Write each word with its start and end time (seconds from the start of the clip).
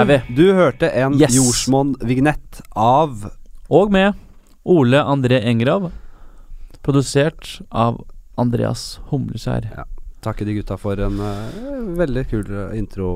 Er 0.00 0.08
vi. 0.08 0.18
Du 0.36 0.44
hørte 0.56 0.90
en 0.96 1.14
Yes. 1.20 1.34
jordsmonn-vignett 1.36 2.60
av 2.76 3.30
Og 3.70 3.90
med 3.92 4.14
Ole 4.64 4.98
André 5.02 5.42
Engrav. 5.46 5.90
Produsert 6.82 7.60
av 7.70 8.00
Andreas 8.40 8.98
Humleskjær. 9.10 9.68
Takke 10.24 10.44
de 10.48 10.54
gutta 10.58 10.76
for 10.80 11.00
en 11.00 11.20
uh, 11.20 11.96
veldig 11.96 12.26
kul 12.30 12.44
eh, 12.48 12.74
intro. 12.78 13.10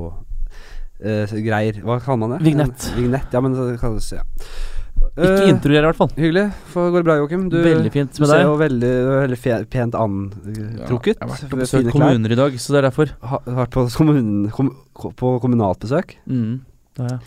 eh, 1.04 1.26
greier. 1.44 1.80
Hva 1.84 1.98
kaller 2.00 2.20
man 2.22 2.30
det? 2.36 2.44
Vignett. 2.46 2.86
En, 2.92 2.96
vignett, 3.02 3.32
ja, 3.34 3.40
men 3.44 3.52
det 3.56 3.78
kalles 3.80 4.06
ja. 4.14 4.22
Ikke 5.18 5.48
introer, 5.50 5.82
i 5.82 5.88
hvert 5.88 5.98
fall. 5.98 6.12
Hyggelig. 6.16 6.44
For 6.72 6.88
går 6.94 7.02
det 7.02 7.06
bra, 7.08 7.16
Joakim? 7.18 7.48
Du, 7.52 7.58
Veldig 7.64 7.90
fint 7.92 8.12
du 8.14 8.22
deg 8.22 8.28
ser 8.30 8.38
deg. 8.38 8.46
jo 8.46 8.54
veldig, 8.60 8.92
veldig 9.10 9.38
pent 9.74 9.96
antrukket. 10.00 11.18
jeg 11.18 11.28
har 11.28 11.32
vært 11.34 11.50
på 11.50 11.58
besøk 11.60 11.90
kommuner 11.92 12.32
i 12.32 12.38
dag, 12.38 12.56
så 12.62 12.72
det 12.72 12.78
er 12.80 12.86
derfor. 12.88 13.12
Ha, 13.32 13.40
vært 13.58 13.74
på, 13.74 13.84
kommun, 13.98 14.30
kom, 14.54 14.70
på 15.18 15.32
kommunalt 15.42 15.82
besøk. 15.84 16.14
Mm, 16.30 16.54
det 16.96 17.04
er 17.06 17.12
jeg. 17.16 17.20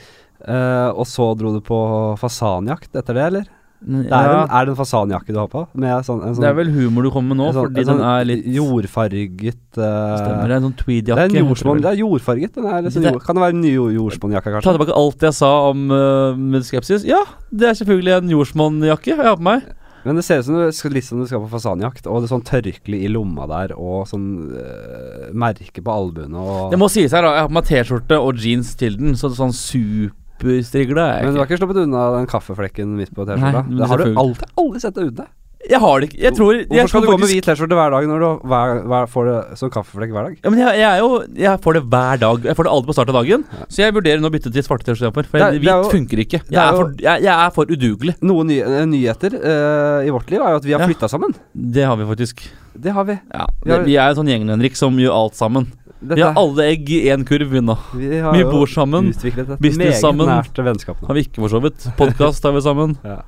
Eh, 0.48 0.90
og 0.94 1.06
så 1.10 1.32
dro 1.38 1.52
du 1.56 1.62
på 1.66 1.78
fasanjakt 2.22 2.94
etter 2.96 3.18
det, 3.18 3.24
eller? 3.32 3.48
Det 3.78 4.08
er, 4.10 4.10
ja, 4.10 4.38
en, 4.42 4.50
er 4.58 4.66
det 4.66 4.72
en 4.74 4.78
fasanjakke 4.80 5.34
du 5.34 5.38
har 5.38 5.50
på? 5.52 5.62
Med 5.78 6.02
sånn, 6.06 6.24
en 6.26 6.34
sånn, 6.34 6.42
det 6.42 6.48
er 6.50 6.56
vel 6.58 6.72
humor 6.74 7.06
du 7.06 7.12
kommer 7.14 7.36
med 7.36 7.38
nå, 7.44 7.50
sånn- 7.54 7.68
fordi 7.68 7.84
sånn 7.86 8.00
den 8.02 8.08
er 8.10 8.24
litt 8.26 8.48
jordfarget 8.56 9.60
uh, 9.78 10.16
Stemmer, 10.18 10.48
det 10.50 10.56
er 10.56 10.58
en 10.58 10.66
sånn 10.66 10.74
Det 10.74 10.82
er 10.82 10.86
tweedjakke. 10.88 11.26
en 11.28 11.38
jordsmonn. 11.46 11.82
Det 11.84 11.92
er 11.92 12.00
jordfarget. 12.02 12.54
Den 12.58 12.66
er 12.66 12.82
liksom, 12.88 13.04
Det- 13.06 13.12
jord, 13.14 13.24
kan 13.28 13.36
det 13.38 13.44
være 13.44 13.54
en 13.54 13.62
ny 13.62 13.74
jord- 13.76 14.18
kanskje? 14.18 14.62
Ta 14.66 14.74
tilbake 14.74 14.96
alt 14.98 15.22
jeg 15.28 15.34
sa 15.38 15.52
om 15.70 15.92
uh, 15.92 16.34
med 16.36 16.66
skepsis. 16.66 17.06
Ja, 17.06 17.22
det 17.54 17.70
er 17.70 17.78
selvfølgelig 17.78 18.18
en 18.18 18.30
jordsmonnjakke 18.34 19.14
jeg 19.14 19.18
har 19.22 19.38
på 19.38 19.46
meg. 19.46 19.62
Men 20.08 20.20
det 20.20 20.24
ser 20.24 20.40
ut 20.40 20.48
som 20.48 20.56
du 20.56 20.94
litt 20.96 21.06
som 21.06 21.20
du 21.20 21.28
skal 21.28 21.42
på 21.44 21.50
fasanjakt. 21.52 22.08
Og 22.08 22.22
det 22.22 22.30
er 22.30 22.34
sånn 22.34 22.46
tørkle 22.48 23.00
i 23.04 23.10
lomma 23.12 23.48
der, 23.52 23.74
og 23.76 24.08
sånn 24.08 24.28
uh, 24.56 25.26
merke 25.36 25.84
på 25.84 25.94
albuene 25.94 26.40
og 26.40 26.72
Det 26.72 26.80
må 26.80 26.88
sies 26.92 27.16
her, 27.16 27.26
da. 27.26 27.34
Jeg 27.36 27.46
har 27.46 27.52
på 27.52 27.58
meg 27.58 27.68
T-skjorte 27.68 28.22
og 28.24 28.40
jeans 28.44 28.72
til 28.80 28.96
den, 29.00 29.18
så 29.20 29.28
det 29.28 29.36
er 29.38 29.42
sånn 29.44 29.58
superstrigla 29.58 31.10
er 31.18 31.28
Men 31.28 31.36
du 31.36 31.42
har 31.42 31.50
ikke. 31.50 31.60
sluppet 31.60 31.82
unna 31.84 32.06
den 32.16 32.30
kaffeflekken 32.32 32.96
midt 33.00 33.12
på 33.18 33.28
T-skjorta? 33.28 33.66
Det 33.68 33.92
har 33.92 34.04
du 34.04 34.22
alltid, 34.24 34.56
aldri 34.64 34.84
sett 34.86 34.96
deg 34.96 35.12
ute. 35.12 35.28
Jeg 35.70 35.80
har 35.84 36.00
det 36.00 36.08
ikke. 36.10 36.20
Jeg 36.24 36.34
tror 36.38 36.54
jeg 36.56 36.68
Hvorfor 36.70 36.88
skal 36.92 37.02
du 37.04 37.08
gå 37.12 37.18
med 37.20 37.30
hvit 37.32 37.44
T-skjorte 37.48 37.76
hver 37.78 37.92
dag 37.92 38.08
når 38.08 38.20
du 38.24 38.48
hver, 38.48 38.82
hver, 38.88 39.08
får 39.12 39.26
det 39.30 39.58
som 39.60 39.72
kaffeflekk 39.74 40.12
hver 40.16 40.28
dag? 40.30 40.36
Ja, 40.44 40.50
men 40.54 40.60
jeg, 40.64 40.80
jeg 40.80 41.00
jo 41.04 41.10
Jeg 41.44 41.62
får 41.66 41.74
det 41.80 41.84
hver 41.92 42.22
dag. 42.24 42.46
Jeg 42.48 42.56
får 42.60 42.64
det 42.70 42.72
aldri 42.74 42.88
på 42.92 42.96
start 42.98 43.10
av 43.12 43.18
dagen. 43.20 43.44
Ja. 43.58 43.66
Så 43.68 43.82
jeg 43.84 43.96
vurderer 43.98 44.22
nå 44.24 44.30
å 44.32 44.36
bytte 44.38 44.52
til 44.54 44.64
svarte 44.64 44.88
T-skjorter. 44.88 45.28
For 45.28 45.38
Det 45.44 45.62
hvit 45.62 45.72
jo- 45.72 45.90
funker 45.92 46.24
ikke. 46.24 46.42
Jeg 46.48 46.62
er 46.64 46.78
for, 46.80 46.94
jeg, 47.04 47.26
er 47.34 47.50
for 47.58 47.66
udugelig. 47.74 48.16
Noen 48.22 48.48
ny, 48.54 48.62
eh, 48.64 48.86
nyheter 48.88 49.36
uh, 49.42 50.06
i 50.08 50.14
vårt 50.14 50.32
liv 50.32 50.40
er 50.42 50.56
jo 50.56 50.62
at 50.62 50.70
vi 50.70 50.72
har 50.78 50.86
Ja. 50.86 50.88
flytta 50.88 51.10
sammen. 51.12 51.36
Det 51.54 51.84
har 51.84 51.98
vi 52.00 52.08
faktisk. 52.14 52.48
Det 52.78 52.94
har 52.94 53.04
vi. 53.06 53.20
Ja, 53.34 53.46
Vi 53.64 53.72
har- 53.72 53.84
Vi 53.84 53.96
er 53.98 54.10
en 54.10 54.16
sånn 54.16 54.28
gjeng, 54.32 54.48
Henrik, 54.50 54.76
som 54.76 54.96
gjør 54.98 55.12
alt 55.16 55.36
sammen. 55.36 55.68
Dette, 56.00 56.16
Vi 56.16 56.22
har 56.22 56.36
alle 56.38 56.62
egg 56.62 56.90
i 56.94 57.00
én 57.10 57.26
kurv, 57.26 57.50
vi 57.50 57.60
nå. 57.60 57.76
vi 57.98 58.20
har 58.22 58.32
Vi 58.32 58.44
bor 58.44 58.68
sammen. 58.68 59.12
business 59.60 60.00
sammen. 60.00 60.28
nært 60.30 60.54
vennskap 60.54 61.02
nå. 61.02 61.08
Har 61.08 61.16
vi 61.16 61.24
ikke, 61.26 61.42
for 61.42 61.50
så 61.50 61.62
vidt. 61.62 61.88
Podkast 61.98 62.44
har 62.44 62.54
vi 62.54 62.62
sammen. 62.62 62.98
Ja. 63.04 63.22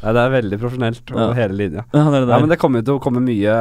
Nei, 0.00 0.12
det 0.16 0.20
er 0.22 0.32
veldig 0.32 0.58
profesjonelt 0.62 1.10
over 1.12 1.36
hele 1.36 1.56
linja. 1.58 1.84
Ja, 1.92 2.06
det 2.08 2.22
Ja, 2.24 2.38
men 2.40 2.48
det 2.48 2.56
kommer 2.60 2.84
til 2.84 2.96
å 2.96 3.02
komme 3.04 3.20
mye 3.20 3.56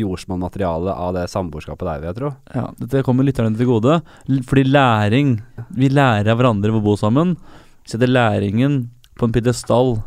jordsmonnmateriale 0.00 0.94
av 0.96 1.12
det 1.16 1.26
samboerskapet 1.32 1.84
der, 1.84 2.00
vil 2.00 2.10
jeg 2.10 2.18
tro. 2.20 2.32
Ja, 2.56 2.66
dette 2.80 3.04
kommer 3.04 3.26
lytterne 3.26 3.52
til 3.58 3.68
gode. 3.68 4.00
Fordi 4.48 4.64
læring 4.64 5.36
Vi 5.76 5.90
lærer 5.92 6.32
av 6.32 6.40
hverandre 6.40 6.72
ved 6.72 6.80
å 6.80 6.84
bo 6.84 6.96
sammen. 6.96 7.36
Vi 7.84 7.92
setter 7.92 8.08
læringen 8.08 8.86
på 9.18 9.28
en 9.28 9.34
pidestall. 9.34 9.98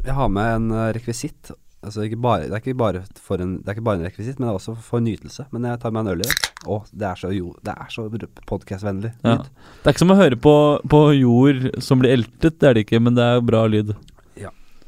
Jeg 0.00 0.16
har 0.16 0.30
med 0.32 0.54
en 0.54 0.70
eh, 0.72 0.92
rekvisitt. 0.96 1.52
Altså 1.80 2.04
ikke 2.04 2.18
bare, 2.20 2.48
det, 2.48 2.52
er 2.52 2.60
ikke 2.60 2.76
bare 2.76 3.00
for 3.16 3.40
en, 3.40 3.54
det 3.60 3.70
er 3.70 3.78
ikke 3.78 3.86
bare 3.86 4.00
en 4.00 4.04
rekvisitt, 4.04 4.36
men 4.38 4.48
det 4.48 4.52
er 4.52 4.58
også 4.58 4.74
for 4.84 5.04
nytelse. 5.04 5.46
Men 5.52 5.68
jeg 5.68 5.80
tar 5.80 5.94
meg 5.96 6.04
en 6.04 6.12
øl 6.14 6.24
i 6.24 6.28
det. 6.28 6.50
Å, 6.68 6.76
det 6.92 7.06
er 7.08 7.20
så, 7.20 7.30
jo, 7.32 7.54
det 7.64 7.72
er 7.72 7.92
så 7.92 8.04
podkastvennlig. 8.48 9.14
Ja. 9.24 9.38
Det 9.40 9.88
er 9.88 9.94
ikke 9.94 10.02
som 10.02 10.12
å 10.12 10.18
høre 10.18 10.36
på, 10.36 10.54
på 10.92 11.00
jord 11.16 11.70
som 11.84 12.02
blir 12.02 12.12
eltet, 12.18 12.58
det 12.60 12.68
er 12.68 12.76
det 12.76 12.84
ikke, 12.84 13.00
men 13.00 13.16
det 13.16 13.24
er 13.24 13.44
bra 13.44 13.64
lyd. 13.68 13.94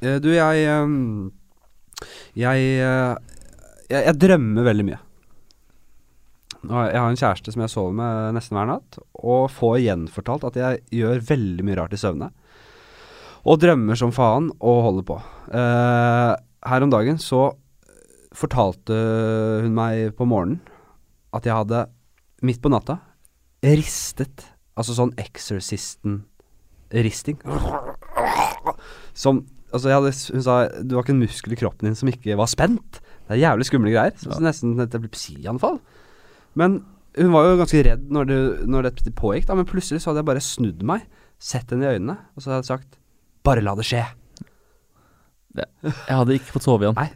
Eh, 0.03 0.19
du, 0.19 0.33
jeg 0.35 0.67
jeg, 2.35 2.59
eh, 2.83 3.15
jeg 3.91 4.05
Jeg 4.07 4.19
drømmer 4.19 4.63
veldig 4.67 4.85
mye. 4.89 4.99
Jeg 6.63 6.95
har 6.95 7.11
en 7.11 7.19
kjæreste 7.19 7.53
som 7.53 7.63
jeg 7.65 7.71
sover 7.73 7.93
med 7.99 8.35
nesten 8.37 8.57
hver 8.57 8.67
natt, 8.71 8.99
og 9.19 9.51
får 9.51 9.81
gjenfortalt 9.83 10.45
at 10.47 10.57
jeg 10.61 10.83
gjør 10.95 11.25
veldig 11.27 11.65
mye 11.67 11.79
rart 11.81 11.95
i 11.95 11.99
søvne. 11.99 12.29
Og 13.43 13.59
drømmer 13.59 13.97
som 13.99 14.13
faen 14.15 14.53
og 14.61 14.85
holder 14.87 15.05
på. 15.09 15.17
Eh, 15.51 16.33
her 16.71 16.83
om 16.87 16.93
dagen 16.95 17.19
så 17.19 17.51
fortalte 18.33 18.95
hun 19.65 19.75
meg 19.75 20.15
på 20.17 20.25
morgenen 20.25 20.61
at 21.35 21.45
jeg 21.49 21.57
hadde, 21.57 21.87
midt 22.43 22.63
på 22.63 22.69
natta, 22.73 22.99
ristet 23.63 24.49
Altså 24.73 24.95
sånn 24.97 25.13
Exorcisten-risting. 25.21 27.37
Som 29.13 29.45
Altså 29.73 29.89
hadde, 29.93 30.13
Hun 30.35 30.45
sa 30.45 30.57
du 30.83 30.95
har 30.97 31.05
ikke 31.05 31.15
en 31.17 31.23
muskel 31.23 31.55
i 31.55 31.59
kroppen 31.59 31.89
din 31.89 31.97
som 31.99 32.11
ikke 32.11 32.37
var 32.39 32.51
spent. 32.51 33.01
Det 33.29 33.37
er 33.37 33.43
jævlig 33.43 33.67
skumle 33.69 33.93
greier. 33.95 34.17
Så 34.21 34.31
Ja. 34.35 34.41
Nesten 34.45 34.75
et 34.81 34.95
epilepsianfall. 34.95 35.81
Men 36.55 36.85
hun 37.17 37.33
var 37.33 37.45
jo 37.49 37.57
ganske 37.61 37.85
redd 37.85 38.11
når 38.13 38.29
det, 38.29 38.41
når 38.69 38.83
det 38.89 39.15
pågikk, 39.17 39.47
da, 39.49 39.57
men 39.57 39.69
plutselig 39.69 40.03
så 40.03 40.11
hadde 40.11 40.23
jeg 40.23 40.31
bare 40.31 40.45
snudd 40.45 40.83
meg, 40.83 41.07
sett 41.41 41.71
henne 41.73 41.85
i 41.85 41.97
øynene, 41.97 42.19
og 42.37 42.43
så 42.43 42.51
hadde 42.53 42.63
jeg 42.63 42.71
sagt 42.73 42.99
bare 43.45 43.65
la 43.65 43.75
det 43.75 43.85
skje. 43.89 44.05
Jeg 45.57 46.17
hadde 46.17 46.37
ikke 46.39 46.55
fått 46.55 46.65
sove 46.65 46.87
igjen. 46.87 46.97
Nei. 46.97 47.11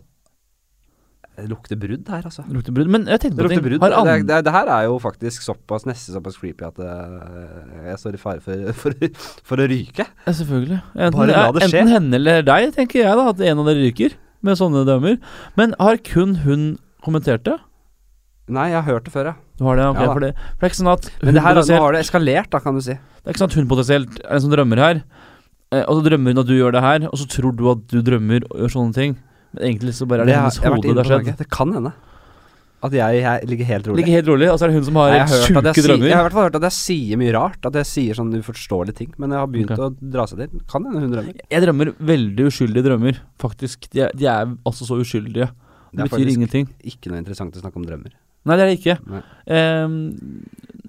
Det 1.37 1.45
lukter 1.51 1.77
brudd 1.77 2.07
her, 2.09 2.23
altså. 2.25 2.43
Lukter 2.49 2.73
brudd. 2.73 2.89
Men 2.89 3.03
jeg 3.11 3.21
tenkte 3.21 3.37
på 3.37 3.49
det 3.51 3.59
ting. 3.59 3.81
Har 3.83 3.93
Det, 4.09 4.15
det, 4.29 4.39
det 4.47 4.53
her 4.55 4.71
er 4.73 4.87
jo 4.87 4.95
faktisk 5.03 5.45
såpass 5.45 5.85
nesten 5.85 6.17
såpass 6.17 6.39
creepy 6.41 6.65
at 6.65 6.79
eh, 6.81 7.91
jeg 7.91 7.99
står 8.01 8.17
i 8.17 8.21
fare 8.23 8.41
for, 8.41 8.73
for, 8.81 8.97
for 9.45 9.61
å 9.61 9.67
ryke. 9.69 10.07
Ja, 10.25 10.33
selvfølgelig. 10.33 10.81
Enten, 10.97 11.19
Bare 11.21 11.37
la 11.37 11.51
det 11.53 11.67
skje. 11.69 11.83
enten 11.83 11.93
henne 11.93 12.21
eller 12.21 12.47
deg, 12.47 12.71
tenker 12.79 13.03
jeg 13.03 13.21
da, 13.21 13.29
at 13.35 13.43
en 13.51 13.61
av 13.61 13.69
dere 13.69 13.85
ryker 13.85 14.17
med 14.47 14.57
sånne 14.61 14.87
dømmer. 14.89 15.19
Men 15.61 15.77
har 15.83 16.01
kun 16.09 16.39
hun 16.47 16.67
kommentert 17.05 17.45
det? 17.45 17.59
Nei, 18.49 18.71
jeg 18.71 18.79
har 18.81 18.87
hørt 18.95 19.05
det 19.09 19.13
før, 19.13 19.33
ja. 19.33 19.37
Du 19.59 19.65
har 19.67 19.77
det, 19.79 19.87
ok, 19.91 20.01
Ja 20.01 20.09
for, 20.13 20.23
det, 20.23 20.33
for 20.39 20.61
det 20.63 20.67
er 20.67 20.73
ikke 20.73 20.79
sånn 20.81 20.93
at 20.93 21.07
Men 21.21 21.35
det 21.37 21.43
her, 21.43 21.59
nå 21.59 21.79
har 21.83 21.97
det 21.97 22.01
eskalert, 22.05 22.51
da, 22.53 22.61
kan 22.63 22.77
du 22.77 22.83
si. 22.85 22.95
Det 22.97 23.27
er 23.29 23.35
ikke 23.35 23.43
sånn 23.43 23.51
at 23.53 23.57
hun 23.59 23.69
potensielt 23.71 24.19
er 24.23 24.37
en 24.37 24.45
som 24.45 24.53
drømmer 24.53 24.83
her, 24.83 25.01
eh, 25.75 25.83
og 25.83 25.99
så 25.99 26.05
drømmer 26.07 26.33
hun 26.33 26.43
at 26.45 26.49
du 26.49 26.55
gjør 26.57 26.77
det 26.77 26.83
her, 26.85 27.07
og 27.11 27.17
så 27.19 27.27
tror 27.33 27.57
du 27.57 27.65
at 27.73 27.83
du 27.91 27.99
drømmer 28.07 28.47
og 28.51 28.61
gjør 28.63 28.75
sånne 28.77 28.95
ting. 28.97 29.17
Men 29.57 29.71
egentlig 29.71 29.97
så 29.97 30.09
bare 30.09 30.27
er 30.27 30.31
det, 30.31 30.37
hennes 30.37 30.61
hode 30.61 30.85
det 30.85 31.01
har 31.01 31.25
skjedd. 31.25 31.33
Det 31.41 31.49
kan 31.53 31.73
hende. 31.73 31.93
At 32.85 32.93
jeg, 32.93 33.21
jeg 33.23 33.49
ligger 33.49 33.69
helt 33.71 33.87
rolig. 33.89 34.03
Ligger 34.03 34.19
helt 34.19 34.29
rolig, 34.29 34.49
og 34.53 34.59
så 34.59 34.67
er 34.67 34.71
det 34.71 34.77
hun 34.77 34.85
som 34.87 34.99
har 35.01 35.15
sjuke 35.33 35.63
drømmer. 35.73 36.11
jeg 36.11 36.13
har 36.13 36.21
i 36.21 36.27
hvert 36.27 36.37
fall 36.37 36.45
hørt 36.47 36.59
at 36.59 36.67
jeg 36.69 36.77
sier 36.77 37.21
mye 37.21 37.33
rart. 37.35 37.59
At 37.71 37.79
jeg 37.81 37.89
sier 37.89 38.19
sånn 38.19 38.35
uforståelige 38.37 38.99
ting. 39.01 39.15
Men 39.23 39.33
jeg 39.33 39.43
har 39.43 39.49
begynt 39.51 39.73
okay. 39.73 39.89
å 39.89 40.13
dra 40.17 40.27
seg 40.29 40.43
til. 40.45 40.67
Kan 40.71 40.85
hende 40.87 41.03
hun 41.07 41.15
drømmer. 41.17 41.41
Jeg 41.57 41.65
drømmer 41.65 41.93
veldig 42.13 42.51
uskyldige 42.51 42.87
drømmer, 42.91 43.23
faktisk. 43.43 43.89
De 43.97 44.05
er, 44.07 44.13
de 44.15 44.29
er 44.31 44.53
altså 44.69 44.89
så 44.89 45.01
uskyldige. 45.01 45.49
Det, 45.49 46.03
Det 46.03 46.11
betyr 46.11 46.33
ingenting. 46.35 46.71
ikke 46.85 47.11
noe 47.11 47.23
interessant 47.25 47.57
å 47.57 47.65
snakke 47.65 47.81
om 47.81 47.89
drømmer. 47.89 48.13
Nei, 48.47 48.57
det 48.57 48.63
er 48.63 48.71
det 48.73 48.79
ikke. 48.81 48.99
Nei. 49.11 49.23
Um, 49.47 49.97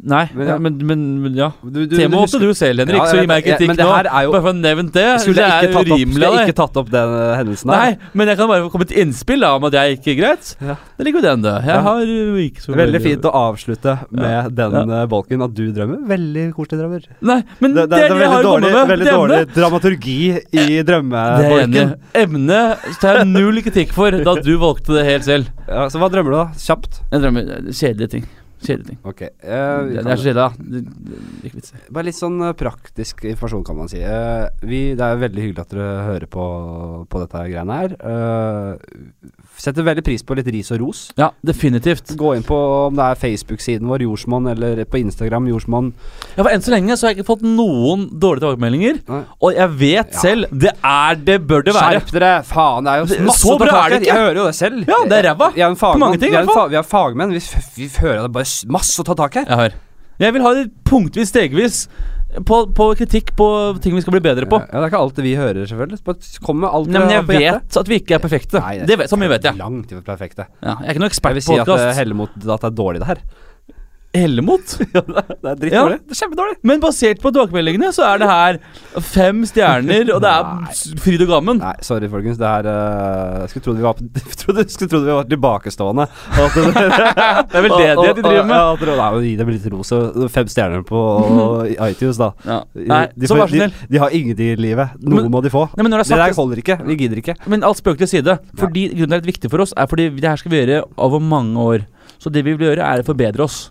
nei, 0.08 0.24
Men 0.34 0.48
ja, 0.50 0.56
men, 0.62 0.78
men, 0.90 1.02
men 1.22 1.36
ja. 1.38 1.48
Du, 1.62 1.84
du, 1.86 1.92
Temaet 1.94 2.24
måtte 2.24 2.40
du 2.42 2.48
selv, 2.58 2.82
Henrik, 2.82 2.98
Ja, 3.04 3.06
så 3.12 3.20
gi 3.20 3.28
meg 3.30 3.44
kritikk 3.46 3.74
nå. 3.76 3.86
jo- 3.86 4.32
Bare 4.34 4.42
for 4.42 4.50
å 4.50 4.54
nevne 4.58 4.90
det. 4.94 5.04
Skulle 5.22 5.44
det 5.44 5.50
jeg 5.50 5.68
ikke 5.68 5.76
tatt 5.76 5.92
opp, 5.94 6.14
skulle 6.14 6.30
jeg 6.32 6.48
ikke 6.48 6.58
tatt 6.58 6.80
opp 6.82 6.90
den 6.94 7.14
eh, 7.18 7.34
hendelsen 7.38 7.70
der? 7.74 7.78
Nei, 7.84 8.10
men 8.18 8.32
jeg 8.32 8.40
kan 8.40 8.50
bare 8.50 8.64
få 8.66 8.72
komme 8.74 8.88
til 8.90 9.02
innspill 9.04 9.46
da, 9.46 9.52
om 9.60 9.68
at 9.70 9.78
jeg 9.78 9.98
ikke 10.00 10.10
er 10.14 10.18
greit. 10.22 10.50
Ja. 10.70 10.76
Det 10.98 11.06
ligger 11.06 11.22
jo 11.22 11.26
den, 11.28 11.44
det. 11.46 11.54
Jeg 11.70 11.84
har 11.90 12.02
uh, 12.14 12.40
ikke 12.48 12.64
så 12.66 12.78
Veldig 12.78 13.02
fint 13.04 13.28
å 13.30 13.34
avslutte 13.42 13.98
med 14.10 14.56
den 14.58 14.78
eh, 14.98 15.06
bolken 15.14 15.46
at 15.46 15.54
du 15.58 15.64
drømmer. 15.78 16.02
Veldig 16.14 16.46
koselige 16.58 16.82
drømmer. 16.82 17.06
Nei, 17.34 17.40
men 17.62 17.78
Det, 17.78 17.86
det, 17.86 17.90
det, 17.94 18.02
er 18.08 18.16
det 18.16 18.26
jeg 18.26 18.34
har 18.34 18.48
dårlig, 18.50 18.74
med. 18.74 18.90
veldig 18.94 19.12
dårlig 19.12 19.40
dramaturgi 19.54 20.18
i 20.66 20.82
drømmebolken. 20.88 21.78
i. 21.78 21.88
Emnet 22.24 22.90
tar 23.02 23.22
jeg 23.22 23.30
null 23.34 23.62
kritikk 23.66 23.94
for, 23.94 24.18
da 24.26 24.38
du 24.42 24.54
valgte 24.62 24.98
det 24.98 25.06
helt 25.10 25.26
selv. 25.30 25.54
Ja, 25.68 25.86
så 25.92 26.00
hva 26.02 26.08
drømmer 26.10 26.32
du, 26.32 26.38
da? 26.40 26.46
Kjapt. 26.58 27.02
Jeg 27.12 27.20
drømmer 27.24 27.42
eh, 27.44 27.47
kjedelige 27.72 28.08
ting. 28.08 28.30
Kjedelige 28.64 28.88
ting. 28.92 29.00
Okay. 29.06 29.30
Uh, 29.44 29.88
Det, 29.88 30.04
det 30.04 30.12
er 30.14 30.22
så 30.22 30.28
kjedelig, 30.28 30.36
da. 30.36 30.50
Ikke 31.48 31.60
vits. 31.60 31.74
Bare 31.94 32.08
litt 32.08 32.18
sånn 32.18 32.38
eh, 32.48 32.54
praktisk 32.58 33.24
informasjon, 33.30 33.64
kan 33.68 33.78
man 33.78 33.92
si. 33.92 34.00
Uh, 34.02 34.48
vi, 34.66 34.80
det 34.98 35.06
er 35.06 35.20
veldig 35.22 35.44
hyggelig 35.46 35.64
at 35.66 35.76
dere 35.76 35.90
hører 36.08 36.26
på, 36.34 36.46
på 37.12 37.22
dette 37.24 37.44
greiene 37.52 37.78
her. 37.82 37.94
Uh, 38.02 39.34
setter 39.58 39.86
veldig 39.86 40.04
pris 40.06 40.22
på 40.26 40.36
litt 40.38 40.50
ris 40.54 40.70
og 40.76 40.82
ros. 40.84 41.04
Ja, 41.18 41.32
definitivt. 41.46 42.12
Gå 42.18 42.34
inn 42.38 42.46
på 42.46 42.58
om 42.88 42.98
det 42.98 43.06
er 43.12 43.20
Facebook-siden 43.22 43.88
vår, 43.90 44.04
Jordsmonn, 44.06 44.50
eller 44.54 44.84
på 44.90 45.00
Instagram, 45.02 45.48
Jordsmonn. 45.54 45.92
Ja, 46.36 46.42
for 46.44 46.52
Enn 46.54 46.62
så 46.66 46.74
lenge 46.74 46.98
så 46.98 47.08
har 47.08 47.14
jeg 47.16 47.22
ikke 47.22 47.30
fått 47.32 47.46
noen 47.46 48.08
dårlige 48.22 48.46
tilbakemeldinger. 48.46 49.00
Nei. 49.10 49.22
Og 49.42 49.58
jeg 49.58 49.74
vet 49.82 50.14
Ja. 50.14 50.20
selv 50.22 50.50
Det 50.52 50.74
er 50.86 51.16
det 51.30 51.38
bør 51.48 51.64
det 51.66 51.74
være. 51.78 52.00
Skjerp 52.02 52.12
dere! 52.18 52.34
Faen, 52.48 52.86
det 52.86 52.94
er 52.94 53.02
jo 53.04 53.26
masse 53.28 53.42
så 53.46 53.58
bra 53.62 53.74
er 53.86 53.90
det 53.96 54.02
ikke. 54.02 54.10
Jeg 54.12 54.22
hører 54.24 54.38
jo 54.42 54.46
det 54.48 54.56
selv. 54.58 54.84
Ja, 54.88 55.00
det 55.10 55.18
er 55.18 55.28
ræva. 55.32 55.50
Fagmann. 55.78 56.00
mange 56.06 56.20
ting, 56.22 56.32
i 56.34 56.38
er 56.38 56.46
hvert 56.46 56.58
fall. 56.58 56.70
vi 56.74 56.78
er 56.80 56.86
fagmenn. 56.88 57.34
Vi, 57.36 57.42
vi 57.78 57.88
hører 58.02 58.22
det 58.26 58.32
bare 58.38 58.47
s- 58.48 58.66
masse 58.72 58.98
å 59.04 59.06
ta 59.08 59.14
tak 59.20 59.36
i 59.36 59.44
her. 59.44 59.50
Jeg 59.52 59.62
har. 59.64 59.76
Jeg 60.24 60.34
vil 60.34 60.42
ha 60.48 60.54
det 60.58 60.70
punktvis, 60.88 61.30
stegvis. 61.36 61.84
På, 62.46 62.58
på 62.76 62.86
kritikk 63.00 63.30
på 63.40 63.46
ting 63.82 63.94
vi 63.96 64.02
skal 64.04 64.12
bli 64.18 64.20
bedre 64.26 64.46
på. 64.52 64.58
Ja, 64.60 64.68
det 64.82 64.82
er 64.84 64.90
ikke 64.92 65.00
alt 65.00 65.20
vi 65.24 65.32
hører, 65.40 65.62
selvfølgelig. 65.70 66.00
Bare 66.06 66.32
Kom 66.44 66.60
med 66.60 66.70
alt 66.76 66.90
Nei, 66.92 67.00
men 67.00 67.14
jeg 67.14 67.24
hjertet. 67.24 67.62
vet 67.72 67.78
at 67.82 67.88
vi 67.92 68.00
ikke 68.02 68.18
er 68.18 68.22
perfekte. 68.26 68.60
Nei, 68.62 68.74
det 68.90 68.98
vet, 69.00 69.10
så 69.10 69.18
mye 69.22 69.32
vet 69.32 69.48
jeg. 69.48 69.56
Langt 69.62 69.94
ifra 69.96 70.04
perfekte. 70.10 70.46
Ja, 70.60 70.74
jeg 70.82 70.90
er 70.90 70.98
ikke 70.98 71.02
noen 71.06 71.08
Jeg 71.08 71.16
ekspert 71.16 71.38
vil 71.38 71.46
på 71.46 71.48
si 71.48 71.56
at 71.62 71.66
det 71.70 71.72
podkast. 71.78 72.02
heller 72.02 72.20
mot 72.20 72.36
at 72.36 72.44
det 72.66 72.68
er 72.72 72.76
dårlig, 72.82 73.00
det 73.06 73.08
her. 73.14 73.22
Hellemot. 74.16 74.78
det 74.80 75.52
er 75.52 75.60
drittdårlig. 75.60 75.98
Det 76.08 76.16
er 76.16 76.20
kjempedårlig. 76.22 76.58
Men 76.68 76.82
basert 76.84 77.22
på 77.24 77.32
tilbakemeldingene 77.34 77.90
så 77.96 78.06
er 78.08 78.22
det 78.22 78.30
her 78.30 78.60
fem 79.04 79.44
stjerner, 79.48 80.12
og 80.16 80.22
det 80.24 80.32
er 80.32 81.00
fryd 81.04 81.24
og 81.26 81.32
gammen. 81.32 81.62
Nei, 81.62 81.74
sorry, 81.86 82.10
folkens. 82.12 82.40
Det 82.40 82.48
her 82.50 82.70
uh, 82.70 83.46
skulle 83.52 83.66
trodd 83.68 83.80
vi 83.80 83.86
var 83.86 84.02
trodde, 84.44 84.66
skulle 84.74 84.94
trodd 84.94 85.08
vi 85.08 85.16
var 85.18 85.30
tilbakestående. 85.32 86.08
Og 86.38 86.58
er 86.64 87.68
det, 87.68 87.74
Det 88.02 88.14
de 88.22 88.26
driver 88.26 88.48
med. 88.50 88.56
Ja, 88.88 89.10
Gi 89.28 89.34
dem 89.40 89.52
litt 89.54 89.68
ros. 89.74 89.94
Fem 90.34 90.52
stjerner 90.52 90.86
på 90.88 91.02
iTunes, 91.90 92.22
da. 92.22 92.32
Ja. 92.48 92.62
Nei, 92.78 93.04
de, 93.16 93.30
så 93.30 93.40
får-. 93.40 93.54
De, 93.54 93.70
de 93.92 94.02
har 94.04 94.16
ingenting 94.16 94.54
i 94.54 94.62
livet. 94.68 94.98
Noe 95.04 95.24
Men- 95.24 95.32
må 95.34 95.44
de 95.46 95.54
få. 95.54 95.68
Nei, 95.76 95.88
det 95.88 96.04
Det 96.08 96.18
er 96.18 96.24
der 96.26 96.38
holder 96.38 96.64
ikke. 96.64 96.80
Vi 96.88 96.98
gidder 97.00 97.22
ikke. 97.24 97.38
Men 97.50 97.66
alt 97.68 97.82
spøk 97.82 98.00
til 98.02 98.10
side. 98.10 98.40
Fordi 98.58 98.88
grunnen 98.94 99.18
til 99.18 99.20
at 99.20 99.24
det 99.24 99.28
er 99.28 99.34
viktig 99.34 99.52
for 99.54 99.64
oss, 99.66 99.74
er 99.78 99.90
fordi 99.90 100.10
det 100.16 100.30
her 100.30 100.40
skal 100.40 100.54
vi 100.54 100.64
gjøre 100.64 100.84
over 100.98 101.20
mange 101.24 101.60
år. 101.60 101.86
Så 102.18 102.32
det 102.34 102.44
vi 102.46 102.56
vil 102.58 102.72
gjøre, 102.72 102.86
er 102.86 103.04
å 103.04 103.08
forbedre 103.08 103.46
oss. 103.46 103.68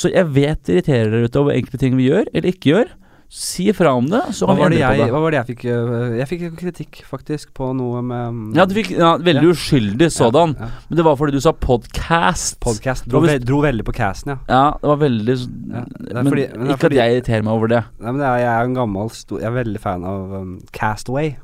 Så 0.00 0.08
jeg 0.14 0.30
vet 0.32 0.62
det 0.64 0.78
irriterer 0.78 1.12
dere 1.12 1.28
ute 1.28 1.42
over 1.42 1.52
enkelte 1.58 1.80
ting 1.82 1.98
vi 2.00 2.08
gjør, 2.08 2.30
eller 2.32 2.52
ikke 2.54 2.72
gjør. 2.72 2.96
Si 3.30 3.68
ifra 3.70 3.92
om 3.94 4.08
det, 4.10 4.18
så 4.34 4.42
kan 4.48 4.56
vi 4.56 4.62
var, 4.64 4.72
endre 4.72 4.78
jeg, 4.80 4.96
på 4.98 5.04
det. 5.04 5.10
hva 5.14 5.18
var 5.22 5.30
det 5.30 5.38
jeg 5.38 5.46
fikk 5.52 5.60
øh, 5.70 6.16
Jeg 6.18 6.26
fikk 6.26 6.40
kritikk, 6.58 6.96
faktisk, 7.06 7.52
på 7.54 7.68
noe 7.78 8.00
med 8.02 8.32
mm, 8.34 8.48
Ja, 8.58 8.64
du 8.66 8.74
fikk 8.74 8.88
ja, 8.96 9.10
veldig 9.22 9.44
Ja. 9.46 9.52
uskyldig 9.54 10.08
sådan, 10.10 10.56
Ja, 10.58 10.70
men 10.88 10.98
det 10.98 11.04
var 11.06 11.14
fordi 11.20 11.36
du 11.36 11.44
sa 11.44 11.52
podcast. 11.54 12.56
Podcast. 12.58 13.06
Dro, 13.06 13.20
ve 13.22 13.36
dro 13.38 13.60
veldig 13.62 13.86
på 13.86 13.94
casten, 13.94 14.32
ja. 14.34 14.38
Ja, 14.50 14.64
det 14.82 14.90
var 14.90 14.98
veldig 15.04 15.36
det 15.36 15.84
Men 16.10 16.26
fordi- 16.32 16.48
men 16.56 16.72
ikke 16.74 16.80
fordi- 16.88 16.98
at 16.98 17.04
jeg 17.04 17.14
irriterer 17.20 17.46
meg 17.46 17.52
over 17.54 17.68
det. 17.68 17.84
Nei, 18.00 18.10
men 18.10 18.18
det 18.18 18.26
er, 18.32 18.36
jeg 18.42 18.50
er 18.56 18.64
en 18.64 18.74
gammel 18.74 19.14
Jeg 19.38 19.46
er 19.46 19.56
veldig 19.62 19.80
fan 19.86 20.04
av 20.04 20.34
um, 20.40 20.60
Castaway. 20.72 21.36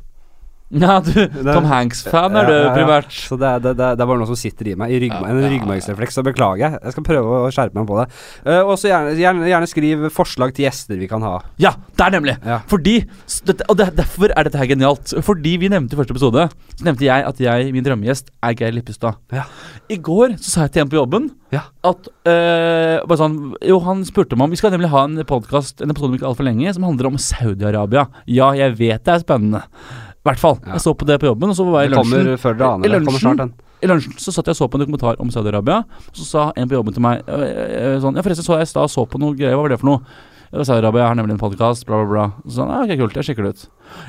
Ja, 0.83 0.97
du, 0.99 1.13
Tom 1.47 1.67
Hanks-fan 1.71 2.35
er 2.41 2.49
du 2.51 2.55
primært. 2.75 3.13
Så 3.15 3.37
det 3.39 3.53
det, 3.63 3.77
det, 3.79 3.91
det 3.95 4.03
er 4.03 4.09
bare 4.09 4.19
noe 4.19 4.27
som 4.27 4.39
sitter 4.39 4.73
i 4.73 4.75
meg. 4.79 4.91
I 4.91 4.99
ryggma 5.05 5.29
en 5.31 5.39
ryggmargsrefleks. 5.45 6.17
Så 6.19 6.25
beklager 6.27 6.65
jeg. 6.65 6.81
Jeg 6.83 6.95
skal 6.97 7.05
prøve 7.07 7.37
å 7.47 7.53
skjerpe 7.55 7.79
meg 7.79 7.87
på 7.87 8.01
det. 8.01 8.07
Uh, 8.43 8.63
og 8.65 8.73
så 8.81 8.91
gjerne, 8.91 9.13
gjerne, 9.21 9.47
gjerne 9.47 9.69
skriv 9.71 10.07
forslag 10.15 10.55
til 10.57 10.67
gjester 10.67 10.99
vi 10.99 11.07
kan 11.11 11.23
ha. 11.23 11.37
Ja, 11.63 11.77
det 11.95 12.09
er 12.09 12.17
nemlig! 12.17 12.35
Ja. 12.43 12.59
Fordi 12.67 12.97
Og 13.71 13.79
derfor 13.79 14.33
er 14.35 14.49
dette 14.49 14.59
her 14.59 14.71
genialt. 14.73 15.15
Fordi 15.25 15.55
vi 15.63 15.71
nevnte 15.71 15.95
i 15.95 16.01
første 16.01 16.17
episode 16.17 16.49
Så 16.75 16.87
nevnte 16.87 17.07
jeg 17.07 17.27
at 17.31 17.41
jeg, 17.43 17.71
min 17.75 17.87
drømmegjest 17.87 18.33
er 18.45 18.57
Geir 18.59 18.75
Lippestad. 18.75 19.21
Ja. 19.35 19.47
I 19.93 20.01
går 20.03 20.35
så 20.41 20.51
sa 20.51 20.67
jeg 20.67 20.75
til 20.75 20.83
en 20.87 20.91
på 20.91 20.99
jobben 20.99 21.31
Ja. 21.55 21.63
at 21.87 22.09
uh, 22.27 23.07
bare 23.07 23.21
sånn, 23.21 23.39
Jo, 23.63 23.79
han 23.87 24.03
spurte 24.09 24.35
meg 24.35 24.49
om 24.49 24.57
Vi 24.57 24.59
skal 24.59 24.75
nemlig 24.75 24.91
ha 24.91 25.05
en 25.07 25.21
podcast 25.29 25.79
En 25.85 25.93
episode 25.95 26.11
om 26.11 26.17
ikke 26.19 26.27
altfor 26.27 26.49
lenge 26.49 26.75
som 26.75 26.87
handler 26.89 27.13
om 27.13 27.21
Saudi-Arabia. 27.23 28.09
Ja, 28.27 28.51
jeg 28.59 28.75
vet 28.81 29.07
det 29.07 29.15
er 29.15 29.23
spennende. 29.23 29.63
I 30.27 30.31
hvert 30.33 30.43
fall. 30.43 30.59
Jeg 30.67 30.83
så 30.83 30.93
på 30.99 31.07
det 31.07 31.21
på 31.23 31.29
jobben, 31.31 31.53
og 31.53 31.57
så 31.57 31.65
var 31.71 31.85
jeg 31.87 31.93
i 31.93 31.95
Det 31.95 32.03
lunsjen. 32.03 32.39
før 32.43 32.59
dere 32.59 32.73
aner 32.75 32.87
I 32.87 32.93
lunsjen- 32.99 33.53
I 33.83 33.87
lunsjen 33.87 34.15
så 34.19 34.33
satt 34.35 34.47
jeg 34.51 34.57
og 34.57 34.59
så 34.59 34.69
på 34.73 34.79
en 34.81 34.83
dokumentar 34.87 35.21
om 35.23 35.29
Saudi-Arabia. 35.31 35.85
Så 36.17 36.25
sa 36.27 36.53
en 36.57 36.69
på 36.69 36.75
jobben 36.75 36.95
til 36.97 37.03
meg 37.05 37.23
øh, 37.29 37.45
øh, 37.45 38.01
sånn 38.03 38.17
Ja, 38.17 38.23
forresten 38.27 38.47
så 38.47 38.57
jeg 38.59 38.67
i 38.67 38.73
stad 38.73 38.91
så 38.91 39.07
på 39.07 39.21
noe 39.21 39.37
greier. 39.37 39.55
Hva 39.55 39.63
var 39.63 39.69
det 39.77 39.81
for 39.81 39.87
noe? 39.93 40.01
Saudi-Arabia 40.53 41.07
har 41.09 41.15
nemlig 41.19 41.33
en 41.37 41.39
podkast, 41.43 41.85
bla, 41.87 41.99
bla, 42.03 42.07
bla. 42.07 42.27
Så 42.47 42.57
sånn, 42.63 42.71
ja, 42.71 42.83
ok, 42.87 42.99
kult, 42.99 43.15
jeg 43.19 43.25
sjekker 43.29 43.45
det 43.45 43.53
ut. 43.55 43.67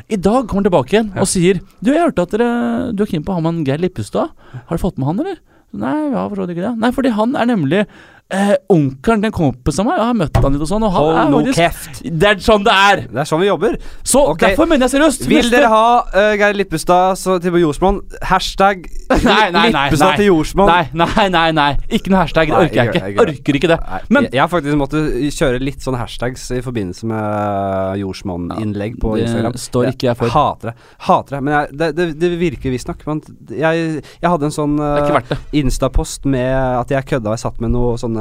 I 0.09 0.15
dag 0.17 0.47
kommer 0.47 0.63
han 0.63 0.69
tilbake 0.71 0.93
igjen 0.95 1.11
Ja. 1.15 1.21
og 1.21 1.27
sier 1.27 1.59
Du, 1.83 1.91
jeg 1.91 2.01
hørte 2.01 2.21
at 2.25 2.29
dere 2.31 2.93
Du 2.93 3.03
er 3.03 3.07
keen 3.07 3.23
på 3.23 3.29
å 3.33 3.37
ha 3.37 3.41
med 3.41 3.53
han 3.53 3.65
Geir 3.65 3.77
Lippestad. 3.83 4.29
Har 4.67 4.77
du 4.77 4.81
fått 4.81 4.97
med 4.97 5.07
han, 5.07 5.19
eller? 5.19 5.37
Nei, 5.73 6.11
ja, 6.11 6.23
har 6.23 6.29
forstått 6.31 6.53
ikke 6.55 6.63
det. 6.63 6.77
Nei, 6.79 6.91
fordi 6.95 7.11
han 7.11 7.35
er 7.35 7.45
nemlig 7.45 7.85
eh, 8.29 8.55
onkelen 8.73 9.21
til 9.23 9.29
en 9.29 9.35
kompis 9.35 9.79
av 9.79 9.85
meg. 9.87 9.97
Jeg 10.01 10.07
har 10.09 10.17
møtt 10.19 10.39
han 10.43 10.53
litt 10.57 10.63
og 10.65 10.69
sånn, 10.69 10.83
og 10.87 10.91
han 10.91 11.31
Hold 11.33 11.47
er 11.47 11.53
faktisk 11.53 11.59
keft. 11.61 12.01
Det 12.19 12.27
er 12.31 12.41
sånn 12.43 12.63
det 12.67 12.73
er! 12.75 13.01
Det 13.07 13.21
er 13.23 13.29
sånn 13.29 13.41
vi 13.43 13.47
jobber. 13.47 13.77
Så 14.03 14.23
Ok. 14.33 14.39
derfor 14.43 14.67
mener 14.67 14.87
jeg 14.87 14.93
seriøst. 14.97 15.27
Vil 15.31 15.49
dere 15.53 15.69
ha 15.71 15.83
uh, 16.11 16.33
Geir 16.39 16.57
Lippestad 16.59 17.17
så, 17.21 17.37
til 17.43 17.55
jordsmonn? 17.61 18.01
Hashtag 18.27 18.87
Nei, 19.09 19.47
nei, 19.51 19.69
nei, 19.71 19.85
Lippestad 19.87 20.17
til 20.19 20.27
jordsmonn. 20.31 20.67
Nei, 20.67 20.89
nei, 21.05 21.27
nei, 21.37 21.45
nei. 21.55 21.69
Ikke 21.89 22.11
noe 22.11 22.23
hashtag. 22.25 22.51
Det 22.51 22.57
Nei, 22.57 22.65
orker 22.67 22.81
jeg 22.81 22.91
ikke. 22.93 23.13
gjør-. 23.15 23.31
Orker 23.37 23.59
ikke 23.61 23.71
det. 23.73 23.79
Nei, 23.87 24.01
Men- 24.09 24.27
jeg, 24.27 24.33
jeg 24.35 24.41
har 24.43 24.51
faktisk 24.51 24.79
måttet 24.83 25.37
kjøre 25.37 25.61
litt 25.63 25.81
sånn 25.87 25.97
hashtags 25.99 26.49
i 26.51 26.59
forbindelse 26.65 27.07
med 27.07 28.01
jordsmonn-innlegg 28.03 28.99
på 29.01 29.15
det 29.15 29.25
Instagram. 29.27 29.55
står 29.61 29.89
ikke 29.93 30.09
jeg 30.09 30.17
for. 30.19 30.33
Hater 30.35 30.71
det. 30.71 30.75
Hater 31.07 31.37
det. 31.37 31.41
Men 31.47 31.53
jeg, 31.57 31.77
det, 31.79 31.89
det, 31.97 32.07
det 32.19 32.31
virker 32.39 32.73
visstnok. 32.73 33.05
Men 33.07 33.21
jeg, 33.49 34.03
jeg 34.21 34.29
hadde 34.33 34.49
en 34.49 34.55
sånn 34.55 34.75
Det 34.77 34.91
er 34.91 35.05
ikke 35.05 35.17
verdt 35.19 35.31
det. 35.33 35.39
Instapost 35.63 36.25
med 36.29 36.51
at 36.57 36.91
jeg 36.93 37.07
kødda. 37.13 37.35
Jeg 37.37 37.43
satt 37.45 37.61
med 37.63 37.71
noe 37.75 37.95
sånne 38.01 38.16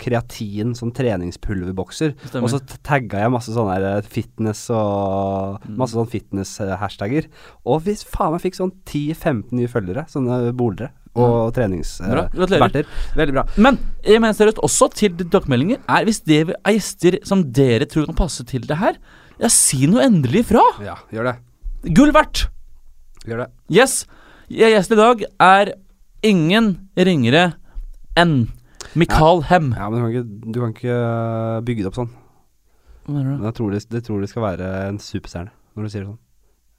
kreatin, 0.00 0.72
sånn 0.78 0.92
treningspulverbokser. 0.96 2.14
Stemmer. 2.28 2.44
Og 2.46 2.52
så 2.52 2.78
tagga 2.86 3.22
jeg 3.24 3.32
masse 3.34 3.54
sånne 3.54 3.76
eh, 3.98 4.10
fitness 4.10 4.66
og 4.74 5.60
Mm. 5.64 5.76
Masse 5.80 5.94
sånn 5.96 6.10
fitness-hashtagger. 6.10 7.26
Og 7.66 7.82
hvis 7.86 8.02
faen 8.04 8.34
meg 8.34 8.42
fikk 8.42 8.56
sånn 8.58 8.72
10-15 8.84 9.52
nye 9.56 9.70
følgere, 9.70 10.04
sånne 10.10 10.52
bolere 10.56 10.90
og 11.14 11.52
treningsverter. 11.54 12.28
Gratulerer. 12.34 12.48
treningsberter. 12.48 12.86
Veldig 13.16 13.34
bra. 13.36 13.44
Men 13.56 13.78
jeg 14.02 14.20
mener 14.20 14.34
seriøst 14.34 14.58
også 14.66 14.88
til 14.98 15.14
tilbakemeldinger 15.20 15.78
er 15.86 16.04
hvis 16.08 16.20
det 16.26 16.40
er 16.48 16.74
gjester 16.74 17.18
som 17.26 17.44
dere 17.54 17.86
tror 17.86 18.08
kan 18.08 18.18
passe 18.18 18.44
til 18.50 18.66
det 18.66 18.80
her, 18.80 18.98
ja, 19.38 19.48
si 19.48 19.86
noe 19.90 20.02
endelig 20.04 20.44
ifra. 20.44 20.62
Ja, 20.82 20.96
gjør 21.14 21.30
det. 21.30 21.36
Gull 21.94 22.12
verdt. 22.14 22.48
Gjør 23.24 23.44
det. 23.44 23.48
Yes. 23.72 24.04
Gjest 24.50 24.92
i 24.92 24.98
dag 25.00 25.24
er 25.40 25.72
ingen 26.26 26.74
ringere 26.96 27.54
enn 28.18 28.48
Mikael 28.94 29.42
Hem. 29.48 29.72
Ja, 29.76 29.88
men 29.90 29.98
du 29.98 30.04
kan 30.04 30.12
ikke, 30.12 30.50
du 30.52 30.60
kan 30.60 30.74
ikke 30.76 30.98
øh, 30.98 31.62
bygge 31.66 31.84
det 31.84 31.90
opp 31.90 31.98
sånn. 31.98 32.12
Hva 33.04 33.16
mener 33.16 33.34
du? 33.34 33.48
Jeg 33.48 33.56
tror 33.58 33.74
det, 33.74 33.80
det 33.92 34.04
tror 34.06 34.20
det 34.22 34.30
skal 34.30 34.46
være 34.46 34.68
en 34.90 35.00
superstjerne, 35.02 35.52
når 35.74 35.86
du 35.86 35.92
sier 35.92 36.04
det 36.04 36.10
sånn. 36.12 36.20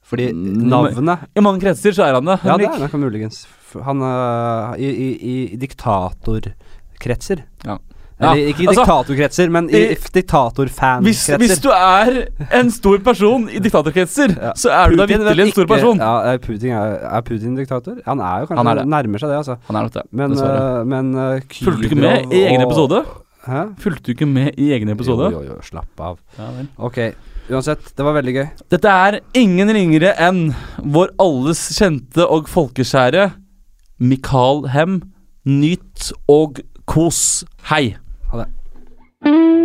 Fordi 0.06 0.28
navnet 0.30 1.26
I 1.34 1.42
mange 1.42 1.58
kretser 1.64 1.94
så 1.96 2.04
er 2.06 2.14
han 2.14 2.28
det. 2.28 2.38
Ja, 2.46 2.54
det 2.60 2.68
er 2.70 2.86
han 2.92 3.02
muligens. 3.02 3.42
Han 3.82 4.02
uh, 4.04 4.76
i, 4.78 4.86
i, 4.86 5.08
i 5.18 5.58
diktatorkretser. 5.58 7.42
Ja. 7.66 7.80
Eller 8.18 8.48
ikke 8.48 8.62
i 8.64 8.66
altså, 8.70 8.80
diktatorkretser, 8.86 9.50
men 9.52 9.66
i, 9.68 9.76
i- 9.92 9.96
diktatorfankretser. 10.14 11.36
hvis, 11.36 11.50
hvis 11.52 11.58
du 11.60 11.68
er 11.68 12.22
en 12.60 12.70
stor 12.72 12.98
person 13.04 13.48
i 13.52 13.58
diktatorkretser, 13.60 14.32
Ja. 14.40 14.52
så 14.56 14.70
er 14.72 14.88
du 14.90 14.96
da 14.96 15.04
Putin 15.06 15.20
vitterlig 15.20 15.44
en 15.44 15.52
stor 15.52 15.66
person. 15.66 15.98
Ja, 16.00 16.36
Putin, 16.38 16.70
er, 16.72 16.94
er 17.12 17.20
Putin 17.26 17.54
diktator? 17.58 17.98
Han 18.06 18.20
er 18.24 18.40
jo 18.40 18.46
kanskje 18.46 18.56
Han 18.62 18.66
er 18.72 18.80
det. 18.80 18.86
nærmer 18.88 19.18
seg 19.20 19.28
det, 19.28 19.36
altså. 19.42 19.56
Han 19.68 19.76
er 19.76 19.82
nok 19.82 19.92
det, 19.98 20.02
Men, 20.12 20.30
dessverre. 20.32 20.80
øh, 20.80 20.86
men 20.86 21.14
uh, 21.14 21.40
Fulgte 21.60 21.82
du 21.82 21.88
ikke 21.90 22.00
med 22.00 22.32
i 22.32 22.40
egen 22.46 22.60
episode? 22.64 23.02
Hæ? 23.46 23.60
Fulgte 23.84 24.02
du 24.06 24.10
ikke 24.16 24.26
med 24.26 24.50
i 24.58 24.70
egen 24.72 24.88
episode? 24.88 25.28
Jo, 25.32 25.42
jo, 25.42 25.52
jo, 25.52 25.58
slapp 25.62 26.00
av. 26.00 26.16
Ja. 26.38 26.48
Ok, 26.78 26.96
uansett, 27.50 27.92
det 27.96 28.04
var 28.08 28.16
veldig 28.16 28.34
gøy. 28.38 28.46
Dette 28.72 28.88
er 28.88 29.18
ingen 29.34 29.68
ringere 29.76 30.14
enn 30.18 30.54
vår 30.82 31.12
alles 31.20 31.66
kjente 31.76 32.24
og 32.26 32.48
folkeskjære 32.48 33.28
Mikael 34.00 34.66
Hem. 34.72 35.02
Nyt 35.44 36.10
og 36.32 36.58
kos. 36.90 37.44
Hei. 37.70 37.94
Henrik 39.24 39.56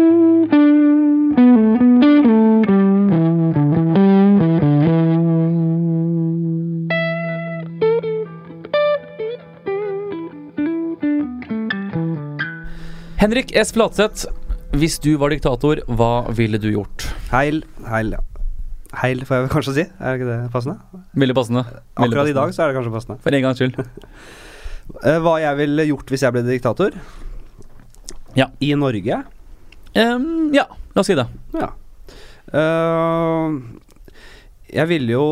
S. 13.55 13.74
Flatseth, 13.75 14.25
hvis 14.72 14.96
du 15.03 15.17
var 15.20 15.29
diktator, 15.29 15.84
hva 15.86 16.31
ville 16.31 16.55
du 16.58 16.72
gjort? 16.72 17.03
Heil, 17.34 17.60
heil, 17.91 18.15
ja. 18.15 18.20
Heil, 19.01 19.25
får 19.27 19.36
jeg 19.36 19.51
kanskje 19.51 19.74
si. 19.75 19.86
Er 20.00 20.15
ikke 20.15 20.29
det 20.29 20.39
passende? 20.55 20.79
Veldig 21.12 21.36
passende. 21.36 21.65
Veldig 22.00 22.08
Akkurat 22.08 22.31
i 22.31 22.38
dag 22.39 22.55
så 22.55 22.63
er 22.63 22.72
det 22.72 22.79
kanskje 22.79 22.96
passende. 22.96 23.20
For 23.20 23.36
en 23.36 23.43
gangs 23.50 23.60
skyld. 23.60 23.75
Eh, 25.08 25.22
hva 25.24 25.38
jeg 25.39 25.55
ville 25.55 25.86
gjort 25.88 26.10
hvis 26.12 26.24
jeg 26.25 26.34
ble 26.36 26.41
diktator? 26.43 26.91
Ja. 28.36 28.50
I 28.60 28.74
Norge? 28.75 29.22
Em, 29.93 30.51
ja, 30.55 30.67
la 30.95 31.03
oss 31.03 31.10
si 31.10 31.17
det. 31.17 31.27
Ja. 31.57 31.71
Uh, 32.51 33.60
jeg 34.71 34.88
ville 34.91 35.15
jo 35.17 35.25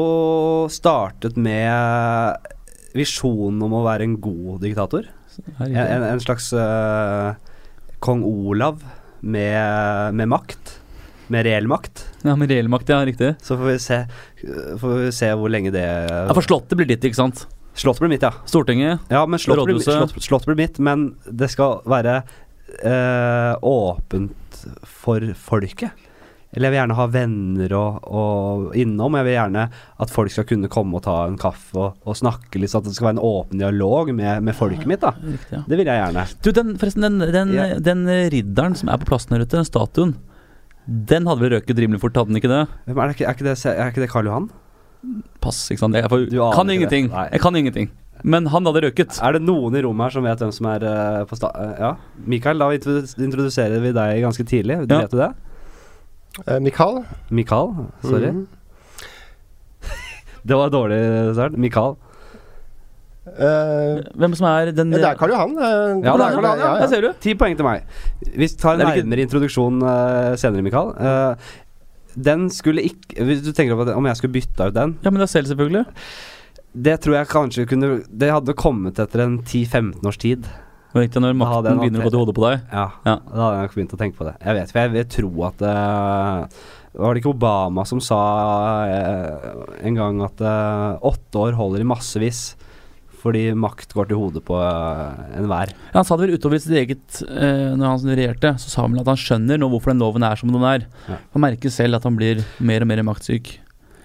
startet 0.71 1.37
med 1.39 2.49
visjonen 2.95 3.61
om 3.63 3.77
å 3.79 3.85
være 3.85 4.07
en 4.07 4.17
god 4.19 4.59
diktator. 4.65 5.07
En, 5.59 5.71
en, 5.71 6.03
en 6.09 6.23
slags 6.23 6.49
uh, 6.51 7.37
kong 8.03 8.25
Olav 8.27 8.81
med, 9.21 10.15
med 10.15 10.31
makt. 10.31 10.75
Med 11.29 11.45
reell 11.45 11.69
makt. 11.69 12.03
Ja, 12.25 12.33
Med 12.35 12.49
reell 12.51 12.67
makt, 12.71 12.89
ja. 12.89 13.03
Riktig. 13.05 13.35
Så 13.45 13.55
får 13.59 13.69
vi 13.69 13.77
se, 13.83 13.99
får 14.81 14.95
vi 15.05 15.11
se 15.13 15.29
hvor 15.37 15.51
lenge 15.53 15.71
det 15.75 15.85
Ja, 15.85 16.33
For 16.33 16.43
Slottet 16.43 16.75
blir 16.79 16.89
ditt, 16.89 17.05
ikke 17.05 17.19
sant? 17.19 17.45
Slottet 17.77 18.01
blir 18.03 18.11
mitt, 18.11 18.25
ja. 18.25 18.33
Stortinget. 18.49 19.05
Ja, 19.13 19.23
men 19.29 19.39
slottet 19.39 19.69
blir, 19.69 19.83
slott, 19.85 20.17
slottet 20.25 20.49
blir 20.49 20.57
mitt, 20.59 20.79
men 20.83 21.11
det 21.29 21.51
skal 21.53 21.79
være 21.87 22.23
uh, 22.81 23.53
åpent 23.61 24.48
for 24.83 25.23
folket. 25.37 26.05
Eller 26.49 26.65
jeg 26.65 26.73
vil 26.73 26.79
gjerne 26.79 26.95
ha 26.97 27.03
venner 27.13 27.73
og, 27.77 27.97
og 28.09 28.71
innom. 28.79 29.13
Jeg 29.19 29.27
vil 29.27 29.35
gjerne 29.35 29.65
at 30.01 30.09
folk 30.09 30.33
skal 30.33 30.47
kunne 30.49 30.69
komme 30.73 30.97
og 30.97 31.03
ta 31.05 31.17
en 31.29 31.37
kaffe 31.37 31.77
og, 31.77 31.99
og 32.09 32.17
snakke 32.17 32.57
litt, 32.57 32.71
sånn 32.71 32.81
at 32.81 32.89
det 32.89 32.95
skal 32.97 33.11
være 33.11 33.17
en 33.19 33.27
åpen 33.29 33.61
dialog 33.61 34.09
med, 34.17 34.41
med 34.47 34.57
folket 34.57 34.89
mitt. 34.89 35.03
da 35.03 35.11
Riktig, 35.13 35.53
ja. 35.53 35.61
Det 35.69 35.77
vil 35.77 35.91
jeg 35.91 36.01
gjerne. 36.01 36.23
Du, 36.41 36.49
den, 36.57 36.71
forresten, 36.81 37.05
den, 37.05 37.19
den, 37.35 37.53
Ja. 37.53 37.67
den 37.91 38.01
ridderen 38.33 38.79
som 38.79 38.89
er 38.89 38.97
på 38.97 39.11
plassen 39.11 39.37
her 39.37 39.45
ute, 39.45 39.59
den 39.59 39.69
statuen, 39.69 40.15
den 40.89 41.29
hadde 41.29 41.43
vel 41.45 41.53
røket 41.53 41.83
rimelig 41.85 42.01
fort, 42.01 42.17
hadde 42.17 42.33
den 42.33 42.41
ikke 42.41 42.49
det? 42.49 42.63
Er, 42.65 42.97
det 42.97 43.13
ikke, 43.19 43.27
er, 43.29 43.37
ikke 43.37 43.45
det, 43.45 43.55
er 43.69 43.93
ikke 43.93 44.01
det 44.07 44.09
Karl 44.09 44.31
Johan? 44.31 44.49
Pass, 45.45 45.61
ikke 45.69 45.83
sant. 45.85 45.95
Jeg 46.01 46.09
får, 46.11 46.25
kan 46.57 46.73
ingenting. 46.73 47.11
Jeg 47.13 47.41
kan 47.45 47.55
ingenting. 47.61 47.91
Men 48.23 48.49
han 48.51 48.65
hadde 48.67 48.81
røket. 48.87 49.19
Er 49.23 49.37
det 49.37 49.43
noen 49.45 49.75
i 49.79 49.83
rommet 49.85 50.09
her 50.09 50.15
som 50.17 50.25
vet 50.27 50.41
hvem 50.43 50.51
som 50.55 50.67
er 50.71 50.85
uh, 50.85 51.21
på 51.29 51.37
sta... 51.39 51.51
eh, 51.55 51.75
ja. 51.79 51.91
Mikael, 52.29 52.59
da 52.59 52.71
introduserer 52.75 53.79
vi 53.83 53.93
deg 53.95 54.23
ganske 54.25 54.45
tidlig. 54.47 54.81
Ja. 54.83 55.05
Vet 55.05 55.13
du 55.13 55.21
det? 55.21 55.31
Uh, 56.43 56.59
Mikael. 56.63 57.01
Mikael, 57.31 57.73
sorry. 58.03 58.33
Mm. 58.35 58.45
Det 60.49 60.55
var 60.55 60.71
dårlig 60.73 60.99
start. 61.35 61.57
Mikael. 61.59 61.97
Uh, 63.29 63.99
Hvem 64.17 64.33
som 64.39 64.47
er 64.49 64.71
den 64.73 64.91
det 64.93 65.03
er 65.05 65.17
Karl 65.19 65.33
Johan. 65.33 65.51
Uh, 65.53 65.99
Ja, 66.01 66.15
det 66.17 66.25
er 66.25 66.35
Karl 66.35 66.45
Johan, 66.47 66.59
ja, 66.63 66.69
Der 66.81 66.87
ser 66.91 67.03
du. 67.05 67.09
Ti 67.21 67.35
poeng 67.37 67.57
til 67.59 67.67
meg. 67.67 67.83
Vi 68.33 68.47
tar 68.57 68.75
en 68.79 68.85
er 68.87 68.99
nærmere 69.01 69.25
introduksjon 69.27 69.83
uh, 69.83 70.33
senere, 70.39 70.65
Mikael. 70.65 70.93
Eh, 70.97 71.53
den 72.19 72.47
skulle 72.49 72.81
ikke 72.83 73.23
Hvis 73.23 73.43
du 73.45 73.51
tenker 73.53 73.77
på 73.77 73.85
det, 73.85 73.93
om 73.95 74.05
jeg 74.09 74.17
skulle 74.17 74.33
bytta 74.33 74.71
ut 74.71 74.75
den 74.75 74.95
Ja, 75.03 75.11
men 75.11 75.21
det 75.21 75.29
selv, 75.29 75.45
selvfølgelig. 75.51 75.85
Det 76.73 76.99
tror 77.01 77.15
jeg 77.17 77.29
kanskje 77.31 77.67
kunne 77.69 77.91
Det 78.05 78.29
hadde 78.29 78.53
kommet 78.57 78.99
etter 79.01 79.25
en 79.25 79.39
10-15 79.41 80.05
års 80.05 80.19
tid. 80.21 80.49
Og 80.89 81.05
ikke 81.05 81.21
når 81.21 81.33
jeg 81.33 81.37
makten 81.37 81.79
begynner 81.83 82.01
å 82.01 82.07
gå 82.07 82.13
til 82.13 82.23
hodet 82.23 82.35
på 82.37 82.45
deg. 82.47 82.61
Ja, 82.71 82.87
Ja. 83.05 83.15
Da 83.21 83.41
hadde 83.43 83.57
jeg 83.57 83.67
nok 83.67 83.75
begynt 83.77 83.93
å 83.93 83.99
tenke 83.99 84.17
på 84.17 84.25
det. 84.25 84.35
Jeg 84.41 84.57
vet, 84.57 84.71
for 84.71 84.81
jeg 84.81 84.93
vil 84.95 85.11
tro 85.15 85.29
at 85.45 85.61
uh, 85.61 86.63
Var 86.99 87.13
det 87.13 87.21
ikke 87.21 87.35
Obama 87.35 87.85
som 87.85 88.01
sa 88.01 88.21
uh, 88.89 89.75
en 89.85 89.99
gang 89.99 90.23
at 90.25 90.41
uh, 90.41 90.97
åtte 91.05 91.45
år 91.45 91.59
holder 91.59 91.85
i 91.85 91.89
massevis? 91.89 92.41
Fordi 93.19 93.49
makt 93.51 93.93
går 93.93 94.09
til 94.09 94.15
hodet 94.15 94.41
på 94.47 94.55
enhver. 94.55 95.73
Ja, 95.91 95.97
han 95.97 96.05
sa 96.07 96.15
det 96.15 96.29
vel 96.29 96.37
utover 96.39 96.61
sitt 96.63 96.71
eget 96.79 97.17
Når 97.27 97.83
han 97.83 98.13
regjerte, 98.15 98.53
så 98.63 98.71
sa 98.71 98.85
han 98.85 98.95
vel 98.95 99.01
at 99.03 99.11
han 99.11 99.19
skjønner 99.19 99.59
nå 99.59 99.67
hvorfor 99.73 99.91
den 99.91 99.99
loven 99.99 100.23
er 100.23 100.39
som 100.39 100.53
den 100.53 100.63
er. 100.63 100.85
Ja. 101.03 101.17
Han 101.35 101.43
merker 101.43 101.73
selv 101.73 101.99
at 101.99 102.07
han 102.07 102.15
blir 102.15 102.39
mer 102.63 102.85
og 102.85 102.87
mer 102.87 103.03
maktsyk. 103.03 103.57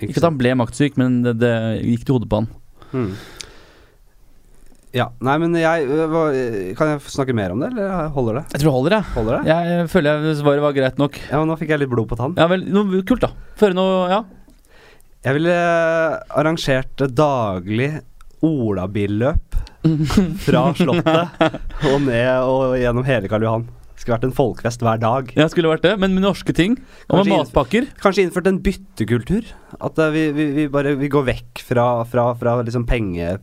Ikke 0.03 0.19
at 0.21 0.27
han 0.27 0.39
ble 0.41 0.53
maktsyk, 0.59 0.99
men 1.01 1.23
det, 1.25 1.37
det 1.43 1.55
gikk 1.85 2.05
til 2.09 2.17
hodet 2.19 2.31
på 2.33 2.43
han. 2.43 2.49
Mm. 2.95 3.11
Ja. 4.95 5.09
Nei, 5.27 5.35
men 5.43 5.57
jeg 5.59 5.89
øh, 5.91 6.05
hva, 6.07 6.21
Kan 6.79 6.93
jeg 6.93 7.03
snakke 7.11 7.35
mer 7.35 7.51
om 7.55 7.63
det, 7.63 7.73
eller 7.73 8.13
holder 8.15 8.39
det? 8.39 8.45
Jeg 8.55 8.63
tror 8.63 8.69
det 8.69 8.75
holder, 8.77 8.95
jeg. 8.95 9.09
Holder 9.17 9.37
det? 9.37 9.51
Jeg 9.51 9.89
føler 9.91 10.27
jeg 10.29 10.39
svaret 10.39 10.65
var 10.65 10.77
greit 10.77 11.01
nok. 11.03 11.19
Ja, 11.27 11.41
men 11.41 11.51
nå 11.51 11.59
fikk 11.59 11.75
jeg 11.75 11.83
litt 11.83 11.91
blod 11.91 12.09
på 12.11 12.19
tann. 12.21 12.37
Ja 12.39 12.47
vel, 12.51 12.67
noe 12.71 13.03
kult, 13.07 13.27
da. 13.27 13.33
Føre 13.61 13.77
noe 13.77 14.09
Ja. 14.13 14.23
Jeg 15.25 15.39
ville 15.39 15.53
eh, 15.57 16.15
arrangert 16.37 17.01
daglig 17.17 17.89
olabilløp 18.45 19.57
fra 20.45 20.67
Slottet 20.77 21.89
og 21.89 22.03
ned 22.05 22.45
og 22.45 22.75
gjennom 22.77 23.07
hele 23.09 23.31
Karl 23.33 23.47
Johan. 23.49 23.65
Skulle 23.95 24.17
vært 24.17 24.27
en 24.29 24.35
folkefest 24.37 24.83
hver 24.85 25.01
dag. 25.03 25.31
Ja, 25.39 25.47
skulle 25.51 25.71
vært 25.71 25.85
det, 25.87 25.95
men 26.03 26.15
med 26.17 26.25
norske 26.27 26.55
ting. 26.57 26.77
Og 27.09 27.23
med 27.23 27.31
matpakker. 27.31 27.87
Kanskje 28.03 28.27
innført 28.27 28.49
en 28.51 28.61
byttekultur. 28.65 29.47
At 29.79 29.99
eh, 30.03 30.13
vi, 30.15 30.25
vi, 30.35 30.49
vi 30.59 30.67
bare 30.73 30.97
vi 30.99 31.11
går 31.13 31.27
vekk 31.29 31.63
fra, 31.69 31.87
fra, 32.09 32.29
fra 32.39 32.57
liksom 32.63 32.87
penge... 32.91 33.37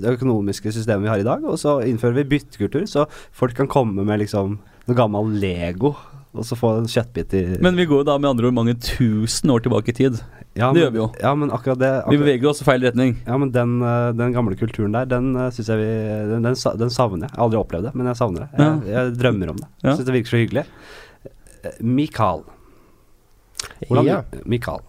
det 0.00 0.14
økonomiske 0.14 0.72
systemet 0.74 1.04
vi 1.06 1.10
har 1.12 1.22
i 1.22 1.26
dag, 1.26 1.44
og 1.46 1.58
så 1.60 1.80
innfører 1.86 2.20
vi 2.20 2.28
byttekultur, 2.36 2.86
så 2.88 3.06
folk 3.36 3.56
kan 3.58 3.68
komme 3.70 4.04
med 4.06 4.22
liksom 4.22 4.58
noe 4.88 4.98
gammel 4.98 5.34
Lego, 5.40 5.94
og 6.32 6.44
så 6.46 6.54
få 6.58 6.68
en 6.78 6.86
kjøttbit 6.90 7.32
i 7.34 7.40
Men 7.62 7.74
vi 7.78 7.86
går 7.90 8.02
jo 8.02 8.06
da 8.06 8.14
med 8.22 8.30
andre 8.30 8.46
ord 8.50 8.54
mange 8.54 8.76
tusen 8.78 9.50
år 9.50 9.64
tilbake 9.64 9.90
i 9.90 9.96
tid. 9.98 10.20
ja, 10.54 10.68
det 10.68 10.74
men, 10.76 10.82
gjør 10.84 10.92
vi 10.94 11.00
jo. 11.00 11.06
Ja, 11.22 11.32
men 11.34 11.50
akkurat 11.50 11.78
det 11.80 11.90
Vi 12.10 12.18
beveger 12.20 12.50
oss 12.52 12.62
i 12.62 12.66
feil 12.68 12.82
retning. 12.86 13.16
Ja, 13.26 13.36
men 13.40 13.50
den, 13.54 13.80
øh, 13.82 14.12
den 14.14 14.32
gamle 14.36 14.54
kulturen 14.60 14.94
der, 14.94 15.08
den 15.10 15.32
uh, 15.36 15.48
syns 15.50 15.68
jeg 15.72 15.78
vi 15.82 15.88
den, 16.30 16.46
den, 16.46 16.54
den 16.84 16.90
savner 16.94 17.26
jeg. 17.26 17.32
Jeg 17.32 17.38
har 17.38 17.46
aldri 17.48 17.58
opplevd 17.62 17.88
det, 17.90 17.94
men 17.98 18.06
jeg 18.12 18.20
savner 18.20 18.46
det. 18.46 18.62
Jeg, 18.62 18.94
jeg 18.94 19.16
drømmer 19.18 19.50
om 19.54 19.58
det. 19.62 19.68
Ja. 19.82 19.96
Syns 19.96 20.06
det 20.06 20.14
virker 20.20 20.34
så 20.34 20.42
hyggelig. 20.44 20.64
Eh, 21.64 21.80
Mikael. 21.82 22.46
Hvordan, 23.88 24.06
Ja. 24.06 24.20
Mikael. 24.46 24.86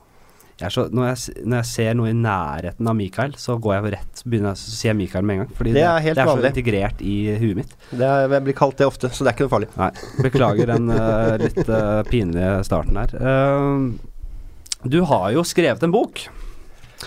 Jeg 0.61 0.73
så, 0.75 0.85
når, 0.93 1.07
jeg, 1.09 1.45
når 1.47 1.61
jeg 1.61 1.69
ser 1.71 1.95
noe 1.97 2.11
i 2.11 2.17
nærheten 2.17 2.89
av 2.91 2.97
Mikael, 2.97 3.33
så 3.39 3.55
går 3.61 3.75
jeg 3.75 3.93
rett 3.95 4.21
begynner 4.25 4.53
jeg, 4.53 4.61
Så 4.61 4.75
sier 4.75 4.91
jeg 4.91 4.99
Mikael 4.99 5.25
med 5.25 5.35
en 5.35 5.43
gang. 5.43 5.55
Fordi 5.57 5.73
Det 5.75 5.85
er 5.85 6.03
helt 6.05 6.19
det 6.19 6.25
er 6.25 6.31
så 6.31 6.51
integrert 6.51 7.01
i 7.05 7.15
huet 7.41 7.61
mitt. 7.61 7.73
Det 7.89 8.07
er, 8.07 8.27
jeg 8.35 8.45
blir 8.47 8.57
kalt 8.57 8.77
det 8.81 8.89
ofte, 8.89 9.09
så 9.09 9.25
det 9.25 9.31
er 9.31 9.37
ikke 9.37 9.47
noe 9.47 9.55
farlig. 9.55 9.71
Nei, 9.79 9.89
Beklager 10.27 10.73
den 10.73 10.93
uh, 10.93 11.33
litt 11.41 11.63
uh, 11.65 12.01
pinlige 12.11 12.53
starten 12.67 13.01
her. 13.01 13.15
Uh, 13.17 14.85
du 14.91 15.01
har 15.09 15.31
jo 15.35 15.43
skrevet 15.45 15.83
en 15.85 15.93
bok 15.93 16.23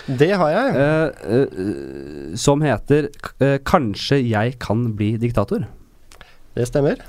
Det 0.07 0.29
har 0.39 0.51
jeg. 0.53 2.37
som 2.39 2.61
heter 2.63 3.09
'Kanskje 3.67 4.19
jeg 4.23 4.59
kan 4.59 4.93
bli 4.95 5.15
diktator'. 5.19 5.65
Det 6.55 6.67
stemmer. 6.67 6.99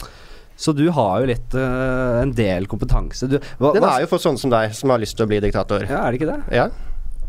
Så 0.56 0.72
du 0.72 0.86
har 0.96 1.20
jo 1.20 1.28
litt 1.28 1.54
uh, 1.56 2.22
en 2.22 2.32
del 2.36 2.66
kompetanse. 2.70 3.28
Du, 3.28 3.36
hva, 3.60 3.74
Den 3.76 3.84
er 3.84 4.04
jo 4.06 4.10
for 4.10 4.22
sånne 4.22 4.40
som 4.40 4.52
deg, 4.52 4.72
som 4.76 4.92
har 4.92 5.02
lyst 5.02 5.18
til 5.18 5.26
å 5.26 5.30
bli 5.30 5.40
diktator. 5.44 5.84
ja, 5.84 6.06
Er 6.06 6.14
det 6.14 6.20
ikke 6.22 6.32
det? 6.32 6.40
Ja. 6.56 6.70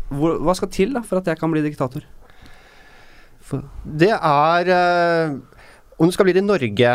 Hvor, 0.08 0.38
hva 0.40 0.54
skal 0.56 0.72
til 0.72 0.96
da 0.96 1.04
for 1.04 1.20
at 1.20 1.28
jeg 1.28 1.40
kan 1.40 1.52
bli 1.52 1.60
diktator? 1.66 2.06
For, 3.44 3.64
Det 3.84 4.10
er 4.16 4.72
uh, 4.72 5.36
Om 6.00 6.08
du 6.08 6.16
skal 6.16 6.28
bli 6.28 6.36
det 6.36 6.44
i 6.44 6.48
Norge, 6.48 6.90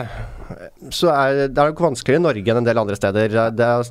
så 0.94 1.10
er 1.14 1.48
det 1.48 1.58
er 1.60 1.72
nok 1.74 1.82
vanskeligere 1.86 2.22
i 2.22 2.26
Norge 2.26 2.54
enn 2.54 2.62
en 2.64 2.68
del 2.70 2.82
andre 2.82 2.98
steder. 2.98 3.40
Det 3.54 3.70
er, 3.70 3.90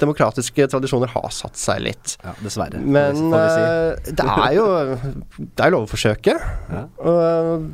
demokratiske 0.00 0.68
tradisjoner 0.70 1.10
har 1.10 1.30
satt 1.34 1.58
seg 1.58 1.80
litt. 1.82 2.16
ja, 2.22 2.34
dessverre. 2.44 2.80
Men 2.84 3.16
si. 3.16 3.30
uh, 3.32 4.10
det 4.20 4.26
er 4.26 4.52
jo 4.58 4.66
Det 5.38 5.64
er 5.64 5.72
lov 5.74 5.88
å 5.88 5.90
forsøke. 5.90 6.36
Ja. 6.36 6.84
Og 7.00 7.70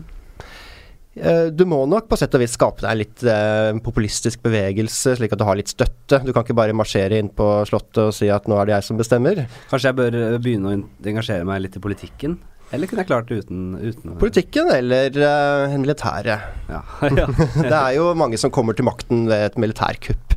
du 1.17 1.63
må 1.65 1.79
nok 1.89 2.09
på 2.11 2.17
sett 2.21 2.35
og 2.37 2.43
vis 2.43 2.53
skape 2.59 2.83
deg 2.85 2.91
en 2.93 2.99
litt 3.01 3.23
eh, 3.25 3.79
populistisk 3.85 4.43
bevegelse, 4.45 5.15
slik 5.17 5.33
at 5.33 5.41
du 5.41 5.47
har 5.49 5.57
litt 5.57 5.71
støtte. 5.73 6.19
Du 6.27 6.33
kan 6.33 6.45
ikke 6.45 6.57
bare 6.59 6.77
marsjere 6.77 7.17
inn 7.23 7.31
på 7.33 7.47
Slottet 7.69 8.03
og 8.03 8.13
si 8.17 8.29
at 8.33 8.45
nå 8.51 8.59
er 8.61 8.69
det 8.69 8.75
jeg 8.77 8.87
som 8.91 9.01
bestemmer. 9.01 9.47
Kanskje 9.71 9.89
jeg 9.93 9.99
bør 10.03 10.19
eh, 10.21 10.37
begynne 10.45 10.75
å 10.75 10.77
engasjere 11.09 11.49
meg 11.49 11.63
litt 11.65 11.79
i 11.81 11.83
politikken? 11.87 12.37
Eller 12.75 12.91
kunne 12.91 13.05
jeg 13.05 13.09
klart 13.13 13.29
det 13.31 13.45
uten, 13.47 13.67
uten 13.79 14.17
Politikken 14.19 14.69
eller 14.75 15.15
uh, 15.23 15.77
militæret. 15.79 16.49
Ja. 16.69 16.81
ja. 17.23 17.27
Det 17.71 17.77
er 17.79 17.93
jo 17.95 18.09
mange 18.19 18.41
som 18.43 18.51
kommer 18.53 18.75
til 18.77 18.89
makten 18.89 19.25
ved 19.31 19.53
et 19.53 19.59
militærkupp. 19.63 20.35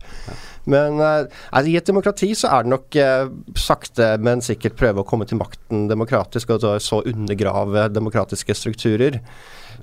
Men 0.70 1.00
uh, 1.02 1.26
altså, 1.50 1.72
i 1.72 1.78
et 1.80 1.90
demokrati 1.90 2.30
så 2.38 2.52
er 2.54 2.68
det 2.68 2.74
nok 2.76 3.00
uh, 3.02 3.32
sakte, 3.58 4.12
men 4.22 4.46
sikkert 4.46 4.78
prøve 4.78 5.02
å 5.02 5.08
komme 5.10 5.26
til 5.26 5.42
makten 5.42 5.88
demokratisk, 5.90 6.54
og 6.54 6.62
så- 6.62 6.76
så 6.84 7.02
undergrave 7.10 7.88
demokratiske 7.98 8.54
strukturer. 8.62 9.18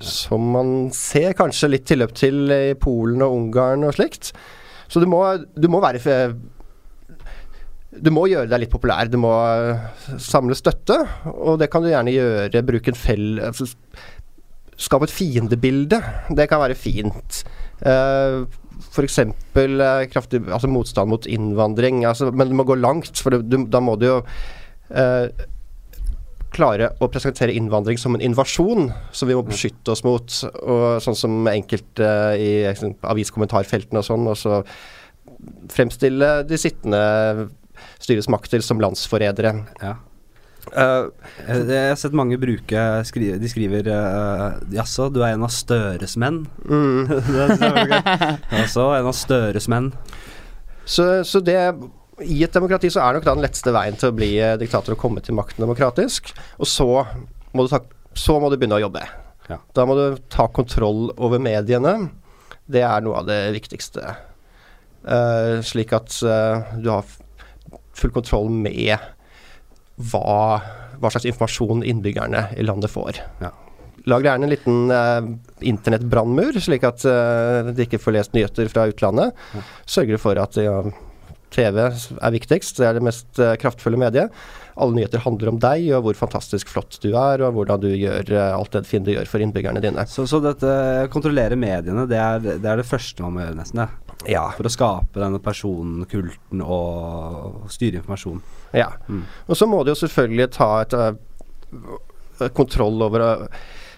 Som 0.03 0.51
man 0.53 0.75
ser 0.95 1.33
kanskje 1.37 1.71
litt 1.71 1.87
tilløp 1.89 2.13
til 2.17 2.51
i 2.53 2.75
Polen 2.79 3.23
og 3.25 3.35
Ungarn 3.37 3.87
og 3.87 3.95
slikt. 3.97 4.31
Så 4.87 5.01
du 5.03 5.07
må, 5.09 5.21
du 5.55 5.67
må 5.71 5.81
være 5.83 6.35
Du 7.97 8.11
må 8.13 8.27
gjøre 8.29 8.49
deg 8.51 8.65
litt 8.65 8.73
populær. 8.73 9.09
Du 9.09 9.17
må 9.21 9.33
eh, 9.33 9.87
samle 10.21 10.55
støtte, 10.55 10.99
og 11.33 11.57
det 11.59 11.71
kan 11.73 11.83
du 11.83 11.89
gjerne 11.89 12.13
gjøre. 12.13 12.65
Bruke 12.67 12.93
en 12.93 12.99
fell... 12.99 13.27
Altså, 13.49 13.69
Skape 14.77 15.07
et 15.07 15.11
fiendebilde. 15.11 15.97
Det 16.37 16.45
kan 16.51 16.61
være 16.61 16.75
fint. 16.77 17.39
Uh, 17.81 18.45
F.eks. 18.91 19.15
Uh, 19.57 20.03
kraftig 20.11 20.43
altså 20.45 20.69
motstand 20.69 21.09
mot 21.09 21.25
innvandring. 21.25 22.03
Altså, 22.05 22.29
men 22.29 22.51
du 22.51 22.53
må 22.59 22.65
gå 22.67 22.77
langt, 22.77 23.17
for 23.17 23.33
du, 23.33 23.41
du, 23.41 23.63
da 23.73 23.81
må 23.81 23.95
du 23.97 24.05
jo 24.05 24.17
eh, 24.93 25.47
klare 26.53 26.91
å 27.03 27.09
presentere 27.11 27.55
innvandring 27.57 27.99
som 27.99 28.15
en 28.15 28.23
invasjon 28.23 28.91
som 29.11 29.29
vi 29.29 29.35
må 29.37 29.43
beskytte 29.47 29.93
oss 29.93 30.03
mot. 30.07 30.39
Og 30.63 30.85
sånn 31.03 31.17
som 31.17 31.49
enkelte 31.51 32.09
i 32.39 32.51
eh, 32.67 32.83
aviskommentarfeltene 33.11 34.01
og 34.01 34.07
sånn. 34.07 34.27
Og 34.31 34.37
så 34.39 34.61
fremstille 35.73 36.31
de 36.47 36.59
sittende 36.59 37.01
styrets 38.01 38.29
makter 38.31 38.63
som 38.65 38.81
landsforrædere. 38.83 39.55
ja. 39.83 39.97
Uh, 40.67 41.07
Jeg, 41.47 41.61
jeg 41.69 41.91
har 41.93 41.95
sett 41.95 42.15
mange 42.17 42.35
bruke 42.35 42.81
skri, 43.07 43.29
De 43.39 43.47
skriver 43.47 43.87
uh, 43.87 44.57
Jaså, 44.75 45.05
du 45.15 45.21
er 45.23 45.37
en 45.37 45.45
av 45.47 45.53
Støres 45.55 46.17
menn? 46.19 46.41
mm. 46.67 47.07
det 47.31 47.45
jeg. 47.71 48.33
Jaså, 48.51 48.89
en 48.97 49.07
av 49.07 49.15
Støres 49.15 49.69
menn? 49.71 49.93
Så, 50.83 51.23
så 51.23 51.39
det 51.39 51.55
I 52.25 52.39
et 52.45 52.53
demokrati 52.53 52.89
så 52.93 53.03
er 53.03 53.17
nok 53.17 53.27
da 53.27 53.35
den 53.37 53.45
letteste 53.45 53.73
veien 53.75 53.97
til 53.99 54.09
å 54.09 54.15
bli 54.17 54.31
eh, 54.41 54.55
diktator 54.57 54.95
å 54.95 54.99
komme 54.99 55.21
til 55.25 55.37
makten 55.37 55.63
demokratisk. 55.65 56.31
Og 56.57 56.69
så 56.69 56.87
må 57.53 57.65
du, 57.65 57.69
ta, 57.71 57.81
så 58.17 58.39
må 58.41 58.49
du 58.49 58.57
begynne 58.57 58.79
å 58.79 58.85
jobbe. 58.87 59.03
Ja. 59.47 59.59
Da 59.77 59.85
må 59.87 59.95
du 59.97 60.17
ta 60.33 60.47
kontroll 60.53 61.11
over 61.15 61.41
mediene. 61.41 62.09
Det 62.67 62.81
er 62.83 63.05
noe 63.05 63.21
av 63.21 63.29
det 63.29 63.39
viktigste. 63.55 64.15
Uh, 65.07 65.63
slik 65.63 65.93
at 65.95 66.11
uh, 66.27 66.73
du 66.81 66.89
har 66.91 67.05
full 67.95 68.11
kontroll 68.11 68.49
med 68.51 68.97
hva, 70.11 70.59
hva 70.99 71.11
slags 71.13 71.29
informasjon 71.29 71.85
innbyggerne 71.87 72.49
i 72.57 72.65
landet 72.65 72.91
får. 72.91 73.21
Ja. 73.41 73.53
Lag 74.07 74.23
gjerne 74.23 74.47
en 74.47 74.53
liten 74.53 74.91
uh, 74.93 75.25
internettbrannmur, 75.67 76.59
slik 76.63 76.85
at 76.87 77.03
eh, 77.09 77.71
de 77.75 77.87
ikke 77.87 77.99
får 77.99 78.13
lest 78.15 78.35
nyheter 78.37 78.69
fra 78.71 78.85
utlandet. 78.87 79.35
Ja. 79.57 79.63
Sørger 79.97 80.21
for 80.21 80.39
at 80.39 80.55
ja, 80.61 80.77
TV 81.53 81.79
er 81.79 82.33
viktigst, 82.35 82.79
det 82.81 82.87
er 82.89 82.97
det 82.97 83.03
mest 83.07 83.39
eh, 83.39 83.55
kraftfulle 83.59 83.99
mediet. 83.99 84.33
Alle 84.77 84.97
nyheter 84.97 85.23
handler 85.23 85.53
om 85.53 85.59
deg, 85.61 85.87
og 85.95 86.03
hvor 86.05 86.19
fantastisk 86.19 86.69
flott 86.69 86.99
du 87.03 87.09
er, 87.13 87.41
og 87.45 87.55
hvordan 87.55 87.81
du 87.85 87.87
gjør 87.93 88.33
eh, 88.33 88.49
alt 88.57 88.75
det 88.75 88.83
fine 88.89 89.07
du 89.07 89.13
gjør 89.15 89.31
for 89.31 89.43
innbyggerne 89.43 89.81
dine. 89.83 90.05
Så, 90.11 90.27
så 90.29 90.41
dette 90.43 91.07
kontrollere 91.13 91.57
mediene, 91.59 92.05
det 92.09 92.19
er, 92.19 92.43
det 92.49 92.67
er 92.67 92.81
det 92.81 92.89
første 92.89 93.25
man 93.25 93.37
må 93.37 93.45
gjøre, 93.45 93.61
nesten. 93.61 93.85
det. 93.85 94.03
Ja. 94.33 94.43
For 94.57 94.67
å 94.67 94.73
skape 94.73 95.21
denne 95.21 95.39
personkulten 95.43 96.63
og 96.65 97.71
styre 97.71 98.01
informasjon. 98.01 98.43
ja. 98.75 98.91
Mm. 99.07 99.23
Og 99.47 99.57
så 99.59 99.69
må 99.69 99.83
du 99.83 99.93
jo 99.93 99.99
selvfølgelig 100.03 100.51
ta 100.57 100.71
et 100.83 100.97
eh, 100.99 102.49
kontroll 102.57 103.01
over 103.07 103.47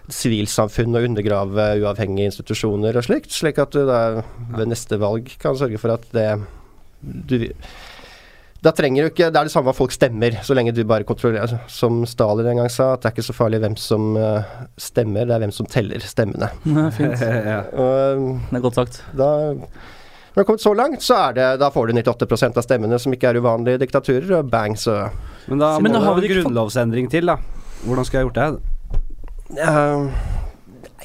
sivilsamfunn 0.10 0.96
og 0.98 1.06
undergrave 1.06 1.65
uavhengige 1.84 2.32
institusjoner 2.32 2.98
og 2.98 3.06
slikt. 3.06 3.34
Slik 3.34 3.60
at 3.62 3.74
du 3.75 3.84
da 3.88 4.22
ved 4.56 4.72
neste 4.72 4.98
valg 5.01 5.29
kan 5.41 5.58
sørge 5.58 5.82
for 5.82 5.94
at 5.94 6.08
det 6.15 6.29
du, 7.01 7.48
da 8.60 8.74
trenger 8.75 9.06
du 9.06 9.10
ikke 9.13 9.29
Det 9.32 9.39
er 9.39 9.48
det 9.48 9.53
samme 9.53 9.70
hva 9.70 9.75
folk 9.77 9.94
stemmer, 9.96 10.36
så 10.44 10.56
lenge 10.58 10.74
du 10.75 10.82
bare 10.88 11.08
kontrollerer 11.08 11.46
altså, 11.46 11.60
Som 11.72 12.01
Stalin 12.10 12.50
en 12.51 12.60
gang 12.60 12.72
sa, 12.74 12.94
at 12.94 13.03
det 13.06 13.08
er 13.12 13.15
ikke 13.15 13.27
så 13.29 13.36
farlig 13.38 13.62
hvem 13.63 13.77
som 13.79 14.10
eh, 14.20 14.50
stemmer, 14.75 15.29
det 15.29 15.38
er 15.38 15.46
hvem 15.46 15.53
som 15.56 15.70
teller 15.70 16.03
stemmene. 16.03 16.51
Fint. 16.98 17.24
ja. 17.24 17.62
Og 17.72 18.27
Det 18.50 18.60
er 18.60 18.68
godt 18.68 18.82
sagt. 18.82 19.01
da 19.15 19.32
når 20.29 20.44
det 20.44 20.46
har 20.46 20.46
kommet 20.46 20.62
så 20.62 20.72
langt, 20.77 21.01
så 21.03 21.15
er 21.18 21.32
det, 21.36 21.46
da 21.60 21.68
får 21.74 21.89
du 21.89 21.98
98% 21.98 22.60
av 22.62 22.63
stemmene, 22.63 23.00
som 23.01 23.12
ikke 23.15 23.32
er 23.32 23.39
uvanlige 23.41 23.79
diktaturer, 23.82 24.29
og 24.38 24.51
bang, 24.51 24.75
så 24.77 25.10
Men 25.50 25.60
da 25.60 25.72
Men 25.82 25.91
da 25.91 26.03
har 26.06 26.15
vi 26.15 26.27
en 26.27 26.34
grunnlovsendring 26.36 27.10
til, 27.10 27.25
da. 27.32 27.36
Hvordan 27.84 28.06
skal 28.06 28.20
jeg 28.20 28.29
gjort 28.29 28.38
det? 28.38 28.62
Eh, 29.58 30.06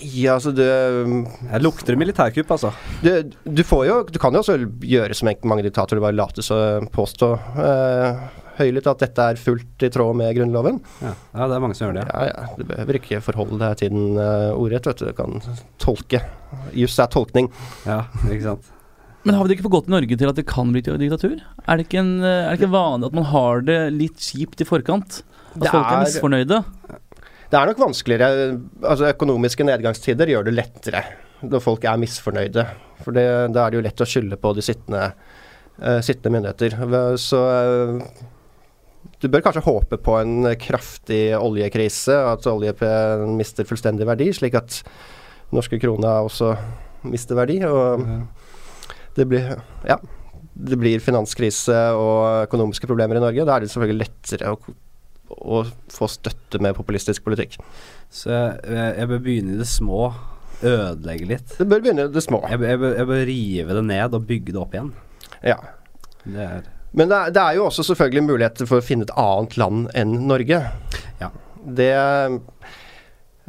Ja, 0.03 0.35
altså 0.35 0.51
du 0.55 0.63
Jeg 0.65 1.61
lukter 1.63 1.95
militærkupp, 1.97 2.51
altså. 2.57 2.73
du, 3.03 3.31
du 3.47 3.63
får 3.67 3.85
jo 3.87 3.99
Du 4.11 4.19
kan 4.19 4.35
jo 4.35 4.41
også 4.43 4.57
gjøre 4.83 5.15
som 5.15 5.31
mange 5.47 5.63
diktatorer 5.67 6.03
bare 6.03 6.17
late 6.17 6.43
som 6.43 6.89
påstå 6.95 7.29
eh, 7.63 8.25
høylytt 8.59 8.87
at 8.91 9.01
dette 9.03 9.25
er 9.33 9.41
fullt 9.41 9.83
i 9.83 9.91
tråd 9.91 10.15
med 10.19 10.31
Grunnloven. 10.37 10.77
Ja, 11.03 11.11
ja 11.35 11.49
det 11.51 11.57
er 11.57 11.63
mange 11.65 11.75
som 11.79 11.89
gjør 11.89 11.97
det. 11.99 12.05
Ja, 12.07 12.29
ja, 12.31 12.45
Du 12.59 12.63
behøver 12.69 12.99
ikke 13.01 13.19
forholde 13.25 13.59
deg 13.59 13.81
til 13.81 13.91
den 13.91 14.15
uh, 14.15 14.55
ordrett, 14.55 14.87
vet 14.87 15.03
du. 15.03 15.09
Du 15.11 15.17
kan 15.19 15.41
tolke. 15.83 16.21
Juss 16.79 16.95
er 17.03 17.11
tolkning. 17.11 17.51
Ja, 17.83 18.05
ikke 18.31 18.45
sant. 18.47 18.71
Men 19.25 19.35
har 19.35 19.43
vi 19.43 19.51
det 19.51 19.57
ikke 19.59 19.67
for 19.67 19.75
godt 19.81 19.89
i 19.91 19.95
Norge 19.97 20.19
til 20.21 20.31
at 20.31 20.39
det 20.39 20.47
kan 20.47 20.71
bli 20.71 20.85
til 20.85 20.99
diktatur? 21.01 21.39
Er 21.65 21.81
det 21.81 21.87
ikke, 21.89 22.03
en, 22.05 22.15
eh, 22.23 22.45
er 22.45 22.53
det 22.53 22.61
ikke 22.61 22.75
vanlig 22.77 23.09
at 23.11 23.19
man 23.19 23.27
har 23.33 23.65
det 23.67 23.79
litt 23.97 24.21
kjipt 24.23 24.61
i 24.63 24.69
forkant? 24.69 25.23
At 25.55 25.63
Det 25.65 25.71
folk 25.71 25.87
er 25.87 25.95
er- 25.97 26.05
misfornøyde? 26.05 26.59
Det 27.54 27.61
er 27.61 27.70
nok 27.70 27.82
vanskeligere 27.84 28.28
Altså 28.82 29.12
Økonomiske 29.12 29.62
nedgangstider 29.68 30.32
gjør 30.32 30.49
det 30.49 30.56
lettere 30.56 31.04
når 31.44 31.61
folk 31.61 31.82
er 31.84 31.99
misfornøyde. 32.00 32.62
For 33.04 33.12
det, 33.12 33.25
da 33.52 33.66
er 33.66 33.73
det 33.73 33.76
jo 33.76 33.82
lett 33.84 34.00
å 34.00 34.06
skylde 34.08 34.38
på 34.40 34.54
de 34.56 34.62
sittende, 34.64 35.11
uh, 35.76 35.99
sittende 36.00 36.32
myndigheter. 36.32 36.76
Så 37.20 37.37
uh, 37.37 37.99
du 39.20 39.26
bør 39.28 39.42
kanskje 39.44 39.64
håpe 39.66 39.99
på 40.00 40.14
en 40.23 40.49
kraftig 40.56 41.34
oljekrise, 41.37 42.16
at 42.30 42.49
olje 42.49 42.73
mister 43.37 43.68
fullstendig 43.68 44.08
verdi, 44.08 44.30
slik 44.32 44.56
at 44.56 44.78
norske 45.52 45.76
krona 45.82 46.16
også 46.25 46.54
mister 47.12 47.37
verdi. 47.37 47.61
Og 47.68 48.08
det 49.20 49.28
blir 49.28 49.52
Ja. 49.84 50.00
Det 50.54 50.76
blir 50.78 51.02
finanskrise 51.02 51.76
og 51.99 52.46
økonomiske 52.46 52.87
problemer 52.87 53.18
i 53.18 53.23
Norge. 53.25 53.44
Da 53.44 53.56
er 53.56 53.64
det 53.64 53.73
selvfølgelig 53.73 54.04
lettere 54.04 54.52
å, 54.54 54.75
å 55.33 55.64
få 55.93 56.09
støtte 56.11 56.61
med 56.62 56.76
populistisk 56.76 57.25
politikk. 57.25 57.57
Så 58.12 58.31
jeg, 58.31 58.93
jeg 58.99 59.11
bør 59.11 59.25
begynne 59.25 59.57
i 59.57 59.61
det 59.61 59.69
små. 59.69 60.12
Ødelegge 60.64 61.28
litt. 61.28 61.57
Det 61.59 61.66
bør 61.69 61.83
begynne 61.83 62.07
i 62.07 62.12
det 62.14 62.23
små. 62.25 62.43
Jeg, 62.49 62.61
jeg, 62.62 62.81
bør, 62.81 62.95
jeg 63.00 63.11
bør 63.11 63.26
rive 63.28 63.78
det 63.78 63.85
ned 63.88 64.16
og 64.16 64.28
bygge 64.28 64.54
det 64.54 64.61
opp 64.61 64.76
igjen. 64.76 64.93
Ja. 65.45 65.59
Det 66.25 66.40
er 66.40 66.71
Men 66.95 67.11
det 67.11 67.19
er, 67.19 67.35
det 67.35 67.43
er 67.43 67.59
jo 67.59 67.66
også 67.66 67.85
selvfølgelig 67.90 68.25
muligheter 68.28 68.71
for 68.71 68.81
å 68.81 68.87
finne 68.87 69.04
et 69.09 69.16
annet 69.19 69.59
land 69.61 69.90
enn 69.99 70.14
Norge. 70.31 70.62
Ja. 71.21 71.31
Det 71.64 71.90
uh, 71.90 72.38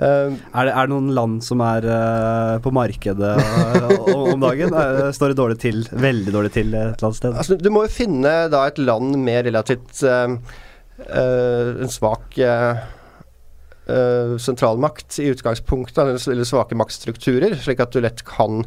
Er 0.01 0.33
det, 0.33 0.73
er 0.73 0.87
det 0.87 0.91
noen 0.91 1.11
land 1.15 1.39
som 1.45 1.61
er 1.63 1.85
uh, 1.87 2.57
på 2.63 2.73
markedet 2.75 3.33
uh, 3.37 4.11
om 4.33 4.43
dagen? 4.43 4.75
Er, 4.75 5.11
står 5.15 5.31
det 5.31 5.39
dårlig 5.39 5.59
til? 5.61 5.83
Veldig 5.91 6.35
dårlig 6.35 6.51
til 6.57 6.73
et 6.73 6.79
eller 6.81 7.09
annet 7.09 7.21
sted? 7.21 7.35
altså, 7.35 7.59
Du 7.59 7.69
må 7.75 7.85
jo 7.85 7.93
finne 7.95 8.35
da 8.51 8.65
et 8.67 8.81
land 8.81 9.15
med 9.21 9.45
relativt 9.47 10.01
eh, 10.03 10.39
en 10.97 11.91
svak 11.91 12.37
eh, 12.39 12.83
eh, 13.87 14.37
sentralmakt 14.37 15.19
i 15.19 15.29
utgangspunktet, 15.33 16.27
eller- 16.27 16.47
svake 16.47 16.75
maktstrukturer, 16.75 17.55
slik 17.55 17.79
at 17.79 17.91
du 17.91 18.01
lett 18.01 18.23
kan 18.25 18.63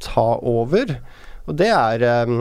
ta 0.00 0.38
over. 0.42 0.98
Og 1.46 1.56
det 1.56 1.68
er 1.68 2.02
eh, 2.02 2.32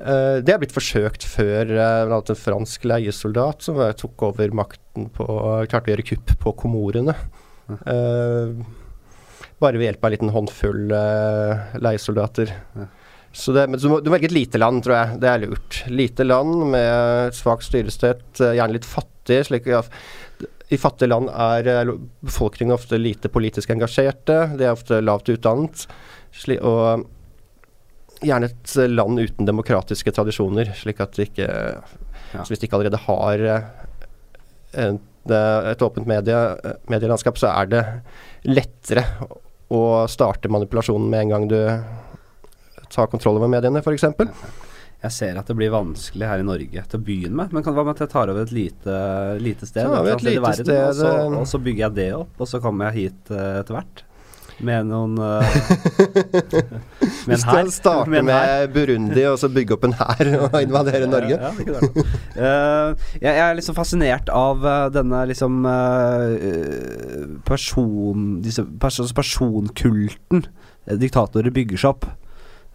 eh, 0.00 0.36
det 0.42 0.54
er 0.54 0.58
blitt 0.58 0.74
forsøkt 0.74 1.24
før 1.24 1.70
uh, 1.76 2.18
en 2.18 2.36
fransk 2.36 2.84
leiesoldat 2.84 3.62
som 3.62 3.80
eh, 3.80 3.92
tok 3.92 4.22
over 4.30 4.50
makten 4.50 5.10
på 5.14 5.26
Klarte 5.68 5.90
å 5.90 5.94
gjøre 5.94 6.08
kupp 6.14 6.36
på 6.38 6.54
Komorene. 6.64 7.14
Uh, 7.70 8.58
bare 9.60 9.78
ved 9.78 9.90
hjelp 9.90 10.02
av 10.02 10.08
en 10.08 10.14
liten 10.16 10.32
håndfull 10.34 10.90
uh, 10.90 11.76
leiesoldater. 11.78 12.54
Ja. 12.74 12.88
Så 13.32 13.52
det, 13.54 13.68
men 13.70 13.78
du 13.80 13.88
må, 13.88 14.00
du 14.02 14.10
må 14.10 14.16
velge 14.16 14.30
et 14.30 14.34
lite 14.34 14.58
land, 14.58 14.82
tror 14.84 14.96
jeg. 14.96 15.18
Det 15.22 15.28
er 15.30 15.44
lurt. 15.44 15.82
Lite 15.90 16.26
land 16.26 16.54
med 16.72 17.36
svak 17.36 17.62
styrestøt, 17.62 18.24
eh, 18.40 18.56
gjerne 18.58 18.74
litt 18.74 18.88
fattig. 18.88 19.44
slik 19.46 19.68
at 19.70 19.90
I 20.70 20.78
fattige 20.78 21.12
land 21.12 21.30
er 21.30 21.68
eh, 21.70 21.92
befolkningen 22.26 22.74
ofte 22.74 22.98
lite 22.98 23.30
politisk 23.30 23.70
engasjerte. 23.70 24.42
De 24.58 24.66
er 24.66 24.74
ofte 24.74 24.98
lavt 25.04 25.30
utdannet. 25.30 25.86
Og 26.58 27.06
gjerne 28.20 28.50
et 28.50 28.74
land 28.90 29.20
uten 29.20 29.48
demokratiske 29.48 30.12
tradisjoner, 30.12 30.74
slik 30.76 31.00
at 31.00 31.16
de 31.16 31.28
ikke 31.28 31.48
Ja. 32.30 32.44
så 32.44 32.52
Hvis 32.52 32.60
de 32.60 32.66
ikke 32.68 32.76
allerede 32.78 32.98
har 33.06 33.40
eh, 33.42 33.62
en, 34.74 35.00
eh, 35.30 35.70
et 35.72 35.82
åpent 35.82 36.06
medie, 36.06 36.36
medielandskap, 36.86 37.38
så 37.38 37.50
er 37.50 37.66
det 37.66 37.84
lettere 38.44 39.02
å 39.70 40.06
starte 40.06 40.48
manipulasjonen 40.48 41.10
med 41.10 41.20
en 41.24 41.28
gang 41.28 41.48
du 41.48 41.58
tar 42.90 43.08
kontroll 43.12 43.38
over 43.40 43.50
mediene, 43.50 43.82
f.eks. 43.84 44.08
Jeg 45.00 45.16
ser 45.16 45.38
at 45.40 45.48
det 45.48 45.56
blir 45.56 45.72
vanskelig 45.72 46.28
her 46.28 46.42
i 46.42 46.44
Norge 46.44 46.82
til 46.92 46.98
å 46.98 47.04
begynne 47.04 47.38
med. 47.38 47.54
Men 47.56 47.64
kan, 47.64 47.72
hva 47.76 47.86
med 47.86 47.96
at 47.96 48.04
jeg 48.04 48.12
tar 48.12 48.28
over 48.28 48.44
et 48.44 48.52
lite, 48.52 48.98
lite 49.40 49.68
sted? 49.68 49.88
Så 49.88 50.02
et 50.04 50.26
lite 50.26 50.44
verden, 50.44 50.68
sted 50.68 50.82
og, 50.82 50.94
så, 50.98 51.12
eh. 51.22 51.40
og 51.40 51.48
så 51.48 51.60
bygger 51.64 51.86
jeg 51.86 51.96
det 51.96 52.12
opp, 52.18 52.34
og 52.36 52.50
så 52.50 52.60
kommer 52.60 52.90
jeg 52.90 53.08
hit 53.08 53.32
eh, 53.32 53.60
etter 53.62 53.78
hvert. 53.78 54.04
Med 54.60 54.90
noen 54.90 55.14
uh, 55.16 55.40
Med 57.30 57.32
en 57.38 57.44
hær. 57.48 57.70
Starte 57.72 58.12
Med 58.12 58.26
med 58.28 58.74
Burundi, 58.74 59.22
og 59.30 59.38
så 59.40 59.48
bygge 59.48 59.78
opp 59.78 59.86
en 59.88 59.96
hær 59.96 60.34
og 60.36 60.58
invadere 60.66 61.08
Norge. 61.08 61.38
Ja, 61.40 61.54
det. 61.56 62.04
Eh, 62.36 63.08
jeg, 63.22 63.24
jeg 63.24 63.44
er 63.46 63.56
liksom 63.56 63.80
fascinert 63.80 64.28
av 64.36 64.60
uh, 64.60 64.86
denne 64.92 65.24
liksom 65.32 65.64
person... 67.48 68.34
Disse 68.44 68.68
pers 68.84 69.00
altså 69.00 69.16
personkulten 69.16 70.44
diktatorer 71.00 71.56
bygger 71.56 71.80
seg 71.80 71.94
opp. 71.96 72.10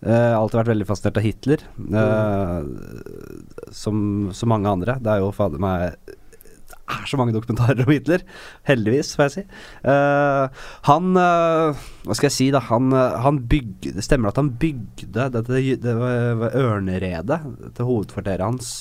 Har 0.03 0.35
alltid 0.37 0.59
vært 0.59 0.73
veldig 0.73 0.85
fascinert 0.89 1.17
av 1.17 1.25
Hitler, 1.25 1.63
eh, 2.01 3.71
som 3.73 3.97
så 4.35 4.49
mange 4.49 4.69
andre. 4.69 4.99
Det 5.01 5.13
er 5.13 5.23
jo 5.23 5.31
fader 5.33 5.61
meg 5.61 5.95
Det 6.05 6.77
er 6.93 7.07
så 7.09 7.17
mange 7.17 7.33
dokumentarer 7.33 7.81
om 7.85 7.93
Hitler. 7.93 8.21
Heldigvis, 8.67 9.15
får 9.17 9.23
jeg 9.25 9.33
si. 9.33 9.43
Uh, 9.87 10.45
han 10.85 11.15
Hva 11.15 12.17
skal 12.17 12.27
jeg 12.27 12.35
si, 12.35 12.49
da? 12.53 12.61
Han, 12.67 12.93
han 12.93 13.39
bygde 13.49 13.95
Det 13.97 14.05
stemmer 14.05 14.29
at 14.29 14.41
han 14.41 14.51
bygde 14.61 15.29
dette 15.33 15.61
det 15.81 15.95
var, 15.97 16.35
var 16.43 16.57
Ørneredet, 16.59 17.39
til 17.77 17.89
hovedkvarteret 17.89 18.45
hans, 18.45 18.75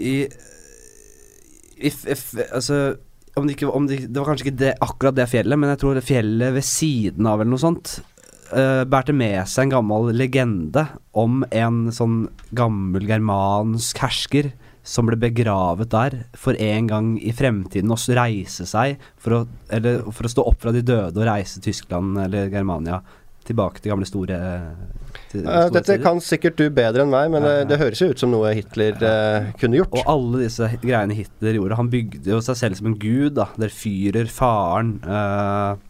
i, 0.00 0.14
if, 1.76 2.04
f, 2.04 2.34
f, 2.34 2.34
Altså 2.52 2.80
om 3.38 3.46
det, 3.46 3.54
ikke, 3.54 3.70
om 3.70 3.86
det, 3.86 4.00
det 4.10 4.18
var 4.18 4.26
kanskje 4.32 4.48
ikke 4.48 4.58
det, 4.58 4.70
akkurat 4.82 5.16
det 5.16 5.28
fjellet, 5.30 5.56
men 5.56 5.70
jeg 5.70 5.80
tror 5.80 5.96
det 5.96 6.02
fjellet 6.04 6.54
ved 6.56 6.66
siden 6.66 7.28
av 7.30 7.40
eller 7.40 7.52
noe 7.52 7.62
sånt 7.62 7.92
uh, 8.54 8.82
bærte 8.88 9.14
med 9.16 9.42
seg 9.50 9.68
en 9.68 9.76
gammel 9.78 10.10
legende 10.16 10.86
om 11.16 11.44
en 11.50 11.86
sånn 11.94 12.24
gammel 12.56 13.06
germansk 13.08 14.00
hersker 14.02 14.52
som 14.86 15.06
ble 15.06 15.18
begravet 15.20 15.90
der 15.92 16.16
for 16.38 16.56
en 16.56 16.88
gang 16.88 17.12
i 17.20 17.34
fremtiden 17.36 17.92
å 17.92 17.98
reise 18.16 18.64
seg 18.66 19.00
for 19.20 19.36
å, 19.36 19.40
eller 19.68 20.06
for 20.08 20.26
å 20.26 20.32
stå 20.32 20.46
opp 20.50 20.62
fra 20.62 20.72
de 20.74 20.82
døde 20.82 21.20
og 21.20 21.28
reise 21.28 21.60
Tyskland 21.62 22.18
eller 22.22 22.48
Germania 22.52 23.02
tilbake 23.50 23.82
til 23.82 23.92
gamle 23.92 24.06
store, 24.08 24.38
til, 25.30 25.42
Eh, 25.42 25.44
store 25.44 25.74
dette 25.74 25.92
tider. 25.92 26.02
kan 26.04 26.20
sikkert 26.22 26.58
du 26.60 26.66
bedre 26.70 27.04
enn 27.04 27.12
meg, 27.12 27.30
men 27.32 27.44
det, 27.44 27.54
ja. 27.56 27.68
det 27.72 27.78
høres 27.80 28.02
jo 28.02 28.10
ut 28.12 28.22
som 28.22 28.32
noe 28.32 28.52
Hitler 28.56 28.98
eh, 29.00 29.50
kunne 29.60 29.80
gjort. 29.80 29.96
Og 29.96 30.10
alle 30.12 30.42
disse 30.44 30.68
greiene 30.82 31.16
Hitler 31.16 31.58
gjorde 31.58 31.78
Han 31.80 31.92
bygde 31.92 32.34
jo 32.34 32.40
seg 32.44 32.58
selv 32.60 32.78
som 32.78 32.90
en 32.92 32.98
gud, 33.00 33.34
da. 33.40 33.48
Der 33.60 33.72
fyrer 33.74 34.30
faren. 34.30 34.98
Uh, 35.04 35.80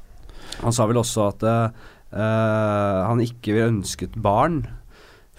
han 0.60 0.76
sa 0.76 0.86
vel 0.88 1.00
også 1.00 1.30
at 1.30 1.46
eh, 1.46 1.64
eh, 1.64 1.88
han 2.16 3.20
ikke 3.24 3.54
ønsket 3.68 4.16
barn. 4.22 4.62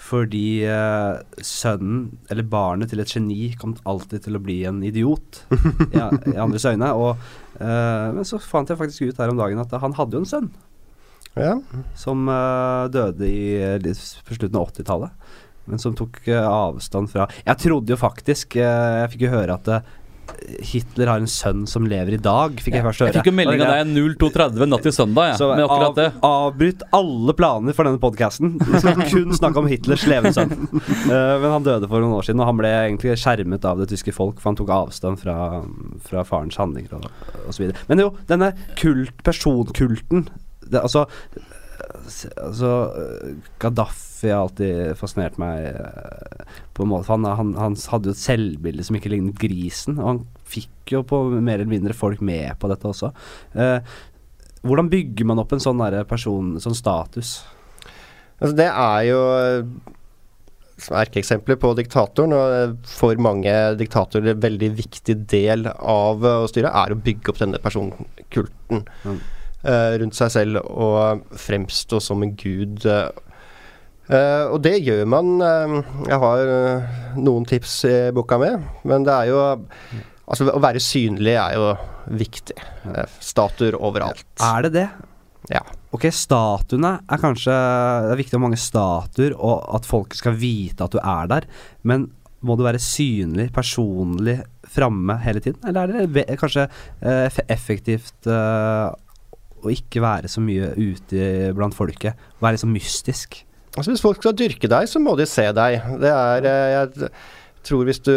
Fordi 0.01 0.63
eh, 0.65 1.19
sønnen, 1.45 2.17
eller 2.34 2.47
barnet 2.49 2.89
til 2.89 3.03
et 3.03 3.12
geni, 3.13 3.51
kom 3.62 3.75
alltid 3.86 4.23
til 4.25 4.39
å 4.39 4.41
bli 4.41 4.55
en 4.65 4.79
idiot 4.88 5.43
i, 5.93 6.01
i 6.34 6.38
andres 6.41 6.65
øyne. 6.65 6.89
Og, 6.97 7.21
eh, 7.60 8.07
men 8.15 8.25
så 8.25 8.39
fant 8.41 8.71
jeg 8.73 8.79
faktisk 8.81 9.12
ut 9.12 9.21
her 9.21 9.29
om 9.29 9.38
dagen 9.38 9.62
at 9.62 9.75
han 9.84 9.93
hadde 9.99 10.17
jo 10.17 10.23
en 10.25 10.31
sønn 10.31 10.49
Ja. 11.38 11.53
som 11.95 12.25
eh, 12.27 12.88
døde 12.91 13.29
i, 13.29 13.45
på 14.25 14.39
slutten 14.39 14.57
av 14.60 14.71
80-tallet. 14.73 15.13
Men 15.69 15.79
som 15.79 15.93
tok 15.95 16.17
eh, 16.25 16.41
avstand 16.49 17.12
fra 17.13 17.27
Jeg 17.45 17.60
trodde 17.62 17.93
jo 17.93 17.97
faktisk 18.01 18.55
eh, 18.57 19.03
Jeg 19.03 19.12
fikk 19.13 19.27
jo 19.27 19.36
høre 19.36 19.53
at 19.60 19.67
eh, 19.69 19.84
Hitler 20.62 21.10
har 21.10 21.21
en 21.21 21.29
sønn 21.29 21.63
som 21.69 21.86
lever 21.89 22.15
i 22.15 22.19
dag, 22.21 22.57
fikk 22.63 22.75
jeg 22.77 22.86
først 22.86 23.03
høre. 23.03 23.12
Jeg 23.12 23.21
fikk 23.21 23.29
jo 23.31 23.34
melding 23.36 23.62
av 23.63 23.71
deg 23.73 23.91
0230 23.93 24.69
natt 24.71 24.84
til 24.86 24.95
søndag, 24.95 25.31
ja, 25.31 25.38
Så 25.39 25.49
med 25.51 25.63
akkurat 25.65 25.89
av, 25.89 25.97
det. 25.97 26.07
avbryt 26.27 26.86
alle 26.97 27.36
planer 27.38 27.77
for 27.77 27.88
denne 27.88 28.01
podkasten. 28.01 28.55
Vi 28.60 28.81
skal 28.84 29.03
kun 29.13 29.36
snakke 29.38 29.62
om 29.62 29.69
Hitlers 29.71 30.05
levende 30.10 30.34
sønn. 30.36 30.53
Uh, 31.07 31.38
men 31.41 31.47
han 31.55 31.67
døde 31.67 31.89
for 31.91 32.03
noen 32.03 32.17
år 32.17 32.27
siden, 32.27 32.43
og 32.43 32.49
han 32.51 32.60
ble 32.60 32.73
egentlig 32.73 33.15
skjermet 33.21 33.67
av 33.67 33.81
det 33.81 33.89
tyske 33.93 34.15
folk, 34.15 34.41
for 34.41 34.51
han 34.51 34.60
tok 34.60 34.73
avstand 34.75 35.21
fra, 35.21 35.38
fra 36.07 36.25
farens 36.27 36.60
handlinger 36.62 36.99
og, 36.99 37.10
osv. 37.51 37.71
Men 37.91 38.05
jo, 38.05 38.12
denne 38.31 38.53
kult, 38.79 39.15
personkulten 39.27 40.27
det, 40.71 40.81
Altså 40.81 41.07
Altså 42.41 42.72
eh, 42.98 43.32
Gaddafi 43.62 44.30
har 44.30 44.46
alltid 44.46 44.94
fascinert 45.00 45.39
meg 45.41 45.67
eh, 45.72 46.58
på 46.76 46.86
en 46.86 46.91
måte. 46.91 47.10
Han, 47.12 47.26
han, 47.26 47.56
han 47.60 47.78
hadde 47.94 48.12
jo 48.12 48.15
et 48.15 48.22
selvbilde 48.22 48.86
som 48.88 48.98
ikke 48.98 49.13
lignet 49.13 49.39
grisen, 49.41 50.00
og 50.00 50.10
han 50.10 50.22
fikk 50.52 50.96
jo 50.96 51.04
på 51.08 51.24
mer 51.38 51.60
eller 51.60 51.72
mindre 51.72 51.98
folk 51.98 52.22
med 52.26 52.54
på 52.62 52.70
dette 52.72 52.89
også. 52.89 53.12
Eh, 53.56 53.80
hvordan 54.62 54.91
bygger 54.91 55.26
man 55.30 55.41
opp 55.41 55.56
en 55.56 55.63
sånn 55.63 55.82
person, 56.10 56.54
sånn 56.62 56.78
status? 56.78 57.39
Altså, 58.41 58.54
det 58.58 58.70
er 58.70 59.08
jo 59.10 59.22
som 60.82 60.98
erkeeksempler 60.98 61.60
på 61.62 61.74
diktatoren, 61.78 62.34
og 62.34 62.88
for 62.89 63.20
mange 63.22 63.52
diktatorer 63.78 64.34
en 64.34 64.41
veldig 64.41 64.72
viktig 64.80 65.17
del 65.30 65.67
av 65.70 66.26
å 66.26 66.48
styre 66.50 66.72
er 66.84 66.94
å 66.94 67.02
bygge 67.02 67.34
opp 67.34 67.41
denne 67.41 67.62
personkulten 67.62 68.86
Mm. 69.06 69.20
Eh, 69.63 69.97
rundt 70.02 70.17
seg 70.17 70.32
selv 70.34 70.62
og 70.65 71.26
fremstå 71.39 72.00
som 72.04 72.24
en 72.26 72.36
gud. 72.39 72.86
Eh, 72.86 74.45
og 74.52 74.58
det 74.65 74.78
gjør 74.84 75.06
man. 75.08 75.36
eh, 75.41 75.76
jeg 76.10 76.21
har 76.24 77.17
noen 77.17 77.45
tips 77.47 77.76
i 77.89 77.97
boka 78.15 78.39
mi, 78.41 78.54
men 78.88 79.08
det 79.08 79.13
er 79.19 79.34
jo 79.34 79.43
Altså, 80.32 80.45
å 80.47 80.62
være 80.63 80.80
synlig 80.80 81.34
er 81.36 81.58
jo 81.58 81.71
viktig. 82.15 82.56
Statuer 83.19 83.76
overalt. 83.76 84.21
Er 84.39 84.62
det 84.63 84.69
det? 84.78 84.86
Ja. 85.52 85.60
Ok, 85.91 86.06
statuene 86.15 86.93
er 87.04 87.19
kanskje 87.19 87.52
Det 87.52 88.13
er 88.13 88.19
viktig 88.21 88.38
med 88.38 88.45
mange 88.45 88.60
statuer, 88.62 89.34
og 89.36 89.65
at 89.76 89.89
folk 89.89 90.15
skal 90.15 90.38
vite 90.39 90.86
at 90.86 90.95
du 90.95 91.02
er 91.02 91.28
der, 91.28 91.47
men 91.84 92.06
må 92.47 92.56
du 92.56 92.63
være 92.63 92.80
synlig, 92.80 93.50
personlig 93.52 94.38
framme 94.71 95.17
hele 95.26 95.43
tiden? 95.43 95.60
Eller 95.67 95.91
er 95.91 96.08
det 96.08 96.39
kanskje 96.39 96.69
effektivt 97.52 98.30
å 99.63 99.71
ikke 99.74 100.02
være 100.04 100.30
så 100.32 100.41
mye 100.43 100.71
ute 100.78 101.52
blant 101.58 101.76
folket? 101.78 102.19
Være 102.43 102.60
sånn 102.62 102.74
mystisk? 102.76 103.41
Altså 103.78 103.93
Hvis 103.93 104.04
folk 104.04 104.19
skal 104.19 104.36
dyrke 104.36 104.67
deg, 104.67 104.89
så 104.91 105.00
må 105.00 105.13
de 105.19 105.26
se 105.30 105.45
deg. 105.56 105.78
Det 106.02 106.10
er 106.12 106.47
eh, 106.50 106.74
Jeg 106.76 107.12
tror 107.67 107.86
hvis 107.88 108.02
du 108.04 108.12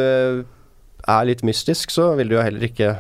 er 1.05 1.27
litt 1.29 1.43
mystisk, 1.47 1.93
så 1.95 2.15
vil 2.19 2.31
du 2.33 2.39
jo 2.39 2.43
heller 2.43 2.65
ikke 2.67 2.95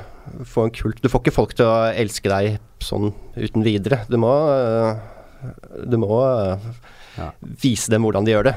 få 0.48 0.66
en 0.68 0.72
kult 0.76 1.00
Du 1.02 1.09
får 1.12 1.22
ikke 1.24 1.35
folk 1.37 1.54
til 1.57 1.66
å 1.68 1.88
elske 1.92 2.30
deg 2.30 2.59
sånn 2.85 3.11
uten 3.37 3.64
videre. 3.66 4.02
Du 4.12 4.18
må 4.20 4.30
eh, 4.52 5.00
Du 5.88 5.96
må 6.00 6.11
eh, 6.24 6.68
Ja. 7.14 7.28
vise 7.62 7.90
dem 7.92 8.02
hvordan 8.07 8.24
de 8.26 8.33
gjør 8.35 8.48
det. 8.48 8.54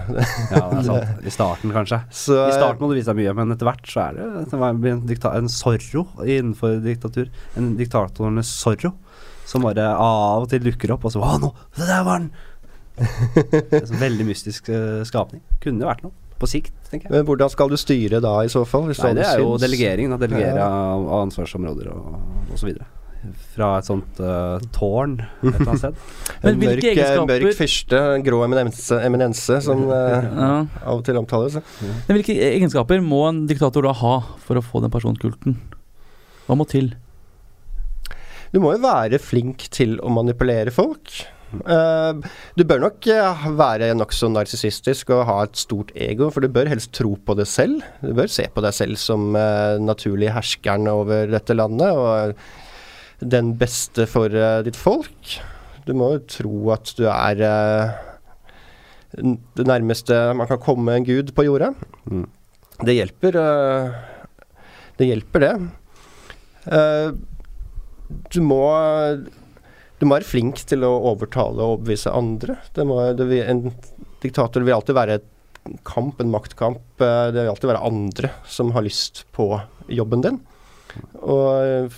Ja, 0.52 0.62
det 0.72 0.80
er 0.80 0.86
sant. 0.92 1.26
I 1.30 1.34
starten, 1.34 1.74
kanskje. 1.76 2.00
Så 2.10 2.38
I 2.48 2.56
starten 2.56 2.82
må 2.82 2.90
du 2.92 2.96
vise 2.98 3.12
deg 3.14 3.20
mye, 3.20 3.34
men 3.38 3.54
etter 3.54 3.68
hvert 3.70 3.86
så 3.92 4.06
er 4.08 4.16
det 4.18 4.30
det 4.52 5.18
en, 5.22 5.34
en 5.44 5.52
sorro 5.54 6.08
innenfor 6.26 6.80
diktatur. 6.86 7.30
En 7.60 7.76
diktatorenes 7.78 8.50
sorro. 8.62 8.94
Som 9.48 9.64
bare 9.64 9.88
av 9.96 10.44
og 10.46 10.50
til 10.52 10.60
dukker 10.66 10.92
opp, 10.98 11.06
og 11.08 11.14
så 11.16 11.22
Å, 11.24 11.38
nå! 11.40 11.54
Det 11.78 11.88
der 11.88 12.04
var 12.08 12.20
den! 12.26 12.32
Det 12.98 13.84
en 13.84 14.00
veldig 14.02 14.26
mystisk 14.28 14.70
eh, 14.74 15.04
skapning. 15.08 15.42
Kunne 15.64 15.86
jo 15.86 15.90
vært 15.90 16.02
noe. 16.08 16.14
På 16.38 16.46
sikt, 16.50 16.74
tenker 16.92 17.08
jeg. 17.08 17.14
Men 17.16 17.26
hvordan 17.26 17.50
skal 17.50 17.70
du 17.72 17.78
styre 17.82 18.20
da, 18.22 18.36
i 18.46 18.50
så 18.52 18.62
fall? 18.70 18.84
Hvis 18.90 19.00
Nei, 19.02 19.16
det 19.18 19.24
er 19.26 19.40
jo 19.42 19.54
syns- 19.56 19.64
delegering. 19.66 20.12
Da. 20.14 20.20
Delegere 20.22 20.60
Ja. 20.62 20.68
av, 20.70 21.06
ansvarsområder 21.24 21.88
og, 21.94 22.18
og 22.52 22.60
så 22.62 22.68
videre. 22.70 22.86
Fra 23.56 23.72
et 23.80 23.88
sånt 23.90 24.20
uh, 24.22 24.60
tårn 24.76 25.16
et 25.24 25.48
eller 25.50 25.64
annet 25.64 25.82
sted. 25.82 25.96
Men 26.44 26.52
En 26.54 26.60
mørk, 26.62 26.84
eh, 26.84 26.92
egenskaper- 26.94 27.42
mørk 27.48 27.58
fyrste, 27.58 28.02
en 28.20 28.26
grå 28.28 28.44
eminense, 28.46 29.00
eminense 29.08 29.58
som 29.66 29.82
uh, 29.90 30.28
Ja. 30.28 30.52
av 30.84 31.00
og 31.00 31.04
til 31.08 31.18
omtales. 31.24 31.58
Men 31.82 32.20
hvilke 32.20 32.38
egenskaper 32.52 33.02
må 33.06 33.24
en 33.32 33.46
diktator 33.50 33.88
da 33.90 33.96
ha 34.04 34.14
for 34.46 34.62
å 34.62 34.66
få 34.66 34.84
den 34.86 34.94
personkulten? 34.94 35.58
Hva 36.48 36.56
må 36.62 36.70
til? 36.70 36.94
Du 38.54 38.62
må 38.64 38.76
jo 38.76 38.84
være 38.84 39.20
flink 39.22 39.68
til 39.76 39.98
å 40.04 40.12
manipulere 40.14 40.72
folk. 40.74 41.24
Uh, 41.64 42.20
du 42.60 42.66
bør 42.68 42.82
nok 42.84 43.08
eh, 43.08 43.44
være 43.56 43.94
nokså 43.96 44.28
narsissistisk 44.34 45.14
og 45.16 45.26
ha 45.30 45.38
et 45.46 45.60
stort 45.60 45.94
ego, 45.96 46.28
for 46.34 46.44
du 46.44 46.52
bør 46.52 46.68
helst 46.72 46.92
tro 46.98 47.14
på 47.16 47.38
det 47.40 47.48
selv. 47.48 47.86
Du 48.04 48.12
bør 48.18 48.28
se 48.32 48.48
på 48.52 48.64
deg 48.66 48.76
selv 48.76 49.00
som 49.00 49.30
uh, 49.36 49.80
naturlig 49.80 50.34
herskeren 50.36 50.90
over 50.92 51.32
dette 51.32 51.56
landet 51.56 51.96
og 51.96 52.36
den 53.24 53.54
beste 53.60 54.08
for 54.12 54.28
uh, 54.32 54.60
ditt 54.68 54.80
folk. 54.80 55.38
Du 55.88 55.96
må 55.96 56.12
jo 56.18 56.26
tro 56.28 56.58
at 56.76 56.92
du 57.00 57.06
er 57.08 57.40
det 59.16 59.64
nærmeste 59.64 60.18
man 60.36 60.50
kan 60.50 60.60
komme 60.60 60.98
en 60.98 61.08
gud 61.08 61.32
på 61.34 61.48
jorda. 61.48 61.72
Mm. 62.12 62.28
Det 62.84 62.94
hjelper. 62.94 63.38
det 65.00 65.08
hjelper, 65.08 65.46
det. 65.46 65.54
Eh, 66.68 67.12
du 68.08 68.42
må 68.46 68.62
du 69.98 70.06
må 70.06 70.20
være 70.20 70.30
flink 70.30 70.62
til 70.70 70.86
å 70.86 70.92
overtale 71.10 71.58
og 71.58 71.80
overbevise 71.80 72.14
andre. 72.14 72.60
Må, 72.86 73.00
vil, 73.18 73.40
en 73.50 73.64
diktator 74.22 74.62
vil 74.62 74.76
alltid 74.76 74.98
være 74.98 75.16
en 75.66 75.80
kamp, 75.88 76.22
en 76.22 76.30
maktkamp. 76.32 76.84
Eh, 77.02 77.32
Det 77.34 77.42
vil 77.42 77.50
alltid 77.50 77.72
være 77.72 77.88
andre 77.88 78.30
som 78.46 78.76
har 78.76 78.86
lyst 78.86 79.26
på 79.34 79.50
jobben 79.90 80.22
din. 80.22 80.38
Og 81.26 81.90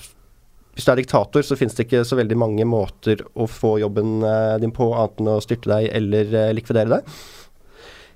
hvis 0.79 0.87
du 0.87 0.93
er 0.93 1.01
diktator, 1.01 1.43
så 1.43 1.57
finnes 1.59 1.75
det 1.75 1.89
ikke 1.89 2.05
så 2.07 2.15
veldig 2.15 2.37
mange 2.39 2.63
måter 2.63 3.19
å 3.35 3.49
få 3.51 3.73
jobben 3.81 4.23
eh, 4.23 4.55
din 4.63 4.71
på, 4.71 4.87
annet 4.95 5.19
enn 5.19 5.31
å 5.33 5.41
styrte 5.43 5.67
deg 5.73 5.89
eller 5.99 6.31
eh, 6.31 6.53
likvidere 6.55 6.93
deg. 6.93 7.17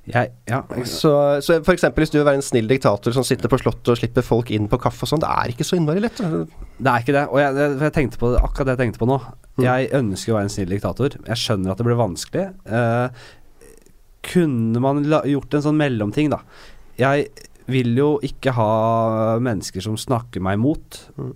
Jeg, 0.03 0.33
ja, 0.49 0.57
Så, 0.83 1.11
så 1.39 1.61
for 1.63 1.71
eksempel 1.71 2.03
hvis 2.03 2.11
du 2.11 2.17
vil 2.17 2.25
være 2.27 2.41
en 2.41 2.43
snill 2.43 2.67
diktator 2.67 3.13
som 3.15 3.23
sitter 3.23 3.47
på 3.51 3.59
slottet 3.61 3.93
og 3.93 3.99
slipper 4.01 4.25
folk 4.25 4.49
inn 4.51 4.65
på 4.71 4.79
kaffe 4.83 5.05
og 5.05 5.13
sånn, 5.13 5.21
det 5.23 5.29
er 5.31 5.53
ikke 5.53 5.67
så 5.67 5.77
innmari 5.79 6.03
lett. 6.03 6.19
Det 6.19 6.91
er 6.91 7.05
ikke 7.05 7.15
det. 7.15 7.23
Og 7.31 7.39
jeg, 7.39 7.55
jeg, 7.61 7.77
jeg 7.85 7.95
tenkte 7.95 8.19
på 8.19 8.33
det, 8.33 8.41
akkurat 8.43 8.67
det 8.67 8.75
jeg 8.75 8.81
tenkte 8.81 9.03
på 9.03 9.07
nå. 9.07 9.21
Mm. 9.55 9.63
Jeg 9.63 9.93
ønsker 10.01 10.33
å 10.33 10.37
være 10.37 10.49
en 10.49 10.53
snill 10.57 10.75
diktator. 10.75 11.15
Jeg 11.29 11.39
skjønner 11.39 11.71
at 11.71 11.79
det 11.79 11.87
blir 11.87 12.01
vanskelig. 12.01 12.45
Eh, 12.67 13.23
kunne 14.33 14.83
man 14.83 15.01
la, 15.07 15.21
gjort 15.29 15.55
en 15.55 15.65
sånn 15.69 15.79
mellomting, 15.79 16.33
da? 16.33 16.41
Jeg 16.99 17.29
vil 17.71 17.95
jo 17.95 18.09
ikke 18.27 18.51
ha 18.57 18.69
mennesker 19.39 19.83
som 19.83 19.95
snakker 19.99 20.43
meg 20.43 20.59
imot. 20.59 20.99
Mm. 21.15 21.31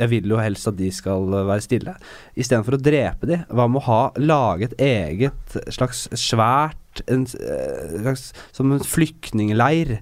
Jeg 0.00 0.12
vil 0.14 0.32
jo 0.32 0.40
helst 0.40 0.68
at 0.68 0.76
de 0.78 0.88
skal 0.92 1.26
være 1.28 1.64
stille. 1.64 1.94
Istedenfor 2.36 2.76
å 2.76 2.80
drepe 2.80 3.28
de, 3.28 3.40
hva 3.48 3.66
med 3.68 3.82
å 3.82 3.86
ha 3.88 4.02
laget 4.20 4.76
eget 4.80 5.56
slags 5.72 6.06
svært 6.16 6.79
en, 7.06 7.22
eh, 7.22 7.94
slags, 8.02 8.32
Som 8.52 8.72
en 8.72 8.80
flyktningleir. 8.80 10.00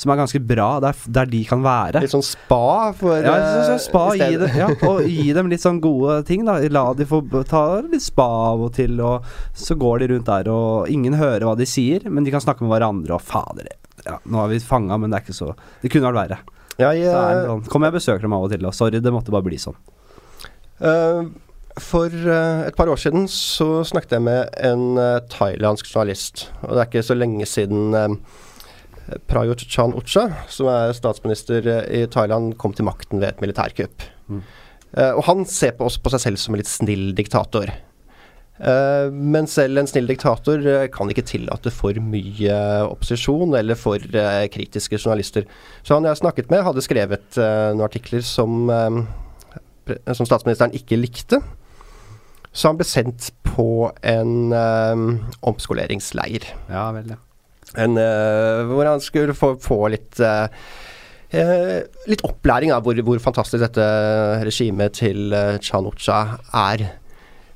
Som 0.00 0.12
er 0.12 0.16
ganske 0.16 0.40
bra, 0.40 0.80
der, 0.80 0.96
der 1.12 1.26
de 1.28 1.42
kan 1.44 1.60
være. 1.60 2.00
Litt 2.00 2.12
sånn 2.14 2.24
spa 2.24 2.92
for 2.96 3.20
Ja, 3.20 3.34
eh, 3.36 3.74
spa, 3.82 4.04
gi 4.16 4.38
dem, 4.40 4.54
ja, 4.56 4.68
og 4.88 5.02
gi 5.04 5.34
dem 5.36 5.50
litt 5.52 5.60
sånn 5.60 5.80
gode 5.82 6.22
ting, 6.24 6.46
da. 6.48 6.54
La 6.72 6.86
de 6.96 7.04
få 7.04 7.20
ta 7.44 7.82
litt 7.84 8.00
spa 8.06 8.24
av 8.54 8.64
og 8.64 8.72
til, 8.78 8.96
og 9.04 9.26
så 9.52 9.76
går 9.76 10.00
de 10.00 10.08
rundt 10.14 10.30
der, 10.30 10.48
og 10.48 10.88
ingen 10.88 11.18
hører 11.20 11.44
hva 11.44 11.56
de 11.58 11.68
sier, 11.68 12.06
men 12.08 12.24
de 12.24 12.32
kan 12.32 12.40
snakke 12.40 12.64
med 12.64 12.72
hverandre, 12.72 13.18
og 13.18 13.20
fader 13.20 13.68
Ja, 14.06 14.16
nå 14.24 14.40
har 14.40 14.48
vi 14.48 14.62
fanga, 14.64 14.96
men 14.96 15.12
det 15.12 15.18
er 15.20 15.26
ikke 15.26 15.36
så 15.36 15.52
Det 15.82 15.90
kunne 15.92 16.08
vært 16.08 16.22
verre. 16.22 16.40
Jeg, 16.80 17.04
Så 17.04 17.20
er 17.20 17.34
det 17.36 17.46
sånn, 17.50 17.64
Kommer 17.68 17.90
jeg 17.90 17.98
besøker 17.98 18.24
dem 18.24 18.32
av 18.38 18.46
og 18.46 18.54
til, 18.54 18.64
og 18.64 18.72
sorry, 18.72 19.02
det 19.04 19.12
måtte 19.12 19.34
bare 19.34 19.44
bli 19.44 19.58
sånn. 19.60 19.76
Eh, 20.80 21.24
for 21.82 22.12
eh, 22.12 22.66
et 22.68 22.76
par 22.76 22.90
år 22.92 23.00
siden 23.00 23.26
så 23.30 23.82
snakket 23.86 24.18
jeg 24.18 24.26
med 24.26 24.54
en 24.64 25.00
eh, 25.00 25.18
thailandsk 25.32 25.90
journalist. 25.90 26.48
Og 26.62 26.74
det 26.74 26.82
er 26.82 26.88
ikke 26.90 27.06
så 27.06 27.16
lenge 27.18 27.48
siden 27.48 27.96
uh, 27.96 28.14
Prayut 29.30 29.62
Chan 29.66 29.94
Ocha, 29.96 30.28
som 30.50 30.70
er 30.70 30.94
statsminister 30.96 31.66
eh, 31.66 31.84
i 32.00 32.06
Thailand, 32.10 32.54
kom 32.60 32.74
til 32.76 32.86
makten 32.86 33.22
ved 33.22 33.32
et 33.32 33.44
militærkupp. 33.44 34.06
Mm. 34.30 34.42
Eh, 34.96 35.12
og 35.12 35.24
han 35.26 35.46
ser 35.48 35.76
på, 35.78 35.86
oss 35.88 35.98
på 35.98 36.12
seg 36.14 36.24
selv 36.24 36.42
som 36.42 36.54
en 36.54 36.62
litt 36.62 36.70
snill 36.70 37.10
diktator. 37.18 37.72
Eh, 38.60 39.06
men 39.10 39.48
selv 39.50 39.80
en 39.80 39.88
snill 39.90 40.10
diktator 40.10 40.62
eh, 40.66 40.86
kan 40.92 41.10
ikke 41.10 41.26
tillate 41.26 41.72
for 41.74 41.96
mye 42.04 42.58
opposisjon 42.86 43.56
eller 43.58 43.78
for 43.78 43.98
eh, 43.98 44.44
kritiske 44.52 45.00
journalister. 45.00 45.48
Så 45.82 45.96
han 45.96 46.06
jeg 46.08 46.22
snakket 46.22 46.52
med, 46.52 46.64
hadde 46.66 46.84
skrevet 46.86 47.40
eh, 47.40 47.70
noen 47.72 47.88
artikler 47.88 48.24
som 48.26 48.70
eh, 48.70 49.02
som 50.14 50.28
statsministeren 50.28 50.74
ikke 50.76 50.98
likte. 51.00 51.40
Så 52.52 52.70
han 52.70 52.78
ble 52.80 52.86
sendt 52.88 53.30
på 53.46 53.90
en 54.02 54.54
eh, 54.56 55.02
omskoleringsleir. 55.46 56.48
Ja 56.70 56.88
vel, 56.96 57.12
ja. 57.14 57.20
En, 57.78 57.94
eh, 58.00 58.64
hvor 58.66 58.88
han 58.88 59.02
skulle 59.02 59.36
få, 59.38 59.52
få 59.62 59.84
litt 59.92 60.18
eh, 60.18 60.48
eh, 61.38 61.76
Litt 62.10 62.24
opplæring 62.26 62.72
av 62.74 62.82
hvor, 62.82 62.98
hvor 63.06 63.22
fantastisk 63.22 63.62
dette 63.62 63.84
regimet 64.42 64.98
til 64.98 65.30
uh, 65.30 65.60
Chanucha 65.62 66.24
er. 66.50 66.88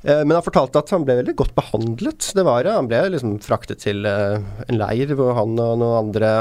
Eh, 0.04 0.20
men 0.20 0.36
han 0.36 0.44
fortalte 0.44 0.82
at 0.82 0.92
han 0.92 1.06
ble 1.06 1.18
veldig 1.22 1.36
godt 1.38 1.54
behandlet. 1.56 2.30
Det 2.36 2.44
var 2.44 2.64
det. 2.66 2.76
Han 2.76 2.90
ble 2.90 3.00
liksom 3.14 3.38
fraktet 3.44 3.80
til 3.84 4.04
eh, 4.08 4.36
en 4.68 4.80
leir 4.80 5.14
hvor 5.16 5.32
han 5.38 5.56
og 5.56 5.78
noen 5.80 6.00
andre 6.02 6.34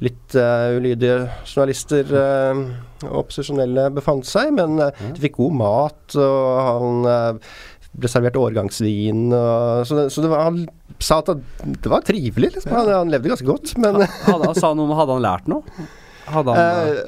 litt 0.00 0.36
uh, 0.38 0.76
ulydige 0.78 1.26
journalister 1.44 2.14
og 2.16 3.18
opposisjonelle 3.24 3.90
befant 3.96 4.28
seg. 4.28 4.54
Men 4.56 4.80
uh, 4.80 4.90
de 5.02 5.22
fikk 5.22 5.38
god 5.40 5.58
mat, 5.60 6.16
og 6.16 6.62
han 6.66 7.40
ble 7.90 8.10
servert 8.10 8.38
årgangsvin. 8.38 9.28
Og, 9.34 9.86
så 9.88 9.98
det, 9.98 10.08
så 10.14 10.26
var, 10.26 10.46
han 10.48 10.64
sa 11.02 11.20
at 11.22 11.32
det 11.34 11.90
var 11.90 12.04
trivelig. 12.06 12.54
Liksom. 12.56 12.74
Han, 12.76 12.92
han 13.02 13.12
levde 13.12 13.32
ganske 13.32 13.48
godt. 13.48 13.74
Men 13.82 14.02
Hadde, 14.04 14.52
sa 14.58 14.72
han 14.72 14.80
noe 14.80 14.98
Hadde 14.98 15.16
han 15.18 15.26
lært 15.26 15.50
noe? 15.50 15.88
Hadde 16.30 16.54
han, 16.54 17.00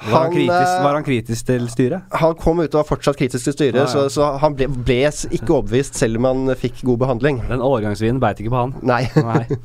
var, 0.00 0.24
han 0.24 0.32
kritisk, 0.32 0.74
var 0.84 0.94
han 0.96 1.04
kritisk 1.04 1.46
til 1.46 1.66
styret? 1.68 2.14
han 2.22 2.36
kom 2.40 2.62
ut 2.62 2.72
og 2.72 2.78
var 2.78 2.86
fortsatt 2.88 3.18
kritisk 3.20 3.44
til 3.44 3.52
styret, 3.52 3.82
ah, 3.82 3.84
ja. 3.84 3.90
Så, 3.92 4.06
så 4.14 4.30
han 4.40 4.54
ble, 4.56 4.68
ble 4.72 5.02
ikke 5.36 5.58
overbevist 5.58 5.98
selv 6.00 6.20
om 6.20 6.28
han 6.30 6.54
fikk 6.56 6.80
god 6.88 7.02
behandling. 7.02 7.42
Den 7.50 7.64
årgangsvinen 7.64 8.20
beit 8.22 8.40
ikke 8.40 8.52
på 8.54 8.62
han. 8.62 8.74
Nei. 8.80 9.02
Nei. 9.20 9.44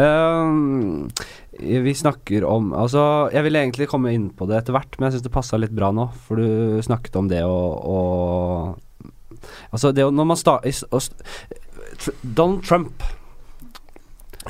Ehm, 0.00 1.08
vi 1.58 1.92
snakker 1.94 2.44
om 2.46 2.72
Altså, 2.72 3.30
jeg 3.34 3.42
ville 3.42 3.58
egentlig 3.58 3.88
komme 3.90 4.12
inn 4.14 4.30
på 4.30 4.46
det 4.48 4.60
etter 4.60 4.72
hvert, 4.76 4.94
men 4.98 5.08
jeg 5.08 5.16
syns 5.18 5.26
det 5.26 5.32
passa 5.34 5.58
litt 5.58 5.72
bra 5.74 5.90
nå. 5.92 6.08
For 6.26 6.36
du 6.36 6.80
snakket 6.86 7.16
om 7.16 7.28
det 7.28 7.42
å, 7.42 7.58
å 7.84 7.98
Altså, 9.72 9.92
det 9.94 10.04
å 10.06 10.12
Når 10.14 10.26
man 10.30 10.36
sta... 10.38 10.58
Donald 12.22 12.62
Trump 12.64 13.02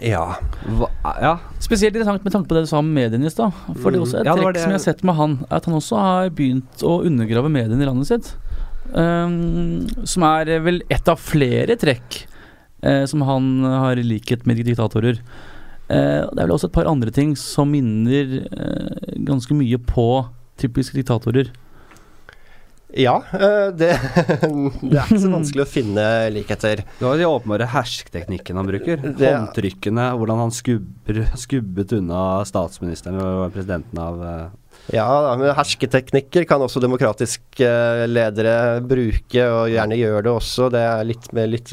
Ja. 0.01 0.37
hva, 0.79 0.87
Ja. 1.21 1.33
Spesielt 1.61 1.95
interessant 1.97 2.23
med 2.25 2.33
tanke 2.33 2.49
på 2.49 2.55
det 2.55 2.63
du 2.65 2.71
sa 2.71 2.79
om 2.79 2.93
mediene 2.95 3.27
i 3.27 3.33
stad. 3.33 3.53
For 3.83 3.91
det 3.91 3.99
er 3.99 4.01
Mm. 4.01 4.07
også 4.07 4.21
et 4.21 4.27
Ja, 4.27 4.35
trekk 4.37 4.53
det- 4.55 4.63
som 4.63 4.71
jeg 4.71 4.79
har 4.79 4.85
sett 4.95 5.05
med 5.05 5.15
han, 5.17 5.39
er 5.51 5.57
at 5.57 5.65
han 5.67 5.75
også 5.75 5.97
har 5.99 6.31
begynt 6.31 6.83
å 6.83 7.05
undergrave 7.05 7.51
mediene 7.51 7.83
i 7.83 7.87
landet 7.87 8.07
sitt. 8.07 8.35
Um, 8.95 9.87
som 10.05 10.23
er 10.25 10.59
vel 10.61 10.83
et 10.91 11.09
av 11.09 11.19
flere 11.19 11.77
trekk 11.77 12.25
uh, 12.83 13.05
som 13.07 13.21
han 13.23 13.63
har 13.63 13.93
i 13.97 14.03
likhet 14.03 14.47
med 14.47 14.57
diktatorer. 14.65 15.19
Eh, 15.91 16.23
det 16.31 16.39
er 16.39 16.47
vel 16.47 16.55
også 16.55 16.69
et 16.71 16.77
par 16.77 16.87
andre 16.91 17.11
ting 17.15 17.33
som 17.39 17.71
minner 17.75 18.37
eh, 18.47 19.17
ganske 19.27 19.57
mye 19.59 19.81
på 19.91 20.07
typiske 20.61 20.95
diktatorer. 21.01 21.51
Ja, 22.99 23.17
eh, 23.39 23.69
det, 23.79 23.91
det 24.83 24.97
er 24.99 25.05
ikke 25.07 25.21
så 25.23 25.31
vanskelig 25.31 25.63
å 25.65 25.71
finne 25.71 26.05
likheter. 26.35 26.83
Det 26.99 27.07
var 27.07 27.19
de 27.21 27.27
åpenbare 27.29 27.69
hersketeknikkene 27.75 28.63
han 28.63 28.71
bruker. 28.71 29.05
Det- 29.21 29.35
Håndtrykkene, 29.35 30.09
hvordan 30.19 30.43
han 30.47 30.55
skubber, 30.55 31.21
skubbet 31.39 31.95
unna 31.99 32.23
statsministeren 32.49 33.21
og 33.23 33.53
presidenten 33.55 34.03
av 34.03 34.25
Ja, 34.95 35.07
men 35.39 35.53
hersketeknikker 35.55 36.47
kan 36.51 36.63
også 36.67 36.83
demokratiske 36.83 37.69
ledere 38.11 38.57
bruke, 38.83 39.45
og 39.55 39.71
gjerne 39.71 39.99
gjør 40.01 40.27
det 40.27 40.33
også. 40.35 40.71
Det 40.75 40.83
er 40.83 41.07
litt 41.07 41.31
mer, 41.37 41.47
litt, 41.53 41.71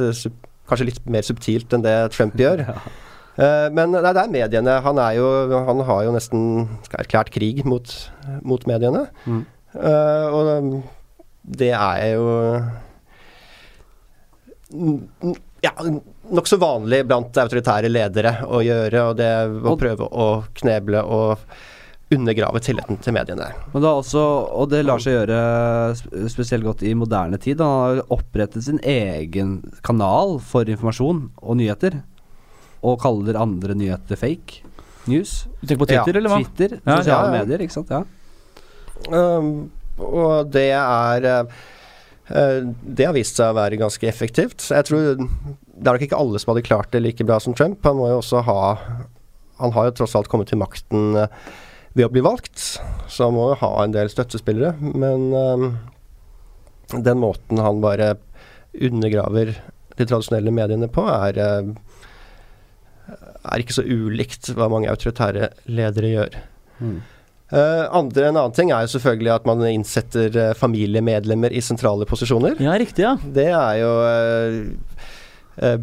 kanskje 0.69 0.89
litt 0.91 1.01
mer 1.09 1.25
subtilt 1.25 1.73
enn 1.73 1.85
det 1.85 1.97
Trump 2.17 2.37
gjør. 2.37 2.65
Eh, 2.77 3.06
men 3.37 3.93
nei, 3.93 4.13
det 4.13 4.23
er 4.23 4.33
mediene. 4.33 4.79
Han, 4.85 4.97
er 5.01 5.17
jo, 5.19 5.27
han 5.67 5.83
har 5.85 6.05
jo 6.07 6.13
nesten 6.15 6.41
erklært 6.97 7.29
krig 7.35 7.61
mot, 7.69 7.91
mot 8.41 8.63
mediene. 8.69 9.05
Mm. 9.29 9.43
Eh, 9.77 10.27
og 10.33 10.51
um, 10.57 10.71
det 11.57 11.71
er 11.75 12.15
jo 12.15 12.25
ja, 15.63 15.71
nokså 16.33 16.59
vanlig 16.59 17.03
blant 17.07 17.37
autoritære 17.39 17.91
ledere 17.91 18.33
å 18.45 18.61
gjøre, 18.65 19.03
og 19.11 19.17
det 19.19 19.31
å 19.47 19.77
prøve 19.79 20.07
å 20.07 20.27
kneble 20.57 21.03
og 21.05 21.47
undergrave 22.13 22.59
tilliten 22.63 22.99
til 23.03 23.15
mediene. 23.15 23.49
Men 23.73 23.83
det 23.83 23.89
også, 23.91 24.21
og 24.55 24.69
det 24.71 24.85
lar 24.85 25.01
seg 25.03 25.17
gjøre 25.17 25.39
spesielt 26.31 26.63
godt 26.67 26.85
i 26.87 26.93
moderne 26.95 27.39
tid. 27.41 27.59
Han 27.59 27.81
har 27.83 28.13
opprettet 28.15 28.63
sin 28.63 28.79
egen 28.83 29.59
kanal 29.87 30.37
for 30.43 30.69
informasjon 30.71 31.25
og 31.41 31.59
nyheter, 31.59 31.99
og 32.85 32.99
kaller 33.01 33.39
andre 33.39 33.75
nyheter 33.77 34.19
fake 34.19 34.61
news. 35.07 35.45
Du 35.61 35.67
tenker 35.67 35.81
på 35.85 35.89
Twitter, 35.89 36.13
Ja, 36.13 36.19
eller 36.19 36.33
hva? 36.33 36.37
Twitter, 36.43 36.77
Ja, 36.83 36.97
sosiale 36.99 37.27
ja, 37.31 37.33
ja. 37.33 37.41
medier, 37.41 37.63
ikke 37.63 37.77
sant. 37.77 37.89
Ja. 37.93 38.03
Um, 39.13 39.51
og 40.01 40.49
det 40.53 40.71
er 40.73 41.25
eh, 41.27 42.63
Det 42.97 43.05
har 43.05 43.13
vist 43.15 43.37
seg 43.37 43.53
å 43.53 43.57
være 43.57 43.79
ganske 43.79 44.07
effektivt. 44.09 44.65
Jeg 44.73 44.87
tror 44.89 45.15
Det 45.17 45.85
er 45.85 45.93
nok 45.93 46.05
ikke 46.07 46.19
alle 46.19 46.41
som 46.41 46.51
hadde 46.53 46.65
klart 46.67 46.91
det 46.93 47.01
like 47.05 47.25
bra 47.25 47.39
som 47.41 47.55
Trump. 47.57 47.79
Han 47.87 47.97
må 47.99 48.09
jo 48.11 48.19
også 48.19 48.41
ha 48.45 48.57
Han 49.61 49.73
har 49.73 49.87
jo 49.89 49.95
tross 50.01 50.15
alt 50.17 50.29
kommet 50.29 50.49
til 50.51 50.59
makten 50.61 51.15
eh, 51.23 51.31
ved 51.97 52.05
å 52.05 52.11
bli 52.13 52.21
valgt, 52.21 52.59
så 53.09 53.25
han 53.25 53.33
må 53.33 53.47
jo 53.49 53.61
ha 53.63 53.71
en 53.81 53.93
del 53.95 54.09
støttespillere. 54.13 54.75
Men 54.77 55.31
um, 55.33 55.63
den 56.93 57.17
måten 57.17 57.57
han 57.57 57.79
bare 57.81 58.11
undergraver 58.77 59.55
de 59.97 60.05
tradisjonelle 60.05 60.53
mediene 60.53 60.85
på, 60.93 61.07
er 61.09 61.39
eh, 61.41 61.71
er 63.47 63.63
ikke 63.63 63.77
så 63.77 63.85
ulikt 63.85 64.51
hva 64.57 64.69
mange 64.71 64.89
autoritære 64.91 65.51
ledere 65.71 66.13
gjør. 66.13 66.41
Mm. 66.79 66.97
Uh, 67.47 67.85
andre, 67.95 68.25
en 68.27 68.35
annen 68.35 68.55
ting 68.55 68.73
er 68.75 68.83
jo 68.83 68.91
selvfølgelig 68.97 69.31
at 69.37 69.45
man 69.47 69.61
innsetter 69.69 70.33
uh, 70.35 70.55
familiemedlemmer 70.59 71.53
i 71.55 71.61
sentrale 71.63 72.07
posisjoner. 72.09 72.57
Ja, 72.59 72.73
riktig, 72.75 73.05
ja. 73.05 73.13
Det 73.23 73.47
er 73.55 73.77
jo 73.79 73.91
uh, 74.03 74.97
eh, 75.63 75.77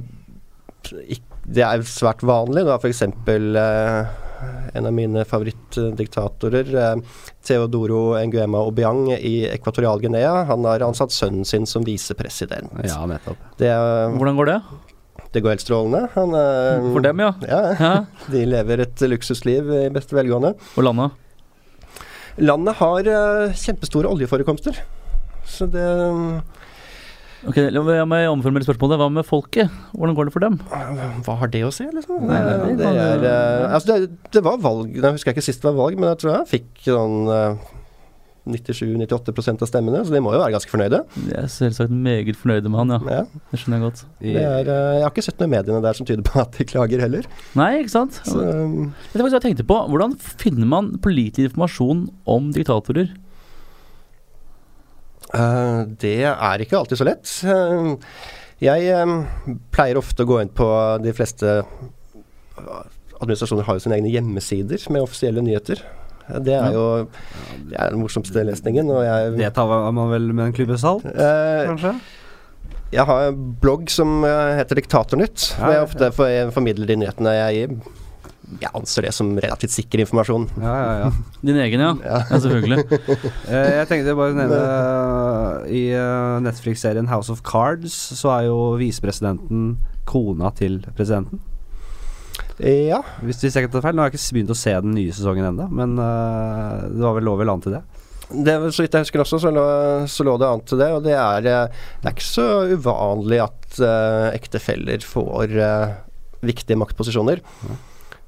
ikk- 1.17 1.41
Det 1.45 1.65
er 1.65 1.87
svært 1.89 2.21
vanlig. 2.25 2.67
Da 2.69 2.77
f.eks. 2.77 3.03
Uh, 3.09 4.21
en 4.77 4.85
av 4.85 4.93
mine 4.93 5.23
favorittdiktatorer, 5.25 6.69
Theodoro 7.47 8.19
Nguema 8.29 8.61
Obiang 8.69 9.07
i 9.15 9.47
Ekvatorial-Guinea, 9.49 10.43
han 10.51 10.67
har 10.69 10.85
ansatt 10.85 11.15
sønnen 11.17 11.49
sin 11.49 11.65
som 11.65 11.87
visepresident. 11.87 12.69
ja, 12.85 12.99
nettopp. 13.09 13.41
Det, 13.57 13.71
Hvordan 14.19 14.37
går 14.37 14.51
det? 14.51 14.59
Det 15.35 15.43
går 15.43 15.57
helt 15.57 15.65
strålende. 15.65 16.07
Han, 16.15 16.35
eh, 16.39 16.89
For 16.95 17.05
dem, 17.05 17.23
ja. 17.25 17.33
Ja, 17.51 17.63
ja. 17.75 17.93
de 18.35 18.45
lever 18.47 18.85
et 18.87 19.07
luksusliv 19.11 19.71
i 19.75 19.85
beste 19.95 20.17
velgående. 20.17 20.55
Og 20.79 20.87
landet? 20.87 21.21
Landet 22.43 22.79
har 22.81 23.11
eh, 23.11 23.55
kjempestore 23.59 24.11
oljeforekomster. 24.11 24.79
Så 25.45 25.69
det 25.71 25.87
Ok, 27.45 27.59
La 27.75 28.05
meg 28.09 28.25
omformulere 28.31 28.65
spørsmålet. 28.65 28.97
Hva 29.01 29.11
med 29.13 29.27
folket? 29.29 29.73
Hvordan 29.93 30.17
går 30.17 30.29
det 30.29 30.33
for 30.33 30.45
dem? 30.47 30.55
Hva 31.27 31.35
har 31.43 31.51
det 31.53 31.61
å 31.67 31.73
si, 31.75 31.85
liksom? 31.93 32.23
Nei, 32.31 32.39
det, 32.79 32.89
er, 32.89 33.27
eh, 33.29 33.65
altså 33.69 33.91
det, 33.99 34.15
det 34.33 34.43
var 34.47 34.63
valg 34.65 34.95
Jeg 34.97 35.19
husker 35.19 35.35
ikke 35.35 35.45
sist 35.45 35.61
det 35.61 35.69
var 35.69 35.77
valg, 35.83 35.99
men 36.01 36.15
jeg 36.15 36.23
tror 36.23 36.33
jeg 36.39 36.51
fikk 36.55 36.87
sånn 36.87 37.19
eh, 37.35 37.75
97-98% 38.45 39.63
av 39.65 39.69
stemmene, 39.71 40.03
så 40.05 40.13
de 40.13 40.21
må 40.21 40.35
jo 40.35 40.41
være 40.43 40.53
ganske 40.53 40.69
fornøyde. 40.69 41.01
Jeg 41.31 41.37
er 41.41 41.49
selvsagt 41.49 41.93
meget 41.95 42.37
fornøyde 42.37 42.69
med 42.69 42.83
han, 42.83 42.93
ja. 42.93 42.99
Ja, 43.23 43.41
Det 43.51 43.61
skjønner 43.61 43.79
jeg 43.79 43.85
godt. 43.87 44.03
Er, 44.21 44.69
eh, 44.69 44.91
jeg 44.99 45.05
har 45.07 45.13
ikke 45.15 45.25
sett 45.25 45.41
noe 45.41 45.49
i 45.49 45.53
mediene 45.55 45.81
der 45.85 45.97
som 45.97 46.09
tyder 46.09 46.27
på 46.27 46.43
at 46.43 46.59
de 46.59 46.67
klager 46.69 47.01
heller. 47.01 47.29
Nei, 47.57 47.71
ikke 47.81 47.95
sant? 47.95 48.21
Så, 48.29 48.37
det 48.45 49.17
er 49.17 49.25
hva 49.25 49.33
jeg 49.33 49.47
tenkte 49.47 49.67
på? 49.71 49.79
Hvordan 49.89 50.17
finner 50.21 50.69
man 50.69 50.93
pålitelig 51.05 51.51
informasjon 51.51 52.05
om 52.37 52.53
diktatorer? 52.53 53.15
Eh, 55.33 55.81
det 56.05 56.17
er 56.29 56.65
ikke 56.67 56.79
alltid 56.83 57.01
så 57.01 57.09
lett. 57.09 57.35
Eh, 57.49 57.91
jeg 58.65 59.19
pleier 59.75 59.99
ofte 59.99 60.25
å 60.25 60.29
gå 60.29 60.43
inn 60.45 60.53
på 60.53 60.69
de 61.03 61.13
fleste 61.17 61.63
Administrasjoner 63.25 63.65
har 63.67 63.77
jo 63.79 63.83
sine 63.83 63.97
egne 63.97 64.11
hjemmesider 64.13 64.83
med 64.93 65.05
offisielle 65.05 65.43
nyheter. 65.43 65.81
Eh, 66.29 66.39
Det 66.45 66.55
er 66.59 66.73
jo 66.75 66.85
det 67.71 67.79
er 67.79 67.91
den 67.95 68.01
morsomste 68.03 68.45
lesningen. 68.47 68.91
Og 68.91 69.03
jeg, 69.07 69.33
det 69.39 69.53
tar 69.57 69.71
man 69.93 70.11
vel 70.13 70.31
med 70.33 70.47
en 70.51 70.57
klype 70.57 70.79
salt, 70.81 71.07
eh, 71.07 71.65
kanskje? 71.71 71.95
jeg 72.95 73.05
har 73.09 73.29
en 73.33 73.39
blogg 73.61 73.89
som 73.91 74.23
eh, 74.25 74.55
heter 74.61 74.79
Diktatornytt, 74.79 75.51
Ja, 75.57 75.59
hvor 75.59 75.73
jeg 75.75 75.81
ja, 75.83 75.85
ofte 75.89 76.51
formidler 76.55 76.87
de 76.87 76.97
nyhetene 77.03 77.33
jeg 77.41 77.55
gir. 77.59 77.77
Jeg 78.61 78.71
anser 78.77 79.07
det 79.07 79.15
som 79.17 79.31
relativt 79.41 79.73
sikker 79.73 80.03
informasjon. 80.05 80.45
Ja, 80.61 80.75
ja, 80.77 80.93
ja. 81.01 81.39
Din 81.41 81.57
egen, 81.59 81.81
ja. 81.81 81.95
Ja. 82.05 82.19
Ja, 82.29 82.39
selvfølgelig. 82.45 82.85
Eh, 83.49 83.71
jeg 83.81 83.89
tenkte 83.91 84.15
bare 84.17 84.33
å 84.33 84.37
nevne 84.37 84.59
eh, 84.61 85.73
I 85.75 85.83
eh, 85.97 86.37
Netflix-serien 86.45 87.09
House 87.11 87.33
of 87.33 87.43
Cards 87.47 87.93
så 88.21 88.31
er 88.37 88.47
jo 88.51 88.59
visepresidenten 88.81 89.75
kona 90.09 90.53
til 90.57 90.79
presidenten. 90.97 91.41
Ja, 92.59 93.01
Hvis, 93.23 93.41
hvis 93.43 93.57
jeg 93.57 93.67
ikke 93.67 93.77
tar 93.77 93.85
feil. 93.89 93.97
Nå 93.97 94.05
har 94.05 94.13
jeg 94.13 94.21
ikke 94.21 94.39
begynt 94.39 94.55
å 94.55 94.59
se 94.59 94.75
den 94.85 94.95
nye 94.95 95.15
sesongen 95.15 95.49
ennå, 95.51 95.69
men 95.75 95.97
uh, 95.99 96.87
det 96.91 97.03
var 97.03 97.17
vel 97.19 97.29
lov 97.29 97.43
vel 97.43 97.53
an 97.55 97.65
til 97.65 97.75
det. 97.75 97.83
det, 98.47 98.55
så 98.75 98.85
vidt 98.85 98.95
jeg 98.95 99.07
husker 99.07 99.25
også, 99.25 99.41
så 99.43 99.53
lå, 99.55 99.65
så 100.11 100.27
lå 100.27 100.37
det 100.43 100.51
an 100.51 100.63
til 100.69 100.83
det. 100.83 100.91
Og 100.95 101.03
det 101.07 101.17
er, 101.19 101.49
eh, 101.51 101.89
det 102.03 102.11
er 102.11 102.15
ikke 102.15 102.29
så 102.29 102.49
uvanlig 102.71 103.43
at 103.45 103.81
uh, 103.83 104.29
ektefeller 104.35 105.07
får 105.07 105.59
uh, 105.59 105.97
viktige 106.47 106.79
maktposisjoner. 106.79 107.43
Ja. 107.67 107.81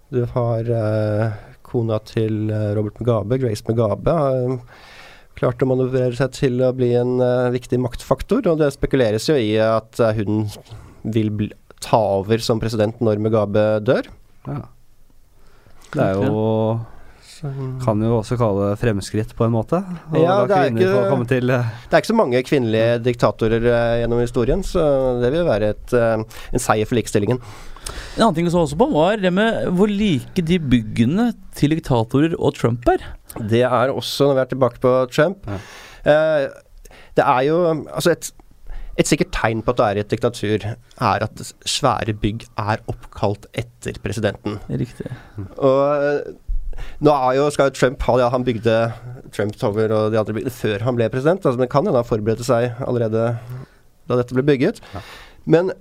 Du 0.08 0.22
har 0.36 0.68
eh, 0.70 1.32
kona 1.66 1.98
til 2.06 2.50
eh, 2.50 2.72
Robert 2.78 3.00
Mugabe, 3.00 3.38
Grace 3.42 3.64
Mugabe, 3.66 4.12
eh, 4.14 4.84
klart 5.36 5.62
å 5.62 5.68
manøvrere 5.68 6.14
seg 6.16 6.32
til 6.36 6.62
å 6.64 6.70
bli 6.72 6.92
en 6.96 7.18
uh, 7.20 7.52
viktig 7.52 7.76
maktfaktor. 7.84 8.46
Og 8.48 8.62
det 8.62 8.70
spekuleres 8.72 9.26
jo 9.28 9.34
i 9.36 9.50
at 9.60 9.98
uh, 10.00 10.14
hun 10.16 10.46
vil 11.04 11.28
bli, 11.28 11.50
ta 11.80 11.98
over 12.20 12.38
som 12.42 12.60
president 12.62 13.00
når 13.04 13.18
Mugabe 13.22 13.64
dør. 13.84 14.06
Ja. 14.46 14.60
Det 15.92 16.02
er 16.02 16.14
jo 16.26 16.80
Kan 17.84 18.00
jo 18.00 18.14
også 18.22 18.38
kalle 18.40 18.70
det 18.70 18.78
fremskritt, 18.80 19.34
på 19.36 19.44
en 19.44 19.52
måte. 19.52 19.76
Og 20.10 20.16
Ja, 20.22 20.46
det 20.46 20.56
er 20.56 20.70
ikke- 20.72 21.10
komme 21.10 21.26
til 21.28 21.50
eh, 21.50 21.64
Det 21.90 21.92
er 21.92 22.00
ikke 22.00 22.14
så 22.14 22.16
mange 22.16 22.42
kvinnelige 22.42 23.02
diktatorer 23.04 23.60
eh, 23.60 24.00
gjennom 24.00 24.20
historien, 24.22 24.62
så 24.64 25.20
det 25.20 25.30
vil 25.32 25.44
være 25.44 25.68
et, 25.74 25.92
eh, 25.92 26.24
en 26.54 26.58
seier 26.58 26.86
for 26.86 26.96
likestillingen. 26.96 27.38
En 28.16 28.22
annen 28.22 28.34
ting 28.34 28.46
vi 28.46 28.50
så 28.50 28.64
også 28.64 28.78
på, 28.78 28.90
var 28.90 29.16
det 29.18 29.32
med 29.32 29.66
hvor 29.68 29.86
like 29.86 30.34
de 30.42 30.58
byggene 30.58 31.34
til 31.54 31.70
diktatorer 31.70 32.34
og 32.40 32.54
Trump 32.54 32.88
er. 32.88 32.98
Det 33.38 33.62
er 33.62 33.92
også, 33.92 34.26
når 34.32 34.34
vi 34.34 34.40
er 34.40 34.50
tilbake 34.54 34.80
på 34.80 35.10
Trump 35.12 35.36
Ja. 35.46 35.58
eh, 36.06 36.48
Det 37.14 37.24
er 37.24 37.40
jo 37.44 37.84
Altså, 37.94 38.10
et, 38.12 38.32
et 38.96 39.08
sikkert 39.08 39.32
tegn 39.36 39.60
på 39.64 39.74
at 39.74 39.78
det 39.80 39.86
er 39.86 39.98
i 39.98 40.02
et 40.04 40.12
diktatur, 40.12 40.66
er 40.66 41.24
at 41.26 41.42
svære 41.68 42.14
bygg 42.22 42.46
er 42.56 42.82
oppkalt 42.88 43.44
etter 43.52 43.98
presidenten. 44.02 44.58
Riktig. 44.72 45.10
Og 45.56 45.80
eh, 45.96 46.34
nå 47.04 47.12
er 47.12 47.36
jo, 47.38 47.48
skal 47.52 47.70
jo 47.70 47.76
Trump 47.76 48.02
ha 48.08 48.16
ja, 48.20 48.28
Han 48.32 48.44
bygde 48.44 48.76
Trump 49.36 49.56
Tower 49.60 49.92
og 49.92 50.12
de 50.12 50.20
andre 50.20 50.36
byggene 50.36 50.54
før 50.54 50.84
han 50.86 50.96
ble 50.98 51.10
president. 51.12 51.44
Altså, 51.44 51.60
men 51.60 51.70
kan 51.72 51.84
hende 51.84 52.00
han 52.00 52.08
forberedte 52.08 52.46
seg 52.46 52.80
allerede 52.86 53.28
da 54.06 54.20
dette 54.20 54.36
ble 54.36 54.46
bygget. 54.46 54.80
Ja. 54.94 55.02
Men 55.44 55.72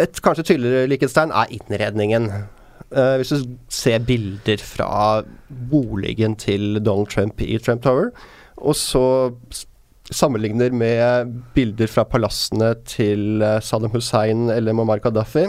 et 0.00 0.20
kanskje 0.22 0.48
tydeligere 0.50 0.90
likhetstegn 0.90 1.32
er 1.32 1.52
innredningen. 1.54 2.30
Uh, 2.94 3.16
hvis 3.18 3.32
du 3.32 3.54
ser 3.72 4.02
bilder 4.06 4.60
fra 4.62 5.22
boligen 5.70 6.34
til 6.38 6.80
Donald 6.84 7.08
Trump 7.10 7.40
i 7.42 7.56
Trump 7.58 7.82
Tower, 7.82 8.10
og 8.56 8.76
så 8.78 9.04
sammenligner 10.12 10.72
med 10.76 11.30
bilder 11.56 11.88
fra 11.88 12.04
palassene 12.04 12.74
til 12.88 13.40
eh, 13.42 13.60
Saddam 13.64 13.94
Hussein 13.94 14.48
eller 14.52 14.76
Muammar 14.76 15.00
Gaddafi, 15.04 15.46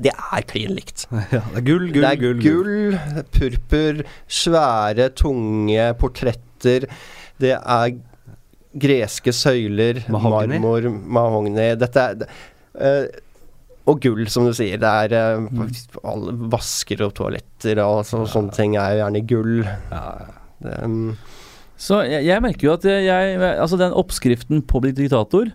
det 0.00 0.10
er 0.16 0.46
klin 0.48 0.72
likt. 0.74 1.04
Ja, 1.34 1.42
det 1.52 1.60
er 1.60 1.66
gull, 1.68 1.84
gull, 1.92 2.00
det 2.00 2.08
er 2.08 2.22
gull. 2.22 2.40
gull, 2.42 2.96
purpur, 3.36 4.00
svære, 4.26 5.10
tunge 5.14 5.90
portretter. 6.00 6.86
Det 7.38 7.52
er 7.60 7.92
greske 8.74 9.30
søyler, 9.36 10.00
mahogni. 10.10 10.56
marmor, 10.58 10.88
mahogni 11.18 11.68
Dette 11.78 12.00
er 12.08 12.16
det- 12.24 12.28
eh, 12.80 13.20
Og 13.86 14.00
gull, 14.00 14.24
som 14.32 14.46
du 14.48 14.54
sier. 14.56 14.78
Det 14.80 14.88
er 15.12 15.36
uh, 15.36 16.48
vasker 16.50 17.02
og 17.04 17.12
toaletter 17.14 17.78
og 17.84 18.00
så, 18.08 18.22
sånne 18.26 18.54
ting 18.56 18.78
er 18.80 18.94
jo 18.96 19.02
gjerne 19.04 19.20
gull. 19.28 19.58
Ja, 19.92 20.04
Det, 20.64 20.78
um, 20.88 21.10
Så 21.84 22.00
jeg, 22.08 22.24
jeg 22.26 22.42
merker 22.44 22.68
jo 22.68 22.74
at 22.78 22.86
jeg, 22.88 23.38
Altså, 23.52 23.76
den 23.80 23.94
oppskriften 23.96 24.62
på 24.64 24.78
å 24.78 24.84
bli 24.86 24.94
diktator 24.96 25.50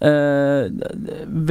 eh, 0.00 0.70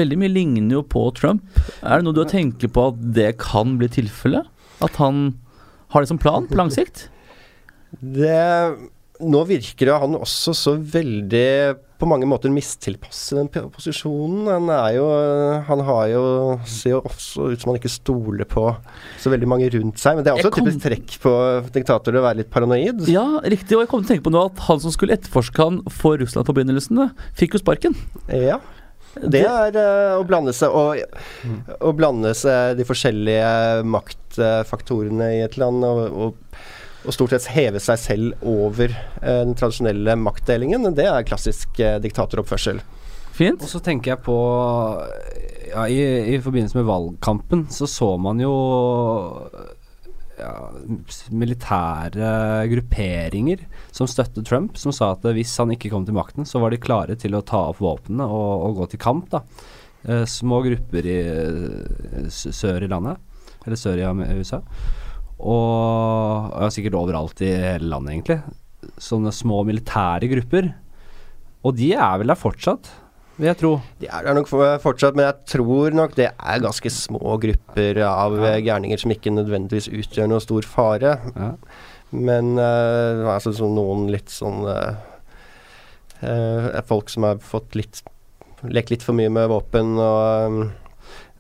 Veldig 0.01 0.17
mye 0.21 0.33
ligner 0.33 0.79
jo 0.79 0.83
på 0.89 1.05
Trump. 1.19 1.45
Er 1.83 1.99
det 2.01 2.07
noe 2.07 2.17
du 2.17 2.23
har 2.23 2.31
tenkt 2.31 2.65
på 2.73 2.87
at 2.89 2.99
det 3.15 3.35
kan 3.43 3.77
bli 3.81 3.91
tilfellet? 3.93 4.49
At 4.83 4.97
han 5.01 5.27
har 5.93 6.03
det 6.03 6.09
som 6.09 6.21
plan 6.21 6.49
på 6.49 6.57
lang 6.57 6.73
sikt? 6.73 7.07
det 8.01 8.73
Nå 9.23 9.43
virker 9.45 9.93
han 10.01 10.17
også 10.17 10.55
så 10.57 10.71
veldig 10.75 11.49
på 12.03 12.09
mange 12.09 12.27
måter 12.27 12.51
mistilpasset 12.53 13.39
den 13.39 13.71
posisjonen. 13.71 14.49
Han 14.51 14.69
er 14.75 14.97
jo 14.97 15.07
Han 15.69 15.83
har 15.87 16.05
jo 16.11 16.23
Ser 16.67 16.97
jo 16.97 17.01
også 17.07 17.49
ut 17.53 17.63
som 17.63 17.71
han 17.71 17.79
ikke 17.79 17.91
stoler 17.91 18.47
på 18.49 18.65
så 19.21 19.31
veldig 19.31 19.49
mange 19.49 19.71
rundt 19.73 20.01
seg. 20.01 20.17
Men 20.17 20.25
det 20.25 20.33
er 20.33 20.41
også 20.41 20.51
et 20.51 20.59
typisk 20.59 20.83
trekk 20.83 21.17
på 21.23 21.33
diktatorer 21.75 22.19
å 22.19 22.25
være 22.27 22.41
litt 22.41 22.51
paranoid. 22.53 23.05
Ja, 23.11 23.25
riktig. 23.43 23.77
Og 23.77 23.85
jeg 23.85 23.91
kom 23.91 24.03
til 24.03 24.09
å 24.09 24.13
tenke 24.13 24.27
på 24.27 24.33
nå 24.35 24.45
at 24.51 24.63
han 24.67 24.83
som 24.83 24.93
skulle 24.93 25.15
etterforske 25.15 25.63
han 25.63 25.81
for 25.93 26.19
Russland-forbindelsene, 26.19 27.09
fikk 27.39 27.57
jo 27.57 27.63
sparken. 27.63 27.97
Ja. 28.29 28.59
Det 29.13 29.43
er 29.45 29.75
uh, 29.77 30.17
å 30.17 30.23
blande 30.25 30.53
seg 30.57 30.73
og, 30.73 30.97
å 31.77 31.91
blande 31.93 32.33
seg 32.37 32.79
de 32.79 32.85
forskjellige 32.87 33.83
maktfaktorene 33.85 35.29
i 35.37 35.43
et 35.45 35.57
land, 35.61 35.85
og, 35.85 36.17
og, 36.17 36.57
og 37.03 37.15
stort 37.15 37.33
sett 37.35 37.51
heve 37.53 37.81
seg 37.83 37.99
selv 37.99 38.47
over 38.47 38.91
eh, 38.91 39.43
den 39.43 39.55
tradisjonelle 39.59 40.15
maktdelingen. 40.19 40.87
Det 40.95 41.07
er 41.09 41.27
klassisk 41.27 41.79
eh, 41.83 41.99
diktatoroppførsel. 42.03 42.81
Fint. 43.33 43.63
Og 43.65 43.69
så 43.69 43.81
tenker 43.83 44.13
jeg 44.13 44.23
på 44.25 44.37
ja, 45.71 45.87
i, 45.89 46.01
I 46.35 46.41
forbindelse 46.43 46.77
med 46.77 46.89
valgkampen 46.89 47.65
så 47.73 47.89
så 47.89 48.11
man 48.21 48.41
jo 48.43 48.53
ja, 50.37 50.53
militære 51.33 52.29
grupperinger 52.71 53.63
som 53.93 54.09
støttet 54.09 54.45
Trump, 54.49 54.77
som 54.77 54.93
sa 54.93 55.13
at 55.15 55.25
hvis 55.35 55.53
han 55.61 55.73
ikke 55.73 55.91
kom 55.93 56.05
til 56.05 56.17
makten, 56.17 56.45
så 56.45 56.61
var 56.61 56.73
de 56.73 56.81
klare 56.81 57.17
til 57.19 57.35
å 57.37 57.43
ta 57.45 57.67
opp 57.71 57.81
våpnene 57.83 58.27
og, 58.27 58.67
og 58.67 58.81
gå 58.81 58.91
til 58.93 59.01
kamp. 59.01 59.29
da. 59.33 59.43
Eh, 60.03 60.25
små 60.29 60.61
grupper 60.65 61.07
i 61.07 61.19
sør 62.29 62.83
i 62.83 62.91
landet, 62.91 63.21
eller 63.63 63.79
sør 63.79 64.01
i 64.03 64.39
USA. 64.41 64.61
Og 65.43 66.51
ja, 66.55 66.69
sikkert 66.71 66.97
overalt 66.99 67.41
i 67.43 67.51
hele 67.51 67.89
landet, 67.91 68.15
egentlig. 68.15 68.39
Sånne 69.01 69.33
små 69.35 69.61
militære 69.67 70.29
grupper. 70.31 70.69
Og 71.63 71.75
de 71.79 71.93
er 71.95 72.19
vel 72.21 72.31
der 72.31 72.39
fortsatt, 72.39 72.89
vil 73.33 73.49
jeg 73.49 73.57
tro. 73.57 73.71
De 73.97 74.07
er 74.13 74.27
der 74.27 74.35
nok 74.37 74.49
fortsatt, 74.83 75.15
men 75.17 75.25
jeg 75.25 75.47
tror 75.55 75.95
nok 75.95 76.13
det 76.19 76.27
er 76.31 76.61
ganske 76.61 76.89
små 76.93 77.37
grupper 77.41 77.97
av 78.05 78.35
Ja. 78.37 78.51
eh, 78.51 78.61
gærninger 78.61 78.99
som 78.99 79.11
ikke 79.11 79.33
nødvendigvis 79.33 79.89
utgjør 79.89 80.29
noe 80.29 80.43
stor 80.43 80.61
fare. 80.61 81.15
Ja. 81.35 81.51
Men 82.13 82.59
uh, 82.61 83.25
altså 83.33 83.49
noen 83.65 84.05
litt 84.13 84.29
sånn 84.29 84.61
uh, 84.69 84.93
uh, 86.21 86.81
Folk 86.85 87.09
som 87.09 87.25
har 87.25 87.39
fått 87.41 87.73
litt 87.73 88.03
lekt 88.69 88.93
litt 88.93 89.01
for 89.03 89.17
mye 89.17 89.31
med 89.33 89.49
våpen 89.49 89.97
og 89.97 90.45
um, 90.45 90.59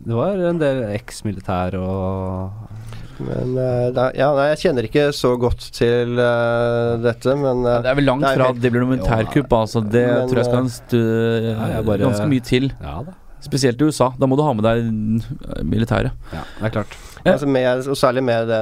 Det 0.01 0.17
var 0.17 0.41
en 0.49 0.57
del 0.59 0.81
eksmilitær 0.89 1.77
og 1.77 2.82
Men 3.19 3.57
eh, 3.57 3.89
er- 3.91 4.15
ja, 4.17 4.29
nei, 4.33 4.45
jeg 4.53 4.59
kjenner 4.63 4.87
ikke 4.87 5.03
så 5.13 5.33
godt 5.39 5.65
til 5.75 6.15
uh, 6.17 6.97
dette, 7.03 7.35
men 7.37 7.61
uh, 7.65 7.81
Det 7.83 7.91
er 7.91 7.97
vel 7.99 8.07
langt 8.09 8.23
det 8.25 8.31
er 8.31 8.39
fra 8.41 8.47
at 8.53 8.61
det 8.63 8.71
blir 8.73 8.81
noe 8.85 8.93
militærkupp. 8.95 9.53
Altså, 9.59 9.83
det 9.85 10.05
Men, 10.07 10.29
tror 10.31 10.41
jeg 10.41 10.47
skal 10.49 10.61
en 10.63 10.71
stu, 10.73 10.97
Ja, 10.97 11.67
jeg 11.75 11.85
bare- 11.85 11.99
ganske 12.07 12.27
mye 12.31 12.45
til. 12.49 12.71
Ja 12.81 12.95
da. 13.07 13.13
Spesielt 13.43 13.81
i 13.81 13.83
USA. 13.89 14.07
Da 14.17 14.25
må 14.25 14.37
du 14.39 14.43
ha 14.47 14.53
med 14.55 14.63
deg 14.63 15.65
militæret. 15.67 16.13
Ja, 16.31 16.43
det 16.59 16.69
er 16.69 16.75
klart. 16.77 16.93
altså 17.25 17.47
med, 17.47 17.87
og 17.91 17.97
særlig 17.99 18.23
med 18.23 18.47
det 18.47 18.61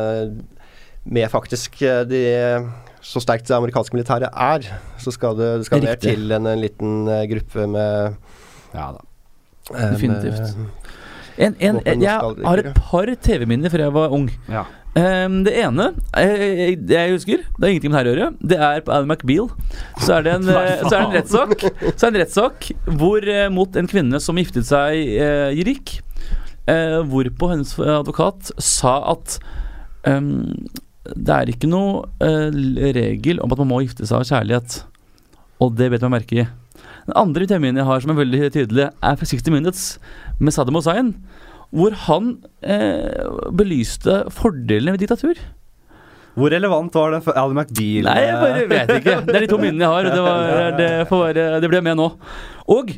Med 1.06 1.30
faktisk 1.30 1.80
de 2.10 2.22
så 3.02 3.22
sterkt 3.22 3.48
det 3.48 3.56
amerikanske 3.56 3.96
militæret 3.96 4.30
er, 4.30 4.66
så 5.02 5.10
skal 5.12 5.34
det, 5.38 5.48
det 5.62 5.66
skal 5.66 5.82
mer 5.82 5.96
til 5.98 6.32
enn 6.32 6.46
en 6.46 6.60
liten 6.62 7.06
gruppe 7.32 7.66
med 7.68 8.16
Ja 8.76 8.92
da. 8.94 9.02
Definitivt. 9.94 10.42
med- 10.58 10.68
En, 11.42 11.56
en, 11.58 11.80
en, 11.88 12.04
jeg 12.04 12.46
har 12.46 12.62
et 12.62 12.78
par 12.78 13.10
TV-minner 13.26 13.74
fra 13.74 13.88
jeg 13.88 13.96
var 13.96 14.14
ung. 14.14 14.30
Ja. 14.52 14.68
Um, 14.92 15.38
det 15.46 15.54
ene 15.56 15.86
jeg, 16.20 16.74
det 16.84 16.98
jeg 16.98 17.12
husker, 17.14 17.44
det 17.48 17.64
har 17.64 17.70
ingenting 17.72 17.94
med 17.94 17.96
det 17.96 18.02
her 18.02 18.10
å 18.10 18.12
gjøre, 18.12 18.48
det 18.52 18.58
er 18.68 18.82
på 18.84 18.92
Alan 18.92 19.08
McBeal. 19.08 19.48
Så 20.04 20.18
er 20.18 20.26
det 20.26 20.34
en, 20.36 20.50
eh, 20.52 20.84
så 20.84 20.92
det 20.92 21.00
en 21.00 21.16
rettssak 21.16 21.54
Så 21.64 21.88
er 21.88 21.96
det 21.96 22.10
en 22.10 22.20
rettssak 22.20 22.68
hvor 23.00 23.30
eh, 23.36 23.48
mot 23.56 23.80
en 23.80 23.90
kvinne 23.90 24.20
som 24.22 24.40
giftet 24.42 24.68
seg 24.68 25.18
uh, 25.18 25.50
i 25.56 25.68
rik, 25.68 26.00
Uh, 26.70 27.02
hvorpå 27.10 27.48
hennes 27.50 27.72
advokat 27.82 28.52
sa 28.62 28.92
at 29.16 29.40
um, 30.06 30.44
det 31.10 31.34
er 31.34 31.50
ikke 31.50 31.68
noe 31.68 32.06
uh, 32.22 32.54
regel 32.94 33.42
om 33.42 33.52
at 33.52 33.64
man 33.64 33.70
må 33.72 33.80
gifte 33.82 34.06
seg 34.06 34.22
av 34.22 34.28
kjærlighet. 34.30 34.76
Og 35.66 35.74
det 35.78 35.90
vet 35.90 36.06
man 36.06 36.14
merke 36.20 36.38
i. 36.38 36.46
Den 37.12 37.20
andre 37.20 37.44
TV-minnet 37.44 37.82
jeg 37.82 37.90
har 37.90 38.04
som 38.04 38.12
er 38.14 38.20
veldig 38.22 38.50
tydelig, 38.56 38.84
er 38.88 39.16
fra 39.20 39.28
60 39.28 39.52
Minutes 39.52 39.82
med 40.40 40.54
Saddam 40.56 40.78
Hussein. 40.80 41.10
Hvor 41.76 41.96
han 42.08 42.38
eh, 42.64 43.26
belyste 43.52 44.22
fordelene 44.32 44.94
ved 44.96 45.04
diktatur. 45.04 45.40
Hvor 46.40 46.54
relevant 46.56 46.96
var 46.96 47.12
det 47.12 47.20
for 47.26 47.36
Ally 47.36 47.58
McBeal? 47.58 48.08
Nei, 48.08 48.22
jeg 48.24 48.38
bare 48.40 48.62
vet 48.72 48.94
ikke. 49.02 49.18
Det 49.28 49.36
er 49.36 49.44
de 49.44 49.50
to 49.52 49.60
minnene 49.60 49.84
jeg 49.84 49.92
har. 49.92 50.08
Det, 50.08 50.22
var, 50.24 50.78
det, 50.78 50.88
får 51.10 51.42
det 51.66 51.72
ble 51.74 51.82
med 51.84 52.00
nå. 52.00 52.08
Og, 52.78 52.94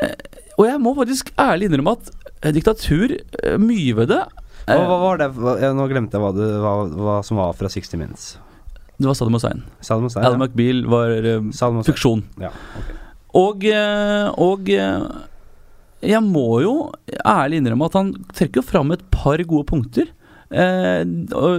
eh, 0.00 0.16
og 0.56 0.64
jeg 0.70 0.80
må 0.86 0.94
faktisk 0.96 1.34
ærlig 1.44 1.68
innrømme 1.68 1.96
at 1.98 2.08
eh, 2.32 2.54
diktatur, 2.56 3.18
eh, 3.20 3.60
mye 3.60 3.98
ved 4.00 4.14
det 4.14 4.22
hva, 4.62 4.78
hva 4.86 4.96
var 5.02 5.18
det 5.18 5.28
Nå 5.74 5.88
glemte 5.90 6.14
jeg 6.14 6.22
hva, 6.22 6.28
det, 6.36 6.48
hva, 6.62 6.74
hva 6.94 7.20
som 7.26 7.40
var 7.42 7.52
fra 7.58 7.68
60 7.68 7.98
Minutes. 7.98 8.26
Det 8.96 9.08
var 9.10 9.16
Saddam 9.18 9.36
Hussein. 9.36 9.64
Saddam 9.82 10.08
Hussein. 10.08 10.24
Alan 10.24 10.40
McBeal 10.40 10.84
var 10.88 11.12
um, 11.34 11.82
fiksjon. 11.84 12.24
Ja, 12.40 12.54
ok. 12.80 12.92
Og, 13.38 13.64
eh, 13.64 14.28
og 14.36 14.68
eh, 14.72 15.06
jeg 16.02 16.22
må 16.26 16.60
jo 16.64 16.74
ærlig 17.24 17.60
innrømme 17.60 17.88
at 17.88 17.98
han 17.98 18.12
trekker 18.34 18.64
fram 18.66 18.92
et 18.94 19.04
par 19.14 19.42
gode 19.48 19.68
punkter. 19.70 20.10
Eh, 20.50 21.02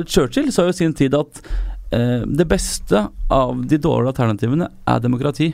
Churchill 0.05 0.51
sa 0.53 0.67
jo 0.67 0.73
i 0.73 0.77
sin 0.77 0.93
tid 0.97 1.15
at 1.17 1.43
eh, 1.95 2.23
det 2.27 2.47
beste 2.49 3.07
av 3.33 3.63
de 3.65 3.79
dårlige 3.81 4.13
alternativene 4.13 4.69
er 4.69 5.03
demokrati. 5.03 5.53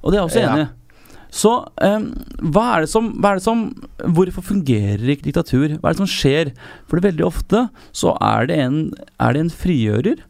Og 0.00 0.12
det 0.12 0.16
er 0.16 0.22
jeg 0.22 0.30
også 0.30 0.44
enig 0.44 0.66
i. 0.66 0.70
Så 1.30 1.52
eh, 1.82 2.06
hva, 2.50 2.64
er 2.74 2.84
det 2.86 2.90
som, 2.90 3.12
hva 3.22 3.32
er 3.32 3.38
det 3.38 3.44
som 3.44 3.68
Hvorfor 4.16 4.42
fungerer 4.42 5.12
ikke 5.12 5.28
diktatur? 5.28 5.76
Hva 5.76 5.90
er 5.90 5.94
det 5.94 6.02
som 6.02 6.10
skjer? 6.10 6.52
For 6.88 6.98
det 6.98 7.10
veldig 7.12 7.26
ofte 7.26 7.66
så 7.94 8.16
er 8.18 8.50
det 8.50 8.58
en, 8.64 8.80
er 9.22 9.36
det 9.36 9.44
en 9.44 9.54
frigjører, 9.62 10.24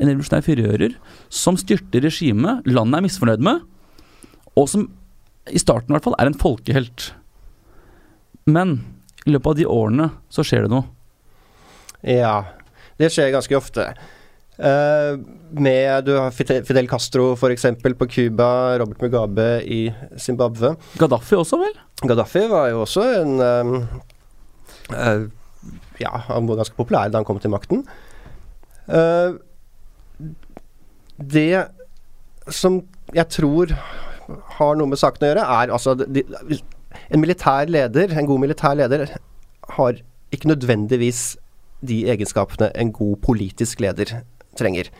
en 0.00 0.10
revolusjonær 0.10 0.44
frigjører, 0.44 0.96
som 1.32 1.56
styrter 1.60 2.04
regimet 2.04 2.66
landet 2.68 2.98
er 2.98 3.06
misfornøyd 3.06 3.44
med, 3.44 3.62
og 4.58 4.68
som 4.68 4.88
i 5.50 5.60
starten 5.60 5.90
i 5.90 5.96
hvert 5.96 6.06
fall 6.06 6.18
er 6.20 6.30
en 6.30 6.38
folkehelt. 6.38 7.10
Men 8.46 8.80
i 9.26 9.32
løpet 9.32 9.52
av 9.52 9.58
de 9.58 9.68
årene 9.70 10.08
så 10.32 10.44
skjer 10.46 10.66
det 10.66 10.72
noe. 10.74 10.86
Ja, 12.02 12.42
det 12.98 13.12
skjer 13.14 13.32
ganske 13.34 13.56
ofte. 13.58 13.92
Uh, 14.62 15.16
med 15.50 16.04
Du 16.04 16.12
har 16.18 16.34
Fidel 16.34 16.88
Castro 16.90 17.32
f.eks. 17.34 17.64
på 17.98 18.08
Cuba, 18.10 18.78
Robert 18.78 19.00
Mugabe 19.02 19.62
i 19.64 19.86
Zimbabwe. 20.20 20.74
Gaddafi 21.00 21.38
også, 21.38 21.58
vel? 21.62 21.78
Gaddafi 22.02 22.44
var 22.50 22.68
jo 22.70 22.82
også 22.84 23.06
en, 23.22 23.32
eh, 23.46 23.72
uh, 24.92 25.24
Ja, 26.02 26.12
han 26.28 26.50
var 26.50 26.60
ganske 26.60 26.76
populær 26.76 27.10
da 27.10 27.22
han 27.22 27.26
kom 27.26 27.40
til 27.40 27.54
makten. 27.54 27.86
Uh, 28.90 29.38
det 31.16 31.68
som 32.50 32.80
jeg 33.14 33.28
tror 33.30 33.74
har 34.58 34.78
noe 34.78 34.90
med 34.90 35.00
saken 35.00 35.26
å 35.26 35.30
gjøre, 35.32 35.46
er 35.62 35.74
altså 35.74 35.96
de, 36.00 36.24
En 37.12 37.22
militær 37.22 37.70
leder, 37.72 38.12
en 38.18 38.28
god 38.28 38.42
militær 38.42 38.76
leder, 38.76 39.06
har 39.76 40.02
ikke 40.32 40.50
nødvendigvis 40.50 41.22
de 41.82 42.02
egenskapene 42.12 42.70
en 42.78 42.92
god 42.94 43.16
politisk 43.24 43.80
leder 43.80 44.20
trenger. 44.58 44.90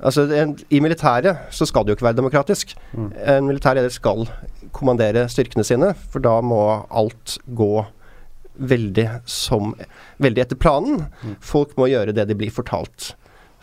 Altså, 0.00 0.24
en, 0.32 0.56
I 0.70 0.80
militæret 0.80 1.52
så 1.54 1.66
skal 1.68 1.84
det 1.84 1.92
jo 1.92 1.98
ikke 1.98 2.08
være 2.08 2.18
demokratisk. 2.18 2.74
Mm. 2.92 3.08
En 3.36 3.46
militær 3.46 3.76
leder 3.76 3.92
skal 3.92 4.26
kommandere 4.72 5.26
styrkene 5.28 5.64
sine, 5.66 5.92
for 6.10 6.24
da 6.24 6.38
må 6.44 6.60
alt 6.88 7.36
gå 7.46 7.84
veldig 8.60 9.06
som 9.28 9.74
Veldig 10.20 10.42
etter 10.42 10.58
planen. 10.60 11.06
Mm. 11.24 11.36
Folk 11.40 11.76
må 11.80 11.88
gjøre 11.88 12.12
det 12.12 12.26
de 12.28 12.36
blir 12.36 12.52
fortalt. 12.52 13.14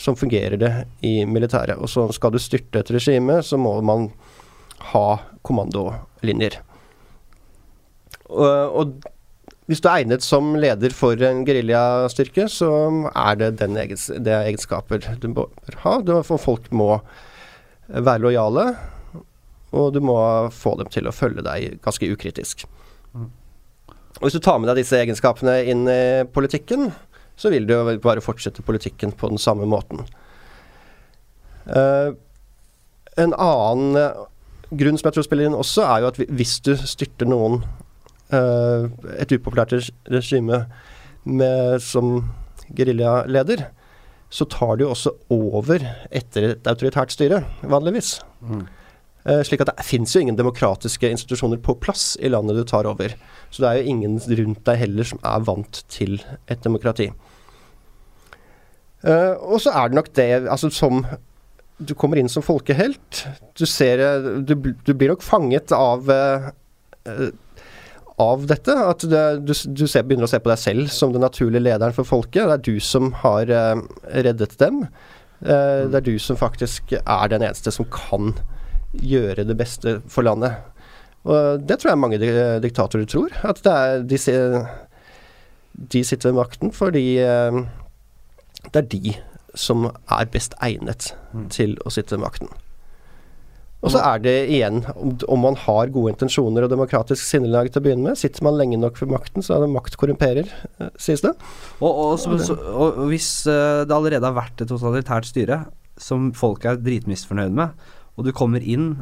Sånn 0.02 0.18
fungerer 0.18 0.58
det 0.62 0.72
i 1.06 1.20
militæret. 1.26 1.78
Og 1.78 1.90
så 1.90 2.08
skal 2.14 2.34
du 2.34 2.40
styrte 2.42 2.82
et 2.82 2.90
regime, 2.94 3.40
så 3.46 3.60
må 3.62 3.76
man 3.86 4.08
ha 4.94 5.08
kommandolinjer. 5.48 6.60
Og, 8.28 8.44
og 8.82 9.08
hvis 9.68 9.82
du 9.84 9.90
er 9.90 10.04
egnet 10.04 10.24
som 10.24 10.54
leder 10.60 10.94
for 10.96 11.20
en 11.28 11.42
geriljastyrke, 11.48 12.48
så 12.52 12.70
er 13.12 13.40
det 13.40 13.58
den 13.60 13.76
egens, 13.80 14.08
det 14.08 14.32
er 14.32 14.48
egenskaper 14.48 15.04
du 15.20 15.28
bør 15.36 15.82
ha. 15.84 15.98
Du, 16.04 16.14
for 16.28 16.40
folk 16.40 16.70
må 16.72 16.94
være 17.88 18.24
lojale, 18.24 18.70
og 19.76 19.92
du 19.96 20.00
må 20.04 20.18
få 20.56 20.78
dem 20.80 20.92
til 20.92 21.08
å 21.08 21.16
følge 21.16 21.44
deg 21.44 21.82
ganske 21.84 22.08
ukritisk. 22.14 22.64
Mm. 23.12 23.28
Og 24.18 24.24
Hvis 24.24 24.40
du 24.40 24.44
tar 24.44 24.60
med 24.60 24.72
deg 24.72 24.80
disse 24.80 25.00
egenskapene 25.04 25.60
inn 25.68 25.84
i 25.92 26.24
politikken, 26.32 26.90
så 27.38 27.52
vil 27.54 27.68
du 27.68 27.76
jo 27.76 27.98
bare 28.02 28.24
fortsette 28.24 28.66
politikken 28.66 29.12
på 29.14 29.30
den 29.30 29.42
samme 29.42 29.68
måten. 29.70 30.08
Uh, 31.68 32.16
en 33.20 33.36
annen 33.36 34.00
grunn 34.72 34.98
som 35.00 35.08
jeg 35.08 35.18
tror 35.18 35.26
spiller 35.28 35.48
inn 35.48 35.58
også, 35.58 35.86
er 35.86 36.04
jo 36.04 36.12
at 36.12 36.20
hvis 36.40 36.58
du 36.66 36.74
styrter 36.80 37.30
noen 37.30 37.62
uh, 38.34 38.88
et 39.18 39.32
upopulært 39.36 39.76
regime 40.12 40.66
med, 41.28 41.84
som 41.84 42.26
geriljaleder, 42.76 43.68
så 44.30 44.48
tar 44.52 44.76
du 44.76 44.84
jo 44.86 44.92
også 44.92 45.14
over 45.32 45.86
etter 46.12 46.52
et 46.52 46.68
autoritært 46.68 47.14
styre, 47.16 47.46
vanligvis. 47.64 48.18
Mm. 48.44 48.66
Uh, 49.28 49.42
slik 49.48 49.64
at 49.64 49.72
det 49.72 49.88
fins 49.88 50.16
jo 50.16 50.24
ingen 50.24 50.40
demokratiske 50.40 51.10
institusjoner 51.16 51.62
på 51.64 51.78
plass 51.84 52.16
i 52.20 52.32
landet 52.32 52.60
du 52.60 52.66
tar 52.68 52.88
over. 52.90 53.16
Så 53.52 53.64
det 53.64 53.70
er 53.70 53.80
jo 53.80 53.96
ingen 53.96 54.20
rundt 54.20 54.66
deg 54.68 54.84
heller 54.84 55.08
som 55.08 55.24
er 55.24 55.48
vant 55.48 55.82
til 55.92 56.20
et 56.52 56.64
demokrati. 56.64 57.10
Uh, 59.06 59.36
og 59.46 59.62
så 59.64 59.72
er 59.78 59.88
det 59.88 60.00
nok 60.00 60.12
det 60.18 60.30
altså 60.50 60.72
som 60.74 61.06
Du 61.78 61.94
kommer 61.94 62.18
inn 62.18 62.30
som 62.30 62.46
folkehelt. 62.46 63.26
Du 63.58 63.66
ser 63.70 64.02
eh, 64.02 64.32
Du, 64.42 64.56
du 64.56 64.94
blir 64.94 65.14
nok 65.14 65.26
fanget 65.26 65.74
av 65.76 66.10
eh, 66.12 66.50
eh, 67.06 67.30
av 68.18 68.48
dette. 68.50 68.74
At 68.74 69.06
du, 69.06 69.54
du 69.54 69.86
ser, 69.88 70.06
begynner 70.06 70.28
å 70.28 70.32
se 70.32 70.42
på 70.42 70.52
deg 70.52 70.62
selv 70.62 70.92
som 70.94 71.14
den 71.14 71.24
naturlige 71.26 71.64
lederen 71.68 71.96
for 71.96 72.08
folket. 72.08 72.48
Det 72.50 72.56
er 72.58 72.66
du 72.66 72.82
som 72.84 73.12
har 73.22 73.52
uh, 73.54 73.84
reddet 74.26 74.58
dem. 74.62 74.84
Eh, 75.46 75.86
det 75.86 76.00
er 76.02 76.08
du 76.08 76.16
som 76.22 76.40
faktisk 76.40 76.96
er 76.98 77.30
den 77.34 77.46
eneste 77.46 77.74
som 77.74 77.88
kan 77.94 78.34
gjøre 78.98 79.46
det 79.46 79.58
beste 79.60 80.00
for 80.10 80.26
landet. 80.26 80.58
Og 81.28 81.64
det 81.68 81.80
tror 81.80 81.92
jeg 81.92 82.02
mange 82.02 82.22
di 82.22 82.32
diktatorer 82.64 83.06
tror. 83.10 83.34
At 83.46 83.62
det 83.66 83.78
er, 83.78 84.06
de, 84.10 84.20
de 85.94 86.06
sitter 86.08 86.32
ved 86.32 86.40
makten 86.42 86.74
fordi 86.74 87.08
uh, 87.22 87.62
det 88.72 88.82
er 88.82 88.94
de 88.96 89.18
som 89.58 89.90
er 89.90 90.32
best 90.32 90.56
egnet 90.64 91.12
Mm. 91.34 91.50
til 91.52 91.76
å 91.86 91.92
sitte 91.92 92.16
ved 92.16 92.24
makten. 92.24 92.50
Og 93.86 93.92
så 93.94 94.00
er 94.02 94.22
det 94.24 94.36
igjen, 94.50 94.80
om, 94.98 95.12
om 95.30 95.44
man 95.46 95.58
har 95.62 95.92
gode 95.94 96.16
intensjoner 96.16 96.66
og 96.66 96.72
demokratisk 96.72 97.22
sinnelag 97.22 97.70
til 97.70 97.82
å 97.82 97.86
begynne 97.86 98.08
med, 98.10 98.18
sitter 98.18 98.42
man 98.48 98.58
lenge 98.58 98.80
nok 98.82 98.98
ved 99.04 99.12
makten, 99.14 99.46
så 99.46 99.54
er 99.54 99.62
det 99.64 99.70
makt 99.76 100.00
korrumperer, 100.02 100.50
eh, 100.82 100.90
sies 100.98 101.22
det. 101.22 101.36
Og, 101.78 101.92
og, 101.92 102.16
så, 102.20 102.40
så, 102.42 102.58
og 102.58 103.04
hvis 103.12 103.30
eh, 103.46 103.84
det 103.86 103.94
allerede 103.94 104.26
har 104.26 104.34
vært 104.40 104.66
et 104.66 104.72
totalitært 104.72 105.30
styre 105.30 105.60
som 106.02 106.32
folk 106.38 106.66
er 106.66 106.82
dritmisfornøyd 106.82 107.54
med, 107.60 107.86
og 108.18 108.26
du 108.26 108.34
kommer 108.34 108.66
inn 108.66 108.96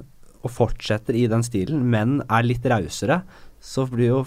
og 0.43 0.51
fortsetter 0.53 1.15
i 1.17 1.23
den 1.31 1.45
stilen, 1.47 1.87
men 1.89 2.19
er 2.27 2.45
litt 2.45 2.67
rausere, 2.67 3.21
så 3.65 3.85
blir 3.89 4.11
jo, 4.11 4.19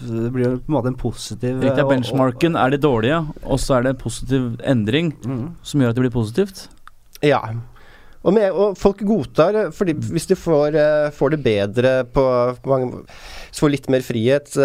det 0.00 0.30
blir 0.32 0.46
jo 0.46 0.52
på 0.56 0.70
en 0.72 0.76
måte 0.78 0.90
en 0.90 0.98
positiv 0.98 1.58
Riktig, 1.60 1.82
eh, 1.82 1.90
benchmarken 1.90 2.56
er 2.56 2.72
de 2.72 2.80
dårlige, 2.80 3.18
og 3.44 3.60
så 3.60 3.76
er 3.76 3.84
det 3.84 3.94
en 3.94 4.00
positiv 4.00 4.46
endring 4.64 5.12
mm. 5.20 5.44
som 5.62 5.82
gjør 5.82 5.92
at 5.92 5.98
det 5.98 6.04
blir 6.06 6.14
positivt. 6.14 6.62
Ja. 7.24 7.42
Og, 8.20 8.34
med, 8.36 8.48
og 8.52 8.78
folk 8.80 9.02
godtar, 9.04 9.56
eh, 9.56 9.70
fordi 9.76 9.94
hvis 10.00 10.30
de 10.30 10.38
får, 10.38 10.78
eh, 10.80 11.10
får 11.16 11.36
det 11.36 11.42
bedre 11.44 11.92
på 12.08 12.24
på 12.60 12.72
mange 12.72 13.04
så 13.50 13.66
får 13.66 13.74
litt 13.74 13.90
mer 13.92 14.04
frihet, 14.06 14.56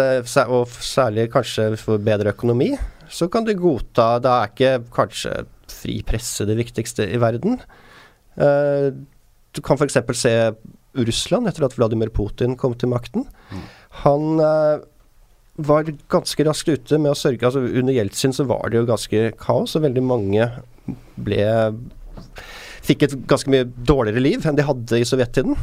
og 0.46 0.72
særlig 0.80 1.28
kanskje 1.32 1.72
får 1.80 2.02
bedre 2.06 2.32
økonomi, 2.32 2.72
så 3.10 3.28
kan 3.30 3.44
de 3.46 3.54
godta 3.54 4.16
Da 4.22 4.40
er 4.42 4.50
ikke 4.50 4.72
kanskje 4.94 5.44
fri 5.70 6.00
presse 6.06 6.46
det 6.48 6.56
viktigste 6.58 7.04
i 7.04 7.20
verden. 7.20 7.60
Eh, 8.36 8.92
du 9.52 9.62
kan 9.64 9.76
f.eks. 9.76 9.98
se 10.16 10.36
Russland 10.96 11.48
etter 11.48 11.66
at 11.66 11.76
Vladimir 11.76 12.10
Putin 12.14 12.56
kom 12.56 12.74
til 12.74 12.92
makten. 12.92 13.26
Mm. 13.52 13.66
Han 14.04 14.40
eh, 14.42 14.84
var 15.56 15.88
ganske 16.12 16.44
raskt 16.44 16.68
ute 16.68 16.98
med 17.00 17.14
å 17.14 17.18
sørge 17.18 17.48
altså 17.48 17.62
Under 17.64 17.94
Jeltsin 17.96 18.34
så 18.36 18.44
var 18.48 18.68
det 18.70 18.82
jo 18.82 18.90
ganske 18.90 19.30
kaos, 19.40 19.76
og 19.76 19.86
veldig 19.86 20.04
mange 20.04 20.50
ble 21.16 21.40
fikk 22.86 23.06
et 23.06 23.16
ganske 23.26 23.50
mye 23.50 23.66
dårligere 23.66 24.22
liv 24.22 24.46
enn 24.46 24.58
de 24.58 24.66
hadde 24.66 25.00
i 25.00 25.08
sovjettiden. 25.08 25.56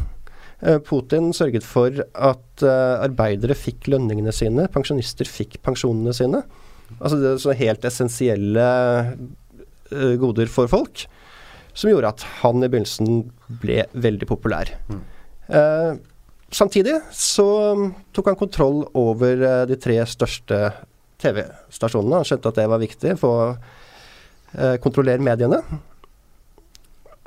Eh, 0.63 0.79
Putin 0.83 1.31
sørget 1.35 1.65
for 1.67 2.03
at 2.03 2.65
eh, 2.65 3.05
arbeidere 3.05 3.55
fikk 3.57 3.87
lønningene 3.93 4.33
sine, 4.35 4.67
pensjonister 4.73 5.29
fikk 5.29 5.59
pensjonene 5.63 6.15
sine. 6.15 6.43
Altså 6.99 7.19
det 7.21 7.29
er 7.31 7.41
så 7.41 7.55
helt 7.57 7.87
essensielle 7.87 8.67
goder 10.19 10.49
for 10.49 10.69
folk, 10.71 11.03
som 11.77 11.91
gjorde 11.91 12.09
at 12.15 12.23
han 12.41 12.63
i 12.63 12.69
begynnelsen 12.69 13.27
ble 13.61 13.83
veldig 13.93 14.27
populær. 14.29 14.71
Mm. 14.89 15.01
Eh, 15.53 15.89
samtidig 16.55 16.99
så 17.15 17.47
mm, 17.77 17.87
tok 18.15 18.31
han 18.31 18.39
kontroll 18.39 18.83
over 18.97 19.41
eh, 19.43 19.63
de 19.69 19.77
tre 19.79 19.97
største 20.09 20.59
TV-stasjonene. 21.23 22.21
Han 22.21 22.27
skjønte 22.27 22.51
at 22.51 22.59
det 22.59 22.69
var 22.71 22.81
viktig 22.81 23.15
for 23.21 23.41
å 23.41 23.49
eh, 23.53 24.77
kontrollere 24.83 25.23
mediene. 25.23 25.61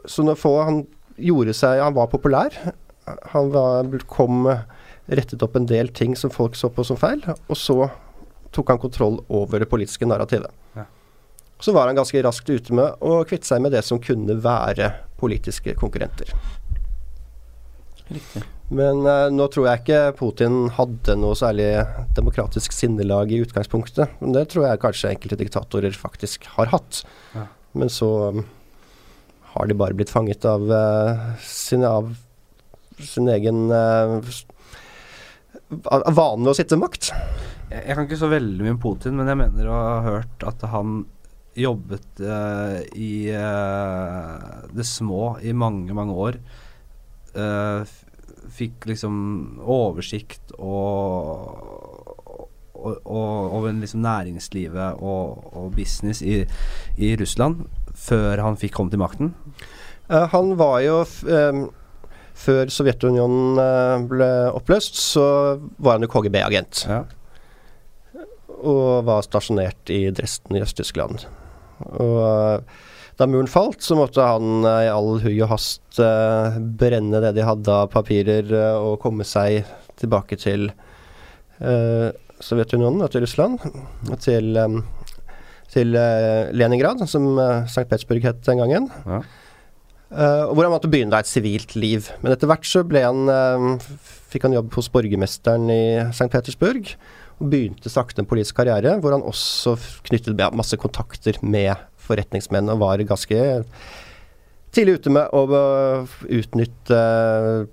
Så 0.06 0.24
når 0.26 0.38
få 0.38 0.54
han 0.62 0.84
gjorde 1.16 1.54
seg 1.56 1.80
Han 1.80 1.94
var 1.96 2.10
populær. 2.12 2.52
Han 3.32 3.48
var, 3.54 3.88
kom 4.10 4.44
rettet 5.06 5.42
opp 5.42 5.56
en 5.56 5.68
del 5.70 5.88
ting 5.94 6.16
som 6.18 6.32
folk 6.34 6.56
så 6.58 6.68
på 6.68 6.84
som 6.84 6.98
feil, 6.98 7.22
og 7.24 7.56
så 7.56 7.86
tok 8.54 8.72
han 8.72 8.80
kontroll 8.82 9.20
over 9.28 9.62
det 9.62 9.68
politiske 9.70 10.08
narrativet. 10.08 10.50
Ja. 10.74 10.84
Så 11.62 11.72
var 11.72 11.86
han 11.88 11.96
ganske 11.96 12.22
raskt 12.26 12.50
ute 12.50 12.74
med 12.74 12.98
å 13.00 13.22
kvitte 13.28 13.48
seg 13.48 13.62
med 13.64 13.72
det 13.72 13.84
som 13.86 14.02
kunne 14.02 14.36
være 14.42 14.90
politiske 15.20 15.76
konkurrenter. 15.78 16.34
Riktig. 18.10 18.44
Men 18.74 19.04
uh, 19.06 19.28
nå 19.30 19.46
tror 19.54 19.68
jeg 19.68 19.82
ikke 19.84 19.98
Putin 20.18 20.56
hadde 20.74 21.14
noe 21.20 21.36
særlig 21.38 21.68
demokratisk 22.16 22.74
sinnelag 22.74 23.30
i 23.30 23.38
utgangspunktet. 23.44 24.16
Men 24.18 24.34
det 24.34 24.48
tror 24.50 24.66
jeg 24.66 24.80
kanskje 24.82 25.12
enkelte 25.12 25.38
diktatorer 25.38 25.94
faktisk 25.94 26.48
har 26.56 26.72
hatt. 26.72 27.04
Ja. 27.36 27.44
Men 27.78 27.92
så 27.92 28.08
um, 28.34 28.42
har 29.52 29.70
de 29.70 29.76
bare 29.78 29.94
blitt 29.94 30.10
fanget 30.10 30.42
av 30.50 30.66
uh, 30.66 31.28
sin, 31.46 31.84
av 31.86 32.10
sin 32.98 33.30
egen 33.30 33.68
uh, 33.70 34.18
av 35.86 36.18
å 36.18 36.54
sitte 36.56 36.78
makt. 36.78 37.12
Jeg, 37.70 37.82
jeg 37.84 37.94
kan 37.94 38.04
ikke 38.08 38.18
så 38.18 38.32
veldig 38.34 38.66
mye 38.66 38.74
om 38.74 38.82
Putin, 38.82 39.14
men 39.18 39.30
jeg 39.30 39.40
mener 39.44 39.70
å 39.70 39.78
ha 39.78 39.96
hørt 40.06 40.46
at 40.46 40.66
han 40.74 41.04
jobbet 41.56 42.20
i 43.00 43.10
det 43.32 44.84
små 44.84 45.38
i 45.40 45.54
mange, 45.56 45.94
mange 45.96 46.12
år. 46.26 46.36
F- 47.32 48.05
fikk 48.52 48.86
liksom 48.90 49.16
oversikt 49.62 50.54
og, 50.58 51.56
og, 52.76 52.92
og 53.04 53.56
over 53.58 53.74
liksom 53.76 54.04
næringslivet 54.04 55.02
og, 55.02 55.48
og 55.56 55.72
business 55.76 56.22
i, 56.22 56.42
i 56.96 57.14
Russland 57.20 57.66
før 57.96 58.44
han 58.44 58.58
fikk 58.60 58.76
komme 58.76 58.92
til 58.92 59.00
makten. 59.00 59.34
Uh, 60.10 60.26
han 60.30 60.54
var 60.60 60.80
jo 60.84 61.02
em, 61.32 61.66
Før 62.36 62.68
Sovjetunionen 62.68 63.56
eh, 63.62 64.02
ble 64.10 64.26
oppløst, 64.52 64.98
så 65.00 65.22
var 65.80 65.96
han 65.96 66.04
jo 66.04 66.10
KGB-agent. 66.12 66.82
Ja. 66.84 66.98
og 68.60 69.06
var 69.08 69.24
stasjonert 69.24 69.88
i 69.88 70.02
Dresden 70.12 70.58
i 70.58 70.60
Øst-Tyskland. 70.60 71.24
Og 71.96 72.60
da 73.16 73.26
muren 73.28 73.48
falt, 73.48 73.80
så 73.84 73.96
måtte 73.96 74.24
han 74.24 74.66
eh, 74.66 74.86
i 74.86 74.92
all 74.92 75.16
hui 75.22 75.34
og 75.38 75.48
hast 75.54 76.00
uh, 76.02 76.58
brenne 76.60 77.22
det 77.24 77.32
de 77.38 77.46
hadde 77.46 77.72
av 77.72 77.88
papirer, 77.92 78.50
uh, 78.52 78.76
og 78.90 79.00
komme 79.00 79.24
seg 79.24 79.64
tilbake 79.96 80.36
til 80.40 80.68
uh, 81.62 82.12
Sovjetunionen 82.44 83.00
og 83.00 83.14
til 83.14 83.24
Russland. 83.24 83.62
Og 84.10 84.20
til, 84.20 84.52
um, 84.60 84.82
til 85.72 85.96
Leningrad, 86.52 87.00
som 87.08 87.30
St. 87.64 87.86
Petersburg 87.88 88.28
het 88.28 88.44
den 88.44 88.60
gangen. 88.60 88.90
Ja. 89.08 89.22
Hvor 90.06 90.62
han 90.62 90.70
måtte 90.70 90.88
begynne 90.92 91.18
et 91.18 91.28
sivilt 91.28 91.72
liv. 91.74 92.06
Men 92.22 92.34
etter 92.34 92.46
hvert 92.46 92.68
så 92.68 92.84
han, 92.84 93.80
fikk 94.30 94.46
han 94.46 94.54
jobb 94.54 94.76
hos 94.76 94.90
borgermesteren 94.92 95.66
i 95.72 95.80
St. 96.12 96.28
Petersburg. 96.30 96.92
Og 97.40 97.50
begynte 97.50 97.90
sakte 97.92 98.22
en 98.22 98.28
politisk 98.28 98.60
karriere, 98.60 98.94
hvor 99.00 99.16
han 99.16 99.24
også 99.26 99.74
knyttet 100.06 100.38
masse 100.54 100.78
kontakter 100.80 101.40
med 101.42 101.74
forretningsmenn, 102.06 102.70
og 102.72 102.82
var 102.82 103.02
ganske 103.06 103.40
tidlig 104.76 104.98
ute 105.00 105.12
med 105.14 105.32
å 105.36 105.44
uh, 105.52 106.18
utnytte 106.28 106.98
uh, 106.98 107.64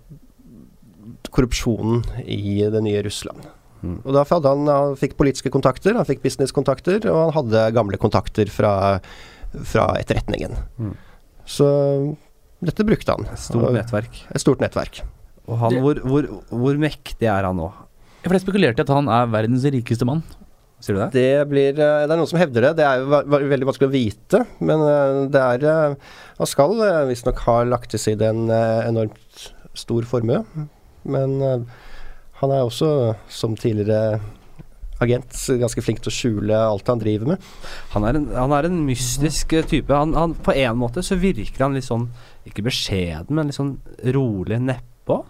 korrupsjonen 1.34 2.04
i 2.24 2.62
det 2.72 2.82
nye 2.86 3.04
Russland. 3.06 3.46
Mm. 3.84 3.98
Og 4.06 4.12
da 4.16 4.24
hadde 4.30 4.52
han, 4.54 4.70
han 4.72 5.00
fikk 5.00 5.18
politiske 5.20 5.52
kontakter, 5.52 5.98
han 5.98 6.08
fikk 6.08 6.24
businesskontakter, 6.24 7.04
og 7.12 7.20
han 7.20 7.34
hadde 7.38 7.64
gamle 7.76 8.00
kontakter 8.00 8.52
fra, 8.54 9.00
fra 9.68 9.90
etterretningen. 10.00 10.56
Mm. 10.80 10.94
Så 11.44 11.68
dette 12.64 12.86
brukte 12.88 13.18
han. 13.18 13.28
Et 13.34 13.44
stort 13.44 13.68
Og- 13.68 13.76
nettverk. 13.76 14.22
Et 14.32 14.44
stort 14.44 14.64
nettverk. 14.64 15.04
Og 15.44 15.58
han, 15.60 15.76
hvor, 15.84 16.00
hvor, 16.08 16.30
hvor 16.48 16.78
mektig 16.80 17.28
er 17.28 17.44
han 17.44 17.58
nå? 17.60 17.68
For 18.24 18.32
jeg 18.38 18.46
spekulerte 18.46 18.80
i 18.80 18.86
at 18.86 18.94
han 18.96 19.10
er 19.12 19.28
verdens 19.28 19.66
rikeste 19.68 20.08
mann. 20.08 20.22
Sier 20.84 20.98
du 20.98 21.00
det? 21.00 21.10
Det 21.16 21.48
blir 21.48 21.72
eh, 21.72 22.04
Det 22.04 22.12
er 22.12 22.20
noen 22.20 22.30
som 22.30 22.42
hevder 22.42 22.68
det. 22.68 22.74
Det 22.82 22.86
er 22.88 23.00
jo 23.00 23.24
veldig 23.32 23.70
vanskelig 23.70 23.88
å 23.88 23.94
vite. 23.94 24.44
Men 24.60 24.84
eh, 24.84 25.20
det 25.32 25.44
er 25.56 25.68
eh, 25.72 26.14
Han 26.42 26.50
skal 26.50 26.76
uh, 26.82 27.06
visstnok 27.08 27.40
ha 27.48 27.62
lagt 27.70 27.94
til 27.94 28.04
side 28.04 28.28
en 28.28 28.50
eh, 28.52 28.84
enormt 28.90 29.48
stor 29.80 30.06
formue. 30.10 30.44
Men 31.08 31.36
eh, 31.42 31.84
han 32.42 32.52
er 32.52 32.66
også, 32.66 33.14
som 33.32 33.56
tidligere 33.56 34.20
agent, 35.04 35.36
ganske 35.60 35.84
flink 35.84 36.02
til 36.04 36.12
å 36.12 36.16
skjule 36.16 36.60
alt 36.68 36.92
han 36.92 37.02
driver 37.02 37.34
med. 37.34 37.48
Han 37.96 38.08
er 38.08 38.20
en, 38.20 38.28
han 38.36 38.54
er 38.56 38.68
en 38.68 38.84
mystisk 38.88 39.56
eh, 39.56 39.66
type. 39.68 39.96
Han, 39.96 40.16
han, 40.18 40.36
på 40.36 40.56
en 40.56 40.80
måte 40.80 41.04
så 41.06 41.18
virker 41.20 41.66
han 41.66 41.76
litt 41.78 41.88
sånn 41.88 42.10
Ikke 42.50 42.66
beskjeden, 42.66 43.32
men 43.38 43.50
litt 43.50 43.60
sånn 43.60 43.78
rolig 44.16 44.60
nedpå. 44.60 45.24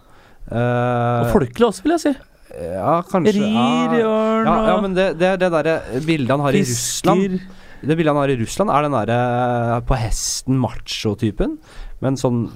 Uh, 0.44 1.24
Og 1.24 1.30
folkelig 1.38 1.70
også, 1.70 1.86
vil 1.86 1.94
jeg 1.94 2.02
si. 2.02 2.14
Ja, 2.60 3.02
kanskje. 3.10 3.34
Rir, 3.38 3.50
ja. 3.50 4.00
Jørn 4.00 4.48
Ja, 4.48 4.56
ja, 4.70 4.80
men 4.84 4.96
det, 4.96 5.10
det 5.20 5.34
det 5.42 5.50
derre 5.54 5.76
bildet 6.06 6.34
han 6.34 6.44
har 6.44 6.56
i 6.56 6.64
Russland. 6.64 7.38
Det 7.84 7.96
bildet 7.98 8.14
han 8.14 8.22
har 8.22 8.32
i 8.32 8.40
Russland, 8.40 8.72
er 8.72 8.86
den 8.86 8.96
derre 8.96 9.20
eh, 9.20 9.78
på 9.88 9.98
hesten 10.00 10.58
macho-typen. 10.60 11.58
Men 12.04 12.18
sånn 12.20 12.46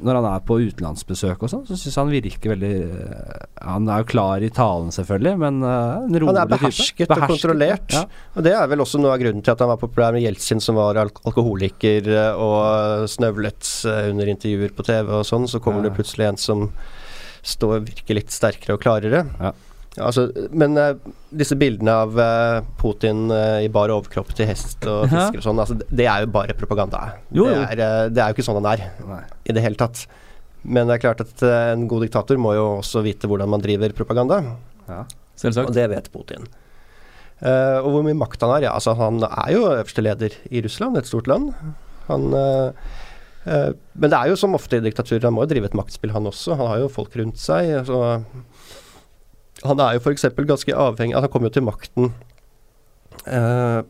når 0.00 0.16
han 0.16 0.26
er 0.30 0.44
på 0.48 0.56
utenlandsbesøk 0.64 1.42
og 1.44 1.50
sånn, 1.52 1.64
så 1.68 1.76
syns 1.76 1.92
jeg 1.92 2.00
han 2.00 2.12
virker 2.14 2.52
veldig 2.54 2.70
eh, 2.86 3.42
Han 3.66 3.88
er 3.92 4.00
jo 4.00 4.06
klar 4.08 4.40
i 4.40 4.48
talen, 4.56 4.88
selvfølgelig, 4.96 5.34
men 5.42 5.58
eh, 5.66 6.06
en 6.06 6.16
rolig 6.22 6.30
Han 6.30 6.40
er 6.40 6.52
behersket, 6.54 7.04
behersket 7.10 7.26
og 7.26 7.34
kontrollert. 7.34 7.96
Ja. 7.98 8.04
Og 8.32 8.46
det 8.46 8.54
er 8.56 8.70
vel 8.72 8.84
også 8.86 9.02
noe 9.02 9.12
av 9.16 9.20
grunnen 9.20 9.44
til 9.44 9.52
at 9.52 9.64
han 9.64 9.72
var 9.74 9.82
populær 9.82 10.16
med 10.16 10.24
Jeltsin, 10.24 10.62
som 10.64 10.78
var 10.80 11.02
alk 11.02 11.20
alkoholiker 11.28 12.08
og 12.32 13.04
snøvlet 13.12 13.74
under 13.90 14.32
intervjuer 14.32 14.72
på 14.76 14.86
TV 14.88 15.12
og 15.20 15.28
sånn. 15.28 15.48
Så 15.50 15.60
kommer 15.60 15.84
Ja. 15.84 15.90
det 15.90 15.98
plutselig 15.98 16.30
en 16.30 16.40
som 16.40 16.70
står 17.42 17.82
virker 17.88 18.18
litt 18.18 18.32
sterkere 18.34 18.76
og 18.76 18.82
klarere. 18.82 19.24
Ja. 19.40 19.52
Altså, 20.00 20.28
men 20.54 20.78
uh, 20.78 20.92
disse 21.34 21.56
bildene 21.58 21.92
av 22.04 22.14
uh, 22.14 22.60
Putin 22.78 23.24
uh, 23.32 23.58
i 23.64 23.68
bar 23.72 23.90
overkropp 23.90 24.30
til 24.38 24.46
hest 24.46 24.86
og 24.86 25.08
fisker 25.10 25.40
og 25.40 25.46
sånn, 25.48 25.58
altså, 25.64 25.76
det- 25.82 26.06
er 26.06 26.22
jo 26.24 26.30
bare 26.30 26.54
propaganda. 26.54 27.00
Jo, 27.34 27.48
Det, 27.50 27.80
er, 27.80 28.08
det 28.14 28.22
er 28.22 28.30
jo 28.30 28.38
ikke 28.38 28.46
sånn 28.46 28.60
han 28.62 28.70
er 28.70 28.84
Nei. 29.08 29.22
i 29.50 29.56
det 29.56 29.64
hele 29.64 29.80
tatt. 29.80 30.04
Men 30.62 30.86
det 30.86 30.98
er 30.98 31.04
klart 31.08 31.20
at 31.24 31.42
en 31.48 31.86
god 31.88 32.04
diktator 32.04 32.38
må 32.38 32.52
jo 32.54 32.66
også 32.78 33.02
vite 33.02 33.26
hvordan 33.26 33.48
man 33.48 33.62
driver 33.64 33.92
propaganda. 33.96 34.42
Ja. 34.86 35.04
Og 35.48 35.72
det 35.74 35.86
vet 35.88 36.10
Putin. 36.12 36.44
Eh, 37.40 37.78
og 37.80 37.86
hvor 37.94 38.02
mye 38.04 38.18
makt 38.20 38.42
han 38.44 38.50
har? 38.52 38.66
Ja, 38.66 38.72
altså 38.76 38.92
Han 38.98 39.22
er 39.24 39.52
jo 39.54 39.62
øverste 39.70 40.04
leder 40.04 40.34
i 40.52 40.60
Russland, 40.60 40.98
et 41.00 41.08
stort 41.08 41.30
land. 41.30 41.54
Han 42.10 42.26
Men 43.44 44.10
det 44.12 44.16
er 44.18 44.28
jo 44.28 44.36
som 44.36 44.56
ofte 44.56 44.76
i 44.76 44.84
diktaturer, 44.84 45.24
han 45.24 45.32
må 45.32 45.46
jo 45.46 45.50
drive 45.54 45.70
et 45.70 45.76
maktspill, 45.78 46.12
han 46.12 46.28
også. 46.28 46.58
Han 46.60 46.68
har 46.68 46.82
jo 46.82 46.90
folk 46.92 47.14
rundt 47.16 47.40
seg. 47.40 47.70
Så 47.88 48.00
han 49.66 49.80
er 49.80 49.96
jo 49.96 50.02
f.eks. 50.02 50.28
ganske 50.36 50.76
avhengig 50.76 51.16
Han 51.16 51.32
kom 51.32 51.44
jo 51.44 51.52
til 51.52 51.64
makten 51.66 52.12
eh, 53.28 53.80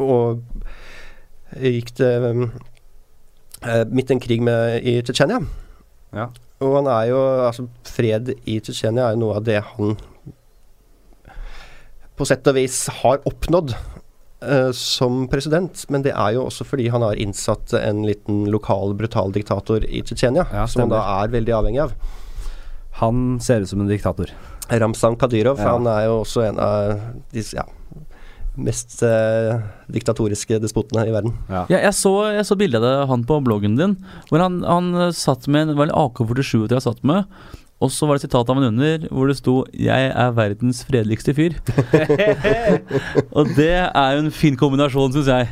og 0.00 0.40
gikk 1.60 1.90
til 1.98 2.28
eh, 2.30 3.82
midt 3.92 4.12
i 4.12 4.16
en 4.16 4.22
krig 4.22 4.40
med, 4.44 4.80
i 4.80 5.00
Tsjetsjenia. 5.04 5.42
Ja. 6.16 6.30
Og 6.62 6.78
han 6.78 6.88
er 6.88 7.10
jo 7.10 7.20
Altså, 7.48 7.66
fred 7.88 8.32
i 8.48 8.58
Tsjetsjenia 8.60 9.10
er 9.10 9.16
jo 9.16 9.24
noe 9.26 9.40
av 9.40 9.46
det 9.48 9.60
han 9.74 9.98
på 12.16 12.26
sett 12.28 12.46
og 12.48 12.56
vis 12.58 12.76
har 13.00 13.22
oppnådd 13.28 13.72
eh, 14.42 14.70
som 14.76 15.26
president, 15.32 15.84
men 15.90 16.02
det 16.04 16.12
er 16.12 16.34
jo 16.36 16.46
også 16.48 16.66
fordi 16.68 16.88
han 16.92 17.02
har 17.06 17.18
innsatt 17.20 17.72
en 17.78 18.02
liten 18.06 18.44
lokal, 18.52 18.94
brutal 18.98 19.32
diktator 19.34 19.84
i 19.86 20.02
Tsjetsjenia, 20.02 20.46
Ja, 20.52 20.66
som 20.66 20.84
han 20.86 20.92
da 20.94 21.02
er 21.22 21.32
veldig 21.34 21.54
avhengig 21.58 21.82
av. 21.86 21.92
Han 23.02 23.38
ser 23.40 23.62
ut 23.64 23.68
som 23.70 23.80
en 23.80 23.88
diktator. 23.90 24.30
Ramzan 24.70 25.16
Kadyrov, 25.20 25.58
Ja. 25.58 25.72
han 25.76 25.86
er 25.90 26.04
jo 26.06 26.18
også 26.22 26.44
en 26.48 26.58
av 26.62 27.00
de 27.32 27.42
ja, 27.56 27.64
mest 28.56 29.02
eh, 29.02 29.58
diktatoriske 29.92 30.58
despotene 30.60 31.06
i 31.08 31.12
verden. 31.14 31.32
Ja. 31.48 31.64
Ja, 31.72 31.78
jeg 31.88 31.94
så, 31.96 32.12
jeg 32.36 32.44
så 32.48 32.56
bildet 32.60 32.84
av 32.84 33.08
han 33.08 33.24
på 33.28 33.38
bloggen 33.44 33.78
din, 33.78 33.96
hvor 34.28 34.44
han, 34.44 34.60
han 34.66 34.92
satt 35.16 35.48
med 35.48 35.62
en, 35.66 35.72
det 35.72 35.78
var 35.80 35.88
en 35.88 35.96
AK-47 36.04 36.66
til 36.68 36.76
jeg 36.76 36.84
satt 36.84 37.00
med, 37.08 37.24
og 37.82 37.90
så 37.92 38.08
var 38.08 38.18
det 38.18 38.24
sitat 38.26 38.50
av 38.52 38.60
en 38.60 38.68
under 38.70 39.06
hvor 39.10 39.30
det 39.30 39.36
sto 39.38 39.54
'Jeg 39.72 40.12
er 40.14 40.36
verdens 40.36 40.82
fredeligste 40.86 41.34
fyr'. 41.34 41.58
og 43.36 43.50
det 43.56 43.74
er 43.90 44.10
jo 44.16 44.22
en 44.22 44.30
fin 44.34 44.56
kombinasjon, 44.56 45.12
syns 45.16 45.30
jeg. 45.32 45.50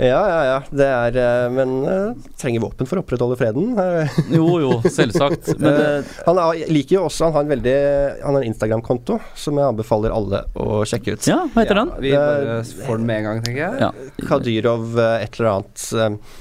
Ja, 0.00 0.22
ja, 0.32 0.40
ja. 0.50 0.58
Det 0.70 0.88
er 0.88 1.20
eh, 1.20 1.50
Men 1.52 1.76
uh, 1.84 2.28
trenger 2.40 2.64
våpen 2.64 2.88
for 2.88 2.98
å 2.98 3.04
opprettholde 3.04 3.38
freden. 3.40 3.76
Eh, 3.78 4.18
Jo, 4.38 4.48
jo, 4.62 4.80
selvsagt. 4.84 5.52
Men 5.60 5.76
uh, 5.76 6.14
han 6.26 6.40
er, 6.42 6.64
liker 6.72 6.98
jo 6.98 7.04
også 7.06 7.28
Han 7.28 7.36
har 7.36 7.46
en 7.46 7.52
veldig 7.54 7.76
Han 8.24 8.36
har 8.36 8.42
en 8.42 8.50
Instagram-konto 8.50 9.20
som 9.36 9.58
jeg 9.58 9.70
anbefaler 9.70 10.14
alle 10.14 10.42
å 10.56 10.82
sjekke 10.88 11.16
ut. 11.16 11.28
ja, 11.28 11.42
hva 11.52 11.64
heter 11.64 11.80
den? 11.80 11.92
Vi 12.02 12.12
bare 12.16 12.60
får 12.64 13.00
den 13.00 13.06
med 13.08 13.20
en 13.20 13.28
gang, 13.28 13.42
tenker 13.44 13.62
jeg. 13.62 13.80
Ja. 13.84 14.26
Kadyrov 14.28 14.96
eh, 14.98 15.24
et 15.24 15.38
eller 15.38 15.52
annet 15.52 15.86
eh, 15.92 16.40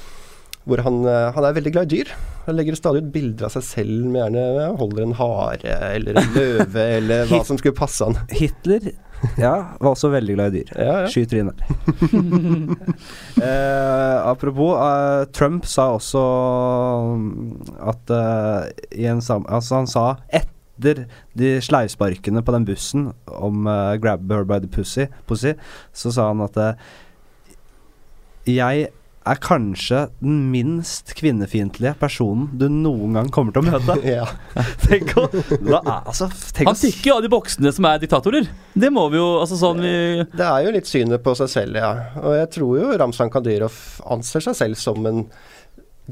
hvor 0.66 0.82
han, 0.86 1.04
eh, 1.10 1.28
han 1.36 1.48
er 1.48 1.58
veldig 1.60 1.76
glad 1.76 1.92
i 1.92 2.00
dyr. 2.00 2.16
Han 2.46 2.60
legger 2.60 2.78
stadig 2.78 3.04
ut 3.04 3.14
bilder 3.14 3.48
av 3.48 3.56
seg 3.56 3.66
selv 3.66 4.06
med 4.06 4.22
gjerne 4.22 4.68
holder 4.80 5.08
en 5.08 5.18
hare 5.18 5.80
eller 5.96 6.20
en 6.22 6.36
løve 6.36 6.86
eller 7.00 7.30
hva 7.32 7.41
som 7.48 7.58
skulle 7.62 7.78
passe 7.78 8.06
han. 8.06 8.18
Hitler 8.34 8.91
ja, 9.39 9.54
var 9.80 9.93
også 9.93 10.10
veldig 10.14 10.36
glad 10.36 10.54
i 10.54 10.60
dyr. 10.60 10.74
Ja, 10.78 10.98
ja. 11.06 11.08
Sky 11.10 11.26
der. 11.32 11.56
eh, 13.48 14.18
apropos, 14.28 14.76
eh, 14.78 15.24
Trump 15.34 15.66
sa 15.66 15.88
også 15.96 16.22
mm, 17.16 17.56
at 17.93 18.14
eh, 18.14 19.00
i 19.02 19.08
en 19.10 19.24
sam 19.26 19.48
Altså, 19.50 19.80
han 19.80 19.89
sa 19.89 20.06
etter 20.30 21.06
de 21.39 21.56
sleivsparkene 21.64 22.43
på 22.46 22.56
den 22.56 22.68
bussen 22.68 23.10
om 23.26 23.66
eh, 23.68 23.96
'grab 23.98 24.30
her 24.32 24.43
by 24.43 24.60
the 24.60 24.70
pussy', 24.70 25.08
pussy 25.28 25.56
så 25.93 26.12
sa 26.12 26.28
han 26.28 26.46
at 26.46 26.58
eh, 26.58 26.74
jeg 28.60 28.89
er 29.26 29.40
kanskje 29.42 30.04
den 30.22 30.52
minst 30.54 31.14
kvinnefiendtlige 31.18 31.96
personen 32.00 32.48
du 32.60 32.68
noen 32.70 33.18
gang 33.18 33.32
kommer 33.34 33.56
til 33.56 33.64
å 33.64 33.72
møte. 33.72 33.96
Ja. 34.16 34.28
Tenk 34.86 35.16
å 35.18 35.26
da 35.66 35.80
altså, 36.06 36.28
tenk 36.54 36.70
Han 36.70 36.78
å 36.78 36.80
tikker 36.80 37.10
jo 37.10 37.16
av 37.18 37.24
de 37.26 37.32
boksene 37.34 37.72
som 37.74 37.88
er 37.90 38.00
diktatorer. 38.04 38.48
Det 38.78 38.92
må 38.94 39.08
vi 39.14 39.18
jo 39.20 39.26
altså 39.42 39.58
sånn 39.60 39.82
vi 39.82 39.94
Det 40.30 40.46
er 40.46 40.68
jo 40.68 40.74
litt 40.76 40.90
synet 40.90 41.24
på 41.26 41.34
seg 41.40 41.50
selv, 41.52 41.80
ja. 41.82 41.90
Og 42.22 42.38
jeg 42.38 42.52
tror 42.58 42.78
jo 42.80 42.94
Ramzan 43.02 43.34
Kadyrov 43.34 43.76
anser 44.14 44.46
seg 44.46 44.58
selv 44.62 44.80
som 44.80 45.02
en 45.10 45.26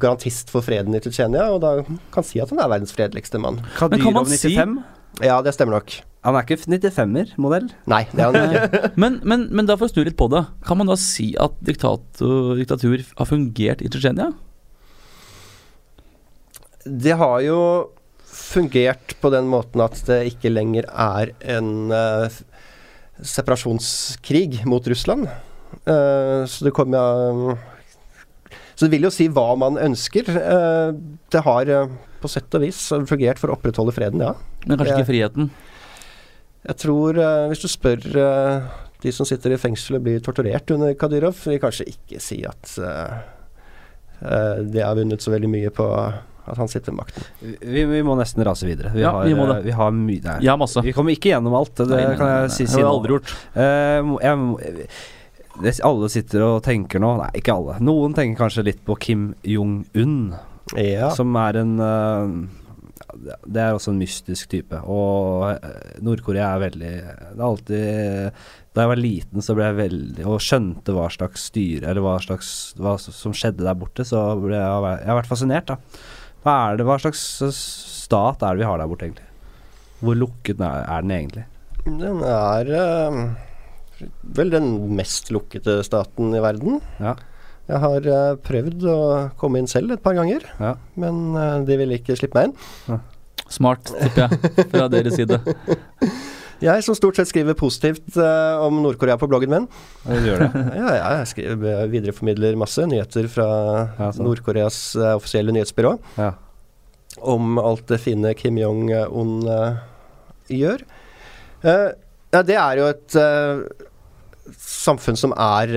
garantist 0.01 0.49
for 0.49 0.65
freden 0.65 0.95
i 0.97 1.01
Tsjetsjenia, 1.03 1.51
og 1.53 1.61
da 1.61 1.75
kan 2.13 2.25
si 2.25 2.41
at 2.41 2.49
han 2.49 2.63
er 2.63 2.71
verdens 2.71 2.95
fredeligste 2.95 3.37
mann. 3.41 3.61
Men 3.61 3.77
kan 3.77 3.91
man 3.93 4.25
Kadyrov 4.25 4.31
si- 4.33 4.55
95? 4.57 4.77
Ja, 5.21 5.37
det 5.45 5.53
stemmer 5.53 5.77
nok. 5.77 5.99
Han 6.23 6.37
er 6.39 6.45
ikke 6.45 6.55
95-er-modell. 6.63 7.67
Nei, 7.91 8.05
det 8.15 8.23
er 8.23 8.31
han 8.31 8.55
ikke. 8.55 8.89
men, 9.01 9.19
men, 9.27 9.43
men 9.51 9.67
da 9.67 9.75
for 9.75 9.89
å 9.89 9.91
snu 9.91 10.05
litt 10.07 10.17
på 10.19 10.29
det, 10.31 10.45
kan 10.63 10.79
man 10.79 10.87
da 10.87 10.95
si 10.99 11.33
at 11.41 11.57
diktator, 11.67 12.55
diktatur 12.57 13.03
har 13.03 13.27
fungert 13.27 13.83
i 13.83 13.91
Tsjetsjenia? 13.91 14.31
Det 16.83 17.17
har 17.19 17.43
jo 17.43 17.59
fungert 18.33 19.17
på 19.21 19.31
den 19.33 19.49
måten 19.51 19.83
at 19.83 19.99
det 20.07 20.21
ikke 20.31 20.51
lenger 20.51 20.87
er 20.89 21.33
en 21.57 21.91
uh, 21.91 22.39
separasjonskrig 23.19 24.63
mot 24.69 24.87
Russland. 24.89 25.27
Uh, 25.83 26.47
så 26.47 26.69
det 26.69 26.73
kommer 26.75 27.53
uh, 27.53 27.69
Så 28.73 28.87
det 28.87 28.95
vil 28.95 29.07
jo 29.07 29.13
si 29.13 29.27
hva 29.31 29.53
man 29.59 29.77
ønsker. 29.77 30.31
Det 31.31 31.43
har 31.45 31.69
på 32.23 32.31
sett 32.31 32.55
og 32.57 32.63
vis 32.63 32.79
fungert 33.09 33.41
for 33.41 33.51
å 33.51 33.57
opprettholde 33.59 33.93
freden, 33.95 34.23
ja. 34.23 34.33
Men 34.65 34.79
kanskje 34.79 34.97
ikke 35.01 35.11
friheten? 35.11 35.51
Jeg 36.63 36.79
tror, 36.79 37.17
eh, 37.19 37.45
hvis 37.51 37.63
du 37.65 37.67
spør 37.67 38.05
eh, 38.23 38.67
de 39.03 39.11
som 39.11 39.27
sitter 39.27 39.51
i 39.55 39.59
fengsel 39.59 39.97
og 39.99 40.05
blir 40.05 40.21
torturert 40.23 40.71
under 40.71 40.93
Kadyrov, 40.95 41.35
vil 41.51 41.59
kanskje 41.59 41.89
ikke 41.91 42.21
si 42.23 42.37
at 42.47 42.77
eh, 42.79 43.17
det 44.71 44.83
har 44.85 44.95
vunnet 44.95 45.19
så 45.21 45.33
veldig 45.33 45.49
mye 45.51 45.71
på 45.75 45.87
at 46.43 46.57
han 46.59 46.67
sitter 46.71 46.91
med 46.91 47.01
makten. 47.05 47.23
Vi, 47.63 47.83
vi 47.87 47.99
må 48.03 48.15
nesten 48.19 48.43
rase 48.47 48.67
videre. 48.67 48.91
Vi 48.95 49.03
Ja, 49.03 49.11
har, 49.17 49.27
vi 49.27 49.35
må 49.35 49.45
det. 49.47 49.61
Vi 49.63 49.75
har 49.75 49.91
mye 49.95 50.23
der. 50.23 50.41
Ja, 50.43 50.55
masse. 50.59 50.81
Vi 50.83 50.91
kommer 50.95 51.15
ikke 51.15 51.31
gjennom 51.31 51.55
alt, 51.55 51.71
det 51.79 51.87
Nei, 51.91 52.01
nei, 52.09 52.15
kan 52.19 52.31
jeg 52.31 52.47
nei. 52.47 52.55
si. 52.55 52.65
Det 52.67 52.73
har 52.75 52.81
jeg 52.83 52.89
aldri 52.89 53.15
gjort. 53.15 53.35
Uh, 53.55 54.09
jeg, 54.23 54.87
jeg, 55.67 55.77
alle 55.87 56.09
sitter 56.11 56.43
og 56.49 56.57
tenker 56.65 56.99
nå 57.03 57.13
Nei, 57.21 57.29
ikke 57.39 57.55
alle. 57.55 57.77
Noen 57.83 58.15
tenker 58.17 58.41
kanskje 58.43 58.65
litt 58.71 58.81
på 58.87 58.97
Kim 58.99 59.29
Jong-un, 59.47 60.17
Ja. 60.79 61.11
som 61.13 61.35
er 61.37 61.59
en 61.61 61.73
eh, 61.83 62.33
Det 63.45 63.61
er 63.61 63.75
også 63.75 63.91
en 63.93 64.01
mystisk 64.01 64.49
type. 64.49 64.79
Og 64.89 65.45
eh, 65.51 65.99
Nord-Korea 66.01 66.53
er 66.55 66.63
veldig 66.63 66.93
Det 66.97 67.37
er 67.37 67.45
alltid 67.47 68.41
Da 68.73 68.85
jeg 68.85 68.91
var 68.93 69.01
liten, 69.01 69.45
så 69.45 69.55
ble 69.57 69.69
jeg 69.69 69.79
veldig 69.81 70.27
Og 70.31 70.41
skjønte 70.41 70.95
hva 70.95 71.09
slags 71.13 71.49
styre 71.51 71.91
Eller 71.91 72.05
hva 72.05 72.17
slags 72.23 72.73
Hva 72.79 72.97
som 73.03 73.35
skjedde 73.37 73.65
der 73.67 73.77
borte, 73.77 74.05
så 74.07 74.25
ble 74.41 74.57
jeg 74.57 74.97
Jeg 74.97 75.09
har 75.11 75.19
vært 75.21 75.31
fascinert, 75.31 75.69
da. 75.69 75.77
Hva 76.43 76.57
det 76.77 76.87
Hva 76.87 76.99
slags 77.05 77.23
stat 78.03 78.43
er 78.43 78.55
det 78.55 78.63
vi 78.63 78.69
har 78.71 78.81
der 78.81 78.89
borte, 78.89 79.07
egentlig? 79.07 79.29
Hvor 80.03 80.17
lukket 80.19 80.59
er, 80.59 80.83
er 80.91 81.05
den 81.05 81.13
egentlig? 81.15 81.45
Den 81.83 82.19
er 82.27 82.69
eh, 82.79 83.19
vel 84.35 84.51
den 84.51 84.67
mest 84.97 85.31
lukkede 85.31 85.77
staten 85.87 86.33
i 86.35 86.41
verden. 86.43 86.81
Ja. 86.99 87.15
Jeg 87.69 87.79
har 87.79 88.07
uh, 88.11 88.35
prøvd 88.43 88.83
å 88.91 88.97
komme 89.39 89.61
inn 89.61 89.69
selv 89.71 89.93
et 89.95 90.01
par 90.03 90.17
ganger, 90.17 90.43
Ja. 90.59 90.73
men 90.99 91.31
uh, 91.37 91.61
de 91.63 91.77
ville 91.79 91.95
ikke 91.99 92.17
slippe 92.19 92.35
meg 92.35 92.49
inn. 92.51 92.99
Smart, 93.53 93.87
tipper 93.93 94.27
jeg, 94.33 94.67
fra 94.73 94.87
deres 94.91 95.15
side. 95.19 95.39
Jeg 96.63 96.79
som 96.85 96.95
stort 96.95 97.17
sett 97.19 97.27
skriver 97.27 97.57
positivt 97.59 98.15
uh, 98.15 98.55
om 98.63 98.77
Nord-Korea 98.79 99.17
på 99.19 99.27
bloggen 99.27 99.51
min. 99.51 99.65
Du 100.05 100.27
gjør 100.29 100.45
det? 100.45 100.61
Ja, 100.79 100.91
ja, 100.95 101.07
jeg 101.19 101.27
skriver, 101.33 101.81
videreformidler 101.91 102.55
masse 102.61 102.85
nyheter 102.87 103.27
fra 103.31 103.47
Ja. 103.99 104.07
Nord-Koreas 104.23 104.77
offisielle 105.17 105.51
nyhetsbyrå 105.55 105.91
Ja. 106.21 106.29
om 107.19 107.59
alt 107.59 107.83
det 107.91 107.99
fine 108.05 108.31
Kim 108.39 108.55
Jong-un 108.61 109.33
gjør. 110.47 110.85
Ja, 111.67 112.41
det 112.47 112.55
er 112.55 112.79
jo 112.79 112.87
et 112.93 113.17
samfunn 114.63 115.19
som 115.19 115.35
er 115.35 115.75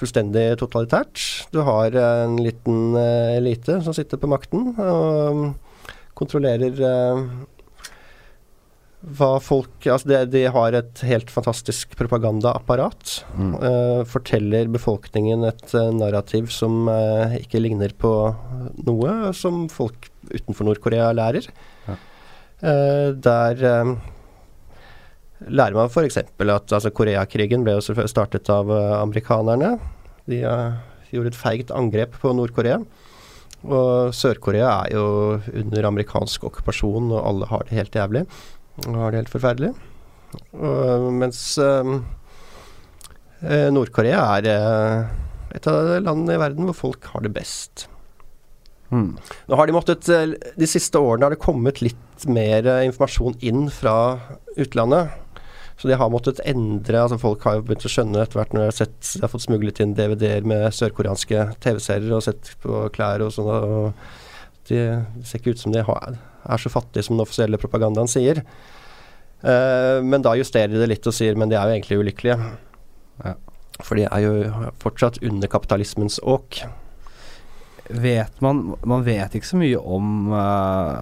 fullstendig 0.00 0.46
totalitært. 0.60 1.22
Du 1.54 1.62
har 1.66 1.94
en 2.00 2.38
liten 2.40 2.96
eh, 2.98 3.36
elite 3.38 3.80
som 3.84 3.96
sitter 3.96 4.20
på 4.20 4.30
makten 4.30 4.72
og 4.74 5.38
mm, 5.38 5.48
kontrollerer 6.18 6.84
eh, 6.88 7.24
hva 9.00 9.30
folk 9.40 9.86
Altså, 9.88 10.10
de, 10.10 10.18
de 10.28 10.42
har 10.52 10.74
et 10.76 11.02
helt 11.08 11.30
fantastisk 11.32 11.94
propagandaapparat. 11.96 13.14
Mm. 13.32 13.54
eh, 13.56 14.02
forteller 14.08 14.68
befolkningen 14.72 15.46
et 15.48 15.74
narrativ 15.96 16.50
som 16.52 16.88
ikke 17.40 17.62
ligner 17.64 17.96
på 17.96 18.12
noe 18.84 19.34
som 19.36 19.66
folk 19.72 20.10
utenfor 20.30 20.68
Nord-Korea 20.68 21.10
lærer. 21.16 21.48
Ja. 21.88 21.96
Der 22.60 23.62
lærer 25.48 25.76
man 25.76 25.88
f.eks. 25.88 26.18
at 26.20 26.72
altså, 26.74 26.92
Koreakrigen 26.92 27.64
ble 27.64 27.78
jo 27.78 28.06
startet 28.10 28.50
av 28.52 28.70
eh, 28.72 28.96
amerikanerne. 29.00 29.74
De 30.30 30.42
eh, 30.44 30.80
gjorde 31.14 31.32
et 31.32 31.38
feigt 31.38 31.72
angrep 31.74 32.18
på 32.20 32.34
Nord-Korea. 32.36 32.80
Og 33.60 34.14
Sør-Korea 34.16 34.70
er 34.86 34.96
jo 34.96 35.04
under 35.62 35.88
amerikansk 35.90 36.46
okkupasjon, 36.48 37.10
og 37.12 37.20
alle 37.20 37.48
har 37.50 37.66
det 37.66 37.76
helt 37.76 37.96
jævlig. 37.96 38.24
Og 38.86 38.96
har 38.96 39.12
det 39.12 39.22
helt 39.22 39.32
forferdelig. 39.32 39.72
Og, 40.56 41.08
mens 41.16 41.40
eh, 41.60 41.94
Nord-Korea 43.72 44.26
er 44.38 44.50
et 45.56 45.66
av 45.66 45.96
landene 46.04 46.36
i 46.36 46.40
verden 46.40 46.68
hvor 46.68 46.78
folk 46.78 47.08
har 47.12 47.24
det 47.24 47.32
best. 47.34 47.88
Mm. 48.90 49.14
Nå 49.46 49.56
har 49.58 49.68
De 49.68 49.74
måttet, 49.74 50.08
de 50.58 50.68
siste 50.68 50.98
årene 50.98 51.26
har 51.26 51.34
det 51.34 51.42
kommet 51.42 51.80
litt 51.82 52.24
mer 52.26 52.66
informasjon 52.84 53.36
inn 53.46 53.68
fra 53.72 53.96
utlandet. 54.58 55.14
Så 55.80 55.88
de 55.88 55.96
har 55.96 56.10
måttet 56.12 56.42
endre 56.44 57.00
altså 57.00 57.16
Folk 57.20 57.44
har 57.48 57.56
jo 57.56 57.62
begynt 57.64 57.86
å 57.88 57.90
skjønne 57.92 58.20
etter 58.20 58.36
hvert 58.36 58.52
når 58.52 58.60
de 58.60 58.68
har 58.68 58.76
sett 58.82 59.12
De 59.14 59.22
har 59.24 59.32
fått 59.32 59.46
smuglet 59.46 59.80
inn 59.80 59.94
DVD-er 59.96 60.44
med 60.48 60.66
sørkoreanske 60.76 61.46
TV-serier 61.64 62.12
og 62.12 62.26
sett 62.26 62.52
på 62.60 62.82
klær 62.92 63.24
og 63.24 63.32
sånn. 63.32 63.48
Og 63.48 64.66
de, 64.68 64.82
ser 65.24 65.40
ikke 65.40 65.54
ut 65.56 65.62
som 65.62 65.72
de 65.72 65.84
har, 65.86 66.18
er 66.20 66.60
så 66.60 66.72
fattige 66.72 67.06
som 67.06 67.16
den 67.16 67.24
offisielle 67.24 67.60
propagandaen 67.60 68.10
sier. 68.10 68.42
Uh, 69.40 70.04
men 70.04 70.20
da 70.20 70.34
justerer 70.36 70.68
de 70.68 70.82
det 70.82 70.90
litt 70.90 71.08
og 71.08 71.16
sier 71.16 71.38
men 71.40 71.48
de 71.48 71.56
er 71.56 71.64
jo 71.64 71.78
egentlig 71.78 72.00
ulykkelige. 72.02 72.50
Ja. 73.24 73.34
For 73.80 73.96
de 73.96 74.04
er 74.04 74.24
jo 74.26 74.68
fortsatt 74.82 75.22
under 75.24 75.48
kapitalismens 75.48 76.20
åk. 76.20 76.60
Vet 77.90 78.40
man 78.44 78.74
Man 78.84 79.04
vet 79.08 79.34
ikke 79.34 79.48
så 79.48 79.58
mye 79.58 79.78
om 79.80 80.34
eh, 80.36 81.00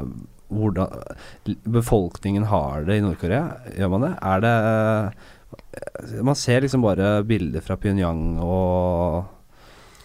hvordan 0.48 1.56
befolkningen 1.68 2.46
har 2.48 2.86
det 2.88 2.98
i 2.98 3.02
Nord-Korea. 3.04 3.48
Gjør 3.76 3.90
man 3.94 4.06
det? 4.06 4.12
Er 4.30 4.44
det 4.44 4.54
eh, 4.58 6.22
Man 6.24 6.38
ser 6.38 6.64
liksom 6.64 6.84
bare 6.84 7.18
bilder 7.28 7.64
fra 7.64 7.76
Pyongyang 7.80 8.38
og 8.44 9.34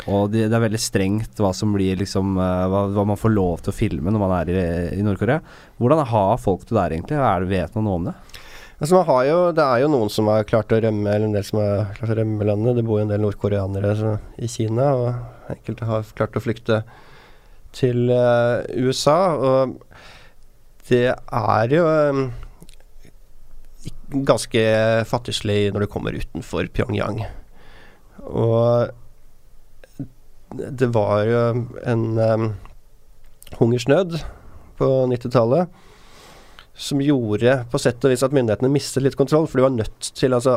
og 0.10 0.34
det, 0.34 0.48
det 0.52 0.58
er 0.58 0.64
veldig 0.66 0.80
strengt 0.82 1.38
hva 1.40 1.54
som 1.56 1.72
blir 1.76 2.00
liksom 2.02 2.36
eh, 2.42 2.66
hva, 2.72 2.88
hva 2.92 3.06
man 3.08 3.20
får 3.20 3.32
lov 3.32 3.62
til 3.64 3.72
å 3.72 3.78
filme 3.78 4.12
når 4.12 4.24
man 4.24 4.34
er 4.42 4.52
i, 4.52 4.64
i 4.98 5.06
Nord-Korea. 5.06 5.40
Hvordan 5.80 6.04
har 6.10 6.42
folk 6.42 6.66
det 6.68 6.76
der 6.76 6.96
egentlig? 6.98 7.20
Er 7.20 7.44
det, 7.44 7.52
vet 7.54 7.78
man 7.78 7.88
noe 7.88 8.00
om 8.02 8.10
det? 8.10 8.16
Altså 8.84 8.98
man 8.98 9.06
har 9.08 9.22
jo, 9.30 9.38
det 9.56 9.64
er 9.64 9.84
jo 9.84 9.92
noen 9.94 10.10
som 10.12 10.28
har 10.28 10.48
klart 10.50 10.74
å 10.76 10.82
rømme, 10.84 11.08
eller 11.08 11.30
en 11.30 11.38
del 11.38 11.46
som 11.48 11.62
har 11.62 11.94
klart 11.96 12.12
å 12.12 12.18
rømme 12.20 12.50
landet. 12.50 12.76
Det 12.76 12.86
bor 12.88 13.00
jo 13.00 13.06
en 13.06 13.14
del 13.14 13.24
nordkoreanere 13.24 14.18
i 14.44 14.50
Kina, 14.52 14.90
og 14.98 15.54
enkelte 15.54 15.88
har 15.88 16.10
klart 16.18 16.36
å 16.36 16.44
flykte 16.44 16.82
til 17.78 18.12
uh, 18.12 18.60
USA. 18.76 19.18
Og 19.38 19.78
det 20.90 21.06
er 21.14 21.74
jo 21.74 21.84
eh, 21.88 22.24
ganske 24.28 24.64
fattigslig 25.10 25.72
når 25.74 25.86
det 25.86 25.92
kommer 25.94 26.18
utenfor 26.18 26.68
Pyongyang. 26.76 27.24
Og 28.30 28.92
det 30.54 30.90
var 30.94 31.24
jo 31.26 31.40
en 31.90 32.04
um, 32.20 32.44
hungersnød 33.58 34.20
på 34.78 34.90
90-tallet 35.10 35.72
som 36.74 37.02
gjorde 37.06 37.56
på 37.70 37.80
sett 37.82 38.02
og 38.06 38.14
vis 38.14 38.24
at 38.26 38.34
myndighetene 38.34 38.70
mistet 38.74 39.04
litt 39.06 39.18
kontroll. 39.18 39.46
For 39.50 39.60
de 39.60 39.66
var 39.66 39.74
nødt 39.76 40.12
til 40.18 40.34
altså, 40.34 40.56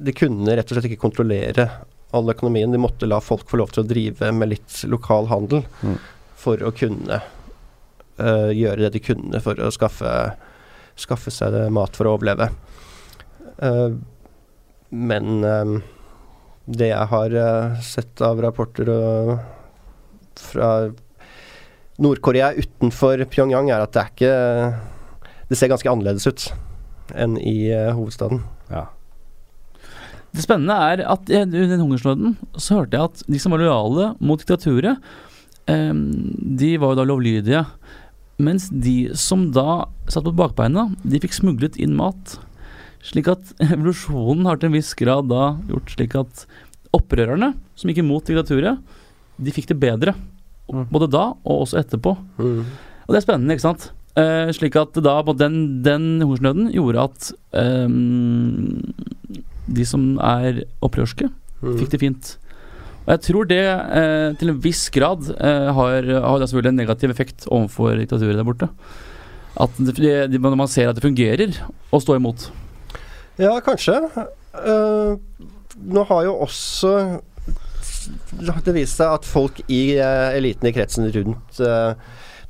De 0.00 0.12
kunne 0.16 0.54
rett 0.56 0.70
og 0.70 0.76
slett 0.78 0.88
ikke 0.88 1.02
kontrollere 1.04 1.66
all 2.14 2.30
økonomien. 2.32 2.72
De 2.72 2.80
måtte 2.80 3.08
la 3.08 3.18
folk 3.20 3.48
få 3.50 3.60
lov 3.60 3.72
til 3.74 3.84
å 3.84 3.88
drive 3.88 4.30
med 4.32 4.54
litt 4.54 4.84
lokal 4.88 5.28
handel 5.32 5.64
Mm. 5.84 5.98
for 6.44 6.60
å 6.64 6.72
kunne 6.76 7.20
øh, 8.18 8.50
gjøre 8.54 8.84
det 8.84 8.94
de 8.96 9.02
kunne 9.02 9.40
for 9.44 9.58
å 9.60 9.70
skaffe, 9.74 10.10
skaffe 11.00 11.32
seg 11.34 11.54
det 11.54 11.66
mat 11.74 11.96
for 11.96 12.08
å 12.08 12.16
overleve. 12.18 12.50
Uh, 13.62 13.94
men 14.94 15.44
eh, 15.46 15.70
det 16.64 16.88
jeg 16.90 17.10
har 17.10 17.34
uh, 17.34 17.76
sett 17.82 18.20
av 18.22 18.40
rapporter 18.42 18.88
fra 20.38 20.68
Nord-Korea 22.02 22.52
utenfor 22.54 23.22
Pyongyang, 23.30 23.70
er 23.70 23.82
at 23.82 23.94
det 23.94 24.02
er 24.02 24.12
ikke 24.12 24.34
Det 25.50 25.58
ser 25.58 25.70
ganske 25.70 25.90
annerledes 25.90 26.26
ut 26.26 26.46
enn 27.14 27.36
i 27.38 27.68
hovedstaden. 27.94 28.40
Ja. 28.72 28.86
Det 30.34 30.42
spennende 30.42 30.74
er 30.74 31.04
at 31.06 31.28
under 31.30 31.68
den 31.70 31.82
hungersnøden 31.82 32.32
så 32.56 32.80
hørte 32.80 32.96
jeg 32.96 33.10
at 33.10 33.22
de 33.30 33.38
som 33.42 33.54
var 33.54 33.62
lojale 33.62 34.08
mot 34.24 34.40
diktaturet, 34.40 34.98
um, 35.70 36.00
de 36.58 36.72
var 36.82 36.94
jo 36.94 36.98
da 36.98 37.06
lovlydige. 37.06 37.60
Mens 38.42 38.68
de 38.70 39.12
som 39.18 39.46
da 39.54 39.84
satt 40.10 40.26
på 40.26 40.34
bakbeina, 40.34 40.88
de 41.06 41.20
fikk 41.22 41.36
smuglet 41.36 41.78
inn 41.80 41.94
mat. 41.98 42.36
Slik 43.04 43.28
at 43.30 43.52
evolusjonen 43.70 44.46
har 44.48 44.58
til 44.58 44.70
en 44.70 44.76
viss 44.78 44.94
grad 44.98 45.28
da 45.30 45.54
gjort 45.68 45.94
slik 45.94 46.16
at 46.18 46.46
opprørerne, 46.94 47.52
som 47.78 47.90
gikk 47.90 48.02
imot 48.04 48.26
diktaturet, 48.30 48.80
de 49.38 49.54
fikk 49.54 49.70
det 49.72 49.78
bedre. 49.82 50.14
Mm. 50.70 50.86
Både 50.92 51.10
da 51.10 51.28
og 51.34 51.64
også 51.66 51.80
etterpå. 51.82 52.14
Mm. 52.38 52.64
Og 53.04 53.12
det 53.12 53.20
er 53.20 53.26
spennende, 53.26 53.54
ikke 53.56 53.66
sant? 53.66 53.88
Eh, 54.16 54.50
slik 54.54 54.76
at 54.78 54.94
da 55.02 55.16
den, 55.34 55.82
den 55.84 56.04
hungersnøden 56.22 56.70
gjorde 56.72 57.08
at 57.10 57.32
eh, 57.58 57.88
de 59.74 59.86
som 59.88 60.14
er 60.22 60.62
opprørske, 60.84 61.30
Mm. 61.64 61.78
fikk 61.80 61.92
det 61.94 62.00
fint. 62.02 62.30
Og 63.04 63.10
jeg 63.12 63.22
tror 63.26 63.48
det 63.48 63.62
eh, 63.64 64.30
til 64.40 64.54
en 64.54 64.60
viss 64.64 64.86
grad 64.92 65.26
eh, 65.34 65.70
har, 65.76 66.06
har 66.24 66.44
selvfølgelig 66.44 66.72
en 66.72 66.80
negativ 66.80 67.12
effekt 67.12 67.44
overfor 67.52 67.98
diktaturet 68.00 68.38
der 68.40 68.46
borte. 68.46 68.70
At 69.60 69.76
det, 69.78 70.14
det, 70.32 70.40
man 70.40 70.70
ser 70.70 70.88
at 70.88 70.96
det 70.96 71.04
fungerer 71.04 71.52
å 71.94 72.00
stå 72.02 72.16
imot. 72.18 72.48
Ja, 73.38 73.58
kanskje. 73.62 73.98
Uh, 74.54 75.18
nå 75.84 76.04
har 76.08 76.24
jo 76.26 76.36
også 76.46 77.20
det 78.64 78.74
vist 78.76 78.98
seg 79.00 79.14
at 79.16 79.26
folk 79.26 79.60
i 79.66 79.96
uh, 79.98 80.34
eliten 80.36 80.68
i 80.68 80.74
kretsen 80.74 81.08
rundt 81.14 81.60
uh, 81.62 81.94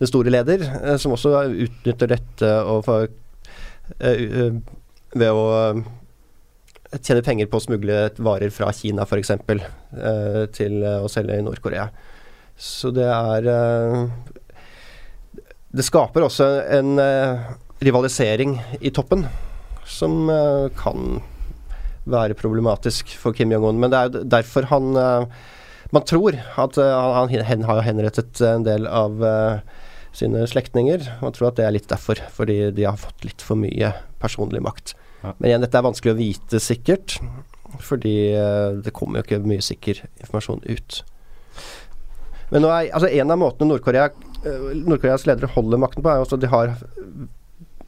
den 0.00 0.10
store 0.10 0.32
leder, 0.32 0.64
som 1.00 1.14
også 1.14 1.44
utnytter 1.66 2.10
dette 2.10 2.48
og 2.66 2.80
for, 2.84 3.06
ved 5.14 5.28
å 5.30 5.44
eh, 6.94 7.02
tjene 7.02 7.24
penger 7.26 7.50
på 7.50 7.58
å 7.58 7.66
smugle 7.66 7.98
varer 8.16 8.54
fra 8.54 8.70
Kina 8.72 9.04
f.eks. 9.04 9.34
Uh, 9.34 10.44
til 10.54 10.80
eh, 10.82 11.02
å 11.02 11.10
selge 11.10 11.36
i 11.38 11.44
Nord-Korea. 11.44 11.90
Så 12.54 12.94
det 12.94 13.10
er 13.10 13.50
eh, 13.50 14.00
det 15.74 15.82
skaper 15.82 16.22
også 16.22 16.46
en 16.70 16.98
eh, 17.02 17.46
rivalisering 17.82 18.60
i 18.78 18.92
toppen 18.94 19.24
som 19.90 20.28
eh, 20.30 20.68
kan 20.78 21.18
være 22.06 22.36
problematisk 22.38 23.10
for 23.18 23.34
Kim 23.34 23.50
Jong-un. 23.50 23.80
Men 23.82 23.90
det 23.90 24.02
er 24.02 24.28
derfor 24.36 24.70
han 24.70 24.94
eh, 24.94 25.26
Man 25.94 26.06
tror 26.06 26.34
at 26.34 26.78
eh, 26.78 26.92
han, 27.46 27.66
har 27.68 27.82
henrettet 27.86 28.40
en 28.46 28.64
del 28.66 28.86
av 28.86 29.18
eh, 29.22 29.58
sine 30.14 30.46
slektninger. 30.46 31.04
Man 31.22 31.34
tror 31.34 31.50
at 31.50 31.58
det 31.58 31.66
er 31.66 31.74
litt 31.74 31.90
derfor, 31.90 32.22
fordi 32.34 32.70
de 32.74 32.86
har 32.86 32.98
fått 32.98 33.26
litt 33.26 33.42
for 33.42 33.58
mye 33.58 33.92
personlig 34.22 34.62
makt. 34.62 34.94
Men 35.24 35.48
igjen, 35.48 35.64
dette 35.64 35.80
er 35.80 35.86
vanskelig 35.86 36.14
å 36.14 36.18
vite 36.18 36.60
sikkert, 36.62 37.16
fordi 37.84 38.14
eh, 38.36 38.76
det 38.84 38.92
kommer 38.94 39.20
jo 39.20 39.26
ikke 39.26 39.40
mye 39.48 39.64
sikker 39.64 40.04
informasjon 40.22 40.64
ut. 40.68 41.00
Men 42.52 42.66
er, 42.68 42.90
altså 42.94 43.08
en 43.08 43.32
av 43.32 43.40
måtene 43.40 43.72
Nord-Korea 43.72 44.10
eh, 44.10 44.66
Nord-Koreas 44.84 45.24
ledere 45.28 45.50
holder 45.54 45.80
makten 45.80 46.04
på, 46.04 46.12
er 46.12 46.20
jo 46.20 46.28
at 46.28 46.44
de 46.44 46.52
har 46.52 46.74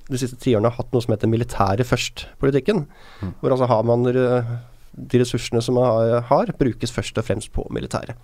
de 0.07 0.21
siste 0.23 0.39
tiårene 0.43 0.71
hatt 0.71 0.93
noe 0.95 1.03
som 1.03 1.13
heter 1.13 1.31
militære 1.31 1.87
først-politikken. 1.87 2.87
Mm. 3.21 3.37
Hvor 3.41 3.55
altså 3.55 3.69
har 3.71 3.87
man 3.89 4.07
de 4.07 5.21
ressursene 5.21 5.63
som 5.65 5.77
man 5.77 6.23
har, 6.31 6.53
brukes 6.59 6.95
først 6.95 7.19
og 7.19 7.27
fremst 7.27 7.53
på 7.55 7.67
militæret. 7.75 8.15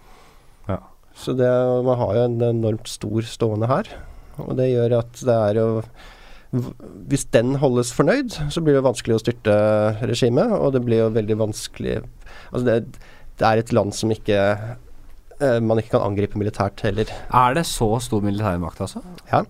Ja. 0.68 0.78
Så 1.18 1.34
det, 1.36 1.50
man 1.84 1.98
har 2.00 2.16
jo 2.16 2.24
en 2.28 2.38
enormt 2.46 2.88
stor 2.88 3.26
stående 3.28 3.68
her. 3.68 3.90
Og 4.40 4.54
det 4.56 4.70
gjør 4.70 4.98
at 5.02 5.24
det 5.26 5.34
er 5.36 5.58
jo 5.60 5.68
Hvis 6.52 7.24
den 7.32 7.54
holdes 7.62 7.94
fornøyd, 7.96 8.34
så 8.52 8.60
blir 8.60 8.76
det 8.76 8.84
vanskelig 8.84 9.16
å 9.16 9.22
styrte 9.22 9.54
regimet, 10.04 10.52
og 10.52 10.74
det 10.74 10.82
blir 10.84 11.06
jo 11.06 11.12
veldig 11.14 11.38
vanskelig 11.46 12.02
Altså 12.52 12.64
det, 12.66 12.74
det 13.40 13.48
er 13.48 13.60
et 13.60 13.72
land 13.72 13.94
som 13.96 14.12
ikke 14.12 14.36
eh, 14.36 15.58
man 15.64 15.80
ikke 15.80 15.94
kan 15.96 16.04
angripe 16.04 16.38
militært 16.40 16.84
heller. 16.84 17.08
Er 17.08 17.56
det 17.56 17.64
så 17.68 17.88
stor 18.04 18.24
militærmakt, 18.24 18.80
altså? 18.84 19.00
Ja. 19.30 19.42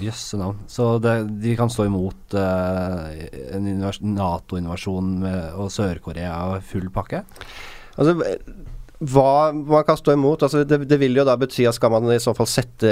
Jøsse 0.00 0.38
navn. 0.40 0.60
Så 0.70 0.94
det, 1.02 1.14
de 1.42 1.56
kan 1.58 1.72
stå 1.72 1.88
imot 1.88 2.36
eh, 2.38 3.24
en 3.56 3.68
Nato-invasjon 4.14 5.16
og 5.26 5.72
Sør-Korea 5.72 6.36
og 6.52 6.68
full 6.68 6.88
pakke? 6.94 7.24
Altså, 7.96 8.16
hva 9.02 9.50
man 9.52 9.82
kan 9.86 9.96
stå 9.98 10.12
imot 10.14 10.44
altså 10.46 10.62
det, 10.68 10.78
det 10.86 10.98
vil 11.00 11.16
jo 11.18 11.24
da 11.26 11.34
bety 11.40 11.64
at 11.66 11.74
skal 11.74 11.90
man 11.90 12.06
i 12.14 12.20
så 12.22 12.34
fall 12.38 12.46
sette 12.46 12.90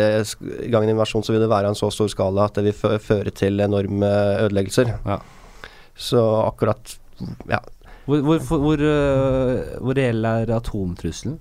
i 0.65 0.71
gang 0.73 0.83
en 0.87 0.95
invasjon, 0.97 1.23
så 1.23 1.35
vil 1.35 1.45
det 1.45 1.51
være 1.53 1.69
av 1.71 1.75
en 1.77 1.79
så 1.79 1.91
stor 1.95 2.11
skala 2.11 2.49
at 2.49 2.59
det 2.59 2.65
vil 2.67 2.99
føre 3.05 3.31
til 3.37 3.63
enorme 3.63 4.09
ødeleggelser. 4.47 4.91
Ja. 5.07 5.21
Så 5.95 6.25
akkurat 6.49 6.97
Ja. 7.51 7.61
Hvor, 8.09 8.23
hvor, 8.25 8.39
hvor, 8.49 8.59
hvor, 8.65 8.81
eh, 8.83 9.79
hvor 9.79 9.95
reell 9.95 10.25
er 10.25 10.51
atomtrusselen? 10.57 11.37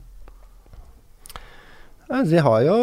Eh, 2.11 2.23
De 2.29 2.41
har 2.45 2.61
jo 2.67 2.75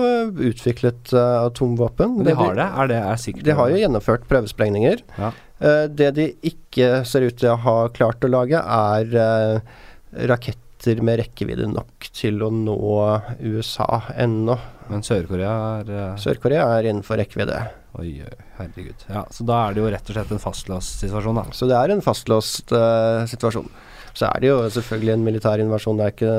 utviklet 0.48 1.12
eh, 1.12 1.34
atomvåpen. 1.44 2.16
De 2.26 2.34
har 2.34 2.56
det? 2.58 2.66
Er 2.66 2.90
det 2.90 3.00
er 3.02 3.20
sikkert 3.20 3.44
De 3.46 3.56
har 3.58 3.70
jo 3.70 3.80
gjennomført 3.82 4.26
prøvesprengninger. 4.30 5.04
Ja. 5.20 5.30
Det 5.88 6.10
de 6.18 6.26
ikke 6.44 7.04
ser 7.08 7.28
ut 7.30 7.38
til 7.40 7.52
å 7.54 7.60
ha 7.62 7.76
klart 7.94 8.24
å 8.26 8.32
lage, 8.32 8.58
er 8.60 9.14
eh, 9.22 10.26
raketter 10.86 11.02
med 11.02 11.18
rekkevidde 11.18 11.66
nok 11.66 12.10
til 12.14 12.42
å 12.42 12.50
nå 12.50 12.76
USA 13.40 14.02
ennå. 14.16 14.56
Men 14.88 15.02
Sør-Korea 15.02 15.80
er 15.80 15.90
uh... 15.90 16.16
Sør-Korea 16.16 16.66
er 16.78 16.86
innenfor 16.90 17.18
rekkevidde. 17.18 17.58
Oi, 17.98 18.22
herregud. 18.58 19.06
Ja, 19.08 19.24
så 19.30 19.44
da 19.44 19.66
er 19.66 19.74
det 19.74 19.82
jo 19.82 19.90
rett 19.90 20.10
og 20.10 20.14
slett 20.16 20.32
en 20.32 20.42
fastlåst 20.42 21.02
situasjon, 21.02 21.40
da. 21.40 21.46
Så 21.52 21.66
det 21.66 21.76
er 21.76 21.90
en 21.90 22.04
fastlåst 22.04 22.72
uh, 22.72 23.26
situasjon. 23.26 23.68
Så 24.14 24.28
er 24.28 24.40
det 24.40 24.52
jo 24.52 24.60
selvfølgelig 24.70 25.14
en 25.16 25.26
militær 25.26 25.60
invasjon. 25.60 25.98
Det 25.98 26.06
er 26.06 26.14
ikke 26.14 26.36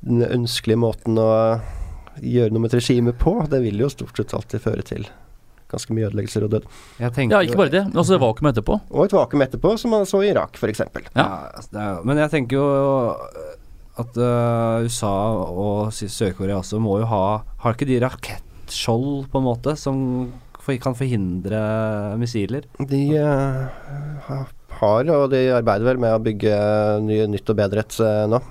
den 0.00 0.26
ønskelige 0.26 0.80
måten 0.80 1.18
å 1.18 1.30
gjøre 2.18 2.50
noe 2.50 2.64
med 2.64 2.72
et 2.72 2.80
regime 2.80 3.14
på. 3.14 3.38
Det 3.50 3.62
vil 3.62 3.78
jo 3.78 3.92
stort 3.92 4.18
sett 4.18 4.34
alltid 4.34 4.64
føre 4.64 4.86
til 4.86 5.06
ganske 5.68 5.94
mye 5.94 6.08
ødeleggelser 6.08 6.46
og 6.46 6.52
død. 6.56 6.66
Jeg 6.98 7.28
Ja, 7.30 7.40
ikke 7.44 7.60
bare 7.60 7.72
det, 7.72 7.84
men 7.88 8.00
også 8.00 8.16
et 8.16 8.22
vakuum 8.22 8.50
etterpå. 8.50 8.80
Og 8.90 9.04
et 9.04 9.12
vakuum 9.12 9.42
etterpå, 9.44 9.76
som 9.78 9.90
man 9.90 10.06
så 10.08 10.22
i 10.24 10.30
Irak 10.32 10.56
f.eks. 10.56 10.80
Ja. 10.80 10.88
Ja, 11.14 11.26
altså, 11.54 11.70
er, 11.76 12.04
men 12.04 12.20
jeg 12.22 12.30
tenker 12.32 12.56
jo 12.56 12.66
at 13.98 14.18
uh, 14.20 14.84
USA 14.86 15.14
og 15.48 15.94
Sør-Korea 15.94 16.60
også 16.60 16.80
må 16.82 17.00
jo 17.02 17.08
ha 17.10 17.22
Har 17.64 17.74
ikke 17.74 17.88
de 17.88 18.00
rakettskjold, 18.02 19.28
på 19.32 19.40
en 19.40 19.46
måte, 19.46 19.74
som 19.80 19.98
for, 20.58 20.74
kan 20.82 20.96
forhindre 20.98 21.60
missiler? 22.20 22.68
De 22.78 23.02
uh, 23.18 23.70
har, 24.28 24.52
og 25.14 25.30
de 25.32 25.48
arbeider 25.56 25.88
vel 25.88 26.02
med 26.02 26.14
å 26.14 26.22
bygge 26.22 26.58
nye, 27.06 27.30
nytt 27.30 27.50
og 27.50 27.58
bedre 27.58 27.82
et 27.86 27.98
uh, 28.04 28.26
nå. 28.30 28.42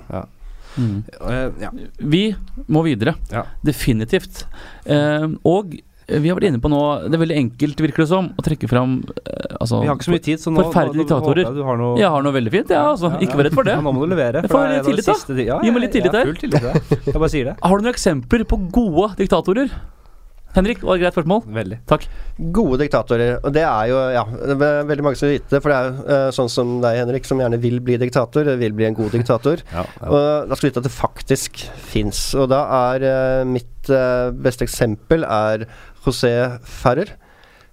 Mm. 0.78 1.04
Eh, 1.30 1.52
ja. 1.62 1.72
Vi 1.98 2.24
må 2.68 2.84
videre. 2.86 3.16
Ja. 3.34 3.46
Definitivt. 3.66 4.46
Eh, 4.86 5.28
og 5.48 5.78
vi 6.08 6.30
har 6.32 6.38
vært 6.38 6.48
inne 6.48 6.62
på 6.64 6.70
nå 6.72 6.80
Det 7.08 7.18
er 7.18 7.22
veldig 7.22 7.38
enkelt, 7.42 7.82
virker 7.84 8.06
det 8.06 8.10
som, 8.12 8.30
å 8.32 8.46
trekke 8.46 8.70
fram 8.72 8.94
eh, 9.12 9.58
altså, 9.60 9.82
Vi 9.84 9.90
har 9.90 9.98
ikke 9.98 10.08
så 10.08 10.14
mye 10.14 10.24
tid, 10.30 10.40
så 10.40 10.54
nå, 10.54 10.64
Forferdelige 10.64 11.04
diktatorer. 11.04 11.44
jeg 11.44 11.68
har 11.68 11.82
noe 11.82 12.00
Jeg 12.00 12.14
har 12.16 12.24
noe 12.28 12.38
veldig 12.38 12.54
fint, 12.54 12.72
ja, 12.72 12.86
altså. 12.94 13.12
Ikke 13.20 13.40
vær 13.42 13.50
redd 13.50 13.60
for 13.60 13.68
det. 13.68 13.76
Ja, 13.76 13.84
nå 13.84 13.94
må 13.98 14.06
du 14.06 14.14
levere. 14.16 14.46
Jeg 14.46 14.54
for 14.54 14.62
får 14.62 14.72
det 14.72 14.78
er 14.78 14.80
en 14.80 14.88
tillit, 14.88 15.10
da. 15.10 15.18
siste 15.20 15.50
Ja, 15.50 15.60
Gi 15.66 15.76
meg 15.76 15.84
litt 15.84 15.96
tillit 15.98 16.16
jeg, 16.16 16.16
her. 16.16 16.32
jeg 16.32 16.38
har 16.38 16.42
tillit 16.48 16.96
til. 16.96 17.12
Jeg 17.12 17.20
bare 17.20 17.34
sier 17.36 17.52
det. 17.52 17.58
Har 17.68 17.76
du 17.76 17.88
noen 17.88 17.96
eksempler 17.98 18.48
på 18.48 18.62
gode 18.80 19.12
diktatorer? 19.20 19.78
Henrik, 20.58 20.80
var 20.82 20.98
det 20.98 21.04
greit 21.04 21.14
spørsmål? 21.14 21.42
Veldig. 21.54 21.78
Takk. 21.90 22.06
Gode 22.56 22.80
diktatorer. 22.82 23.36
Og 23.46 23.54
det 23.54 23.62
er 23.68 23.90
jo 23.92 23.98
ja, 24.16 24.24
det 24.32 24.56
er 24.56 24.88
veldig 24.90 25.04
mange 25.06 25.20
som 25.20 25.28
vil 25.28 25.36
vite 25.38 25.54
det. 25.54 25.60
For 25.62 25.70
det 25.74 25.78
er 25.78 25.90
jo 25.90 26.06
eh, 26.16 26.30
sånn 26.34 26.50
som 26.50 26.72
deg, 26.82 26.98
Henrik, 27.04 27.28
som 27.30 27.42
gjerne 27.44 27.60
vil 27.62 27.78
bli 27.84 27.98
diktator. 28.02 28.50
Vil 28.58 28.74
bli 28.78 28.88
en 28.90 28.98
god 28.98 29.14
diktator. 29.14 29.62
Ja, 29.78 29.84
Og 30.08 30.48
da 30.50 30.56
skal 30.58 30.70
du 30.70 30.72
vite 30.72 30.82
at 30.82 30.88
det 30.88 30.94
faktisk 30.96 31.60
fins. 31.92 32.22
Og 32.40 32.48
da 32.50 32.64
er 32.94 33.06
eh, 33.06 33.44
mitt 33.46 33.92
eh, 33.94 34.32
beste 34.34 34.66
eksempel 34.66 35.28
er 35.28 35.68
José 36.08 36.34
Ferrer. 36.64 37.12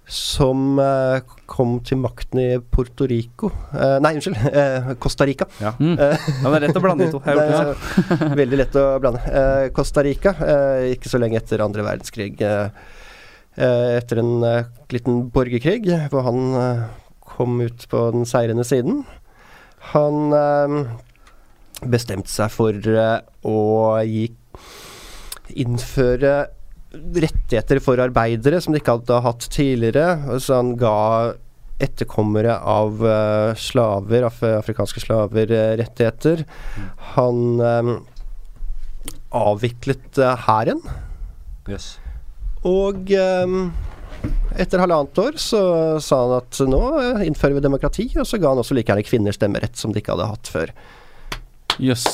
Som 0.05 0.75
eh, 0.77 1.23
kom 1.49 1.79
til 1.81 1.97
makten 1.97 2.37
i 2.37 2.59
Puerto 2.61 3.07
Rico 3.09 3.47
Eh, 3.73 3.95
Nei, 4.05 4.11
unnskyld. 4.19 4.37
eh, 4.61 4.91
Costa 5.01 5.25
Rica. 5.25 5.47
Mm. 5.79 5.95
Eh, 5.97 6.27
Ja, 6.43 6.51
det 6.51 6.59
er 6.59 6.65
lett 6.67 6.77
å 6.77 6.83
blande 6.83 7.07
de 7.07 7.15
to. 7.15 7.21
Det 7.25 7.33
det. 7.39 8.19
er 8.27 8.35
veldig 8.43 8.59
lett 8.61 8.77
å 8.77 8.83
blande. 9.01 9.23
Eh, 9.25 9.69
Costa 9.73 10.03
Rica, 10.05 10.35
eh, 10.45 10.91
ikke 10.93 11.09
så 11.09 11.17
lenge 11.23 11.39
etter 11.41 11.63
andre 11.65 11.87
verdenskrig. 11.87 12.35
Etter 13.55 14.19
en 14.21 14.31
eh, 14.43 14.65
liten 14.93 15.23
borgerkrig 15.33 15.87
hvor 16.11 16.25
han 16.27 16.39
eh, 16.59 16.85
kom 17.25 17.57
ut 17.63 17.85
på 17.89 18.01
den 18.13 18.27
seirende 18.29 18.65
siden. 18.67 19.01
Han 19.95 20.35
eh, 20.37 20.77
bestemte 21.87 22.29
seg 22.29 22.51
for 22.53 22.77
eh, 22.77 23.21
å 23.47 23.57
gi 24.05 24.27
innføre 25.65 26.35
rettigheter 26.95 27.81
for 27.83 28.01
arbeidere 28.01 28.61
som 28.63 28.73
de 28.73 28.81
ikke 28.81 28.97
hadde 28.97 29.23
hatt 29.25 29.47
tidligere. 29.53 30.39
Så 30.41 30.59
han 30.59 30.75
ga 30.79 30.95
etterkommere 31.83 32.55
av 32.55 33.01
eh, 33.03 33.51
slaver, 33.59 34.27
af 34.29 34.39
afrikanske 34.61 35.03
slaver, 35.03 35.51
eh, 35.51 35.73
rettigheter. 35.81 36.45
Han 37.15 37.59
um, 37.59 37.95
avviklet 39.35 40.21
hæren. 40.47 40.79
Yes. 41.67 41.95
Og 42.65 43.11
um, 43.11 43.73
etter 44.55 44.81
halvannet 44.81 45.19
år 45.21 45.39
så 45.41 45.61
sa 46.01 46.21
han 46.23 46.37
at 46.39 46.61
nå 46.69 46.81
innfører 47.27 47.57
vi 47.57 47.65
demokrati, 47.65 48.07
og 48.15 48.27
så 48.29 48.39
ga 48.39 48.53
han 48.53 48.61
også 48.63 48.77
like 48.77 48.89
gjerne 48.89 49.05
kvinner 49.05 49.35
stemmerett 49.35 49.77
som 49.77 49.93
de 49.93 50.01
ikke 50.01 50.15
hadde 50.15 50.31
hatt 50.31 50.51
før. 50.51 50.71
Jøss. 51.81 52.05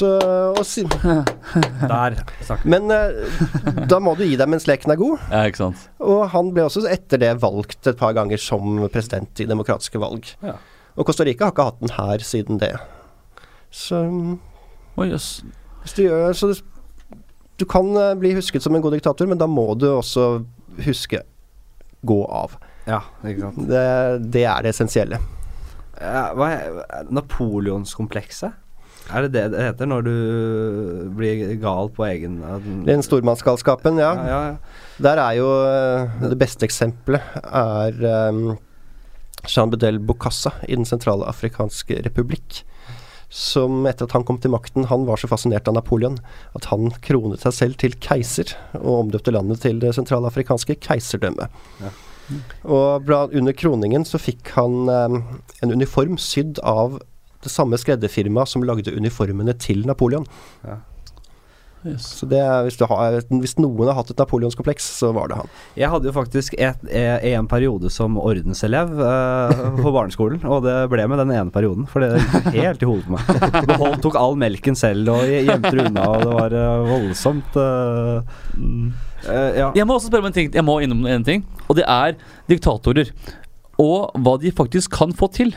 Yes. 0.00 0.80
Der 1.90 2.16
sagt. 2.46 2.64
men 2.64 2.90
eh, 2.94 3.84
da 3.90 3.98
må 4.00 4.14
du 4.16 4.24
gi 4.24 4.38
deg 4.40 4.48
mens 4.48 4.66
leken 4.68 4.94
er 4.94 5.00
god. 5.00 5.26
Ja, 5.28 5.42
ikke 5.50 5.62
sant. 5.64 5.82
Og 6.00 6.24
han 6.32 6.52
ble 6.56 6.64
også 6.66 6.86
etter 6.88 7.20
det 7.20 7.34
valgt 7.42 7.90
et 7.90 7.98
par 8.00 8.14
ganger 8.16 8.40
som 8.40 8.80
president 8.92 9.42
i 9.42 9.48
demokratiske 9.48 10.00
valg. 10.00 10.32
Ja. 10.44 10.56
Og 10.96 11.06
Costa 11.08 11.26
Rica 11.26 11.48
har 11.48 11.54
ikke 11.54 11.68
hatt 11.68 11.82
den 11.82 11.94
her 11.96 12.24
siden 12.24 12.60
det. 12.62 12.72
Så 13.70 14.00
oh, 14.00 15.04
yes. 15.06 15.42
hvis 15.82 15.94
du 15.98 16.02
gjør 16.08 16.32
så 16.34 16.50
du, 16.50 16.62
Du 17.60 17.66
kan 17.68 17.92
eh, 17.96 18.16
bli 18.18 18.32
husket 18.38 18.64
som 18.64 18.74
en 18.74 18.82
god 18.82 18.96
diktator, 18.96 19.28
men 19.28 19.38
da 19.38 19.48
må 19.50 19.74
du 19.76 19.90
også 19.92 20.30
huske 20.80 21.20
gå 22.08 22.22
av. 22.24 22.56
Ja, 22.88 23.02
ikke 23.20 23.50
sant. 23.50 23.68
Det, 23.68 23.84
det 24.32 24.46
er 24.48 24.64
det 24.64 24.72
essensielle. 24.72 25.20
Ja, 26.00 26.30
hva 26.32 26.48
er 26.54 27.06
Napoleonskomplekset? 27.12 28.56
Er 29.10 29.26
det 29.26 29.32
det 29.34 29.44
det 29.54 29.64
heter 29.64 29.88
når 29.90 30.06
du 30.06 30.14
blir 31.16 31.42
gal 31.62 31.90
på 31.94 32.06
egen 32.06 32.40
Den 32.86 33.04
stormannsgalskapen, 33.04 33.98
ja. 34.00 34.14
ja, 34.14 34.26
ja, 34.30 34.40
ja. 34.52 34.56
Der 35.02 35.20
er 35.22 35.36
jo 35.38 35.48
eh, 35.66 36.26
Det 36.30 36.38
beste 36.40 36.66
eksempelet 36.68 37.38
er 37.44 38.30
um, 38.30 38.58
Jean 39.48 39.72
Bedel 39.72 39.98
Bokassa 39.98 40.52
i 40.68 40.76
Den 40.76 40.88
sentrale 40.88 41.28
afrikanske 41.30 42.02
republikk. 42.06 42.62
Som 43.30 43.86
etter 43.86 44.08
at 44.08 44.14
han 44.16 44.24
kom 44.26 44.40
til 44.42 44.50
makten, 44.50 44.88
han 44.90 45.06
var 45.06 45.20
så 45.20 45.30
fascinert 45.30 45.68
av 45.70 45.76
Napoleon 45.76 46.18
at 46.58 46.66
han 46.72 46.90
kronet 47.04 47.44
seg 47.44 47.54
selv 47.54 47.78
til 47.78 47.94
keiser, 48.02 48.56
og 48.80 49.04
omdøpte 49.04 49.34
landet 49.34 49.62
til 49.62 49.78
det 49.82 49.94
sentralafrikanske 49.94 50.74
keiserdømmet. 50.82 51.60
Ja. 51.78 51.92
Og 52.66 53.06
bla, 53.06 53.24
under 53.30 53.54
kroningen 53.54 54.04
så 54.06 54.18
fikk 54.20 54.50
han 54.56 54.90
um, 54.90 55.20
en 55.62 55.74
uniform 55.74 56.18
sydd 56.20 56.58
av 56.66 56.98
det 57.44 57.52
samme 57.52 57.78
skredderfirmaet 57.80 58.52
som 58.52 58.64
lagde 58.66 58.92
uniformene 58.92 59.54
til 59.58 59.86
Napoleon. 59.88 60.26
Yes. 61.80 62.04
Så 62.18 62.26
det 62.28 62.40
hvis, 62.66 62.76
du 62.76 62.84
har, 62.90 63.14
hvis 63.40 63.54
noen 63.56 63.88
har 63.88 63.96
hatt 63.96 64.10
et 64.12 64.18
napoleonskompleks, 64.20 64.84
så 64.98 65.14
var 65.16 65.30
det 65.30 65.38
han. 65.38 65.48
Jeg 65.80 65.88
hadde 65.88 66.10
jo 66.10 66.12
faktisk 66.12 66.56
et, 66.60 66.82
et, 66.92 67.24
en 67.32 67.48
periode 67.48 67.88
som 67.92 68.18
ordenselev 68.20 68.92
eh, 69.00 69.62
på 69.78 69.92
barneskolen, 69.96 70.42
og 70.44 70.66
det 70.66 70.74
ble 70.92 71.06
med 71.08 71.22
den 71.22 71.32
ene 71.38 71.54
perioden, 71.54 71.88
for 71.88 72.04
det 72.04 72.20
gikk 72.20 72.50
helt 72.58 72.84
i 72.84 72.90
hodet 72.90 73.08
på 73.08 73.16
meg. 73.16 73.48
Behold 73.72 73.96
tok 74.04 74.20
all 74.20 74.36
melken 74.40 74.76
selv 74.76 75.08
og 75.14 75.24
gjemte 75.24 75.72
det 75.72 75.88
unna, 75.88 76.04
og 76.12 76.26
det 76.26 76.36
var 76.36 76.58
eh, 76.60 76.92
voldsomt 76.92 77.60
eh, 77.64 78.38
eh, 79.24 79.50
Ja. 79.62 79.72
Jeg 79.76 79.88
må 79.88 79.96
også 79.96 80.12
spørre 80.12 80.26
om 80.26 80.32
en 80.34 80.36
ting. 80.36 80.52
Jeg 80.52 80.66
må 80.66 80.76
innom 80.84 81.08
en 81.08 81.24
ting, 81.24 81.48
og 81.64 81.80
det 81.80 81.88
er 81.88 82.18
diktatorer. 82.50 83.08
Og 83.80 84.12
hva 84.20 84.36
de 84.42 84.52
faktisk 84.52 84.92
kan 85.00 85.16
få 85.16 85.32
til. 85.32 85.56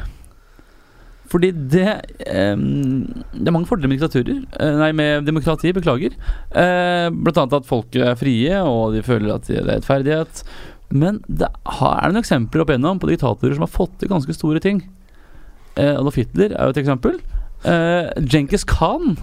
Fordi 1.33 1.49
det 1.73 1.87
ehm, 2.29 3.07
Det 3.33 3.47
er 3.49 3.55
mange 3.55 3.65
fordeler 3.69 3.89
med 3.89 3.97
diktaturer. 3.97 4.43
eh, 4.59 4.75
nei, 4.77 4.91
med 4.93 5.25
demokrati. 5.25 5.73
Beklager. 5.73 6.13
Eh, 6.53 7.07
blant 7.09 7.39
annet 7.41 7.57
at 7.57 7.65
folk 7.69 7.95
er 7.97 8.13
frie, 8.19 8.59
og 8.61 8.93
de 8.93 9.01
føler 9.01 9.33
at 9.33 9.49
det 9.49 9.57
er 9.63 9.69
rettferdighet. 9.71 10.43
Men 10.93 11.23
det 11.27 11.49
er 11.49 12.11
noen 12.11 12.21
eksempler 12.21 12.61
opp 12.61 12.69
igjennom 12.69 12.99
på 13.01 13.09
diktatorer 13.09 13.55
som 13.57 13.65
har 13.65 13.73
fått 13.73 13.95
til 13.99 14.11
ganske 14.13 14.35
store 14.37 14.61
ting. 14.61 14.83
Eh, 15.75 15.95
Adolf 15.97 16.19
Hitler 16.21 16.53
er 16.53 16.67
jo 16.69 16.75
et 16.75 16.81
eksempel. 16.83 17.17
Eh, 17.65 18.11
Djengis 18.21 18.65
Khan 18.67 19.15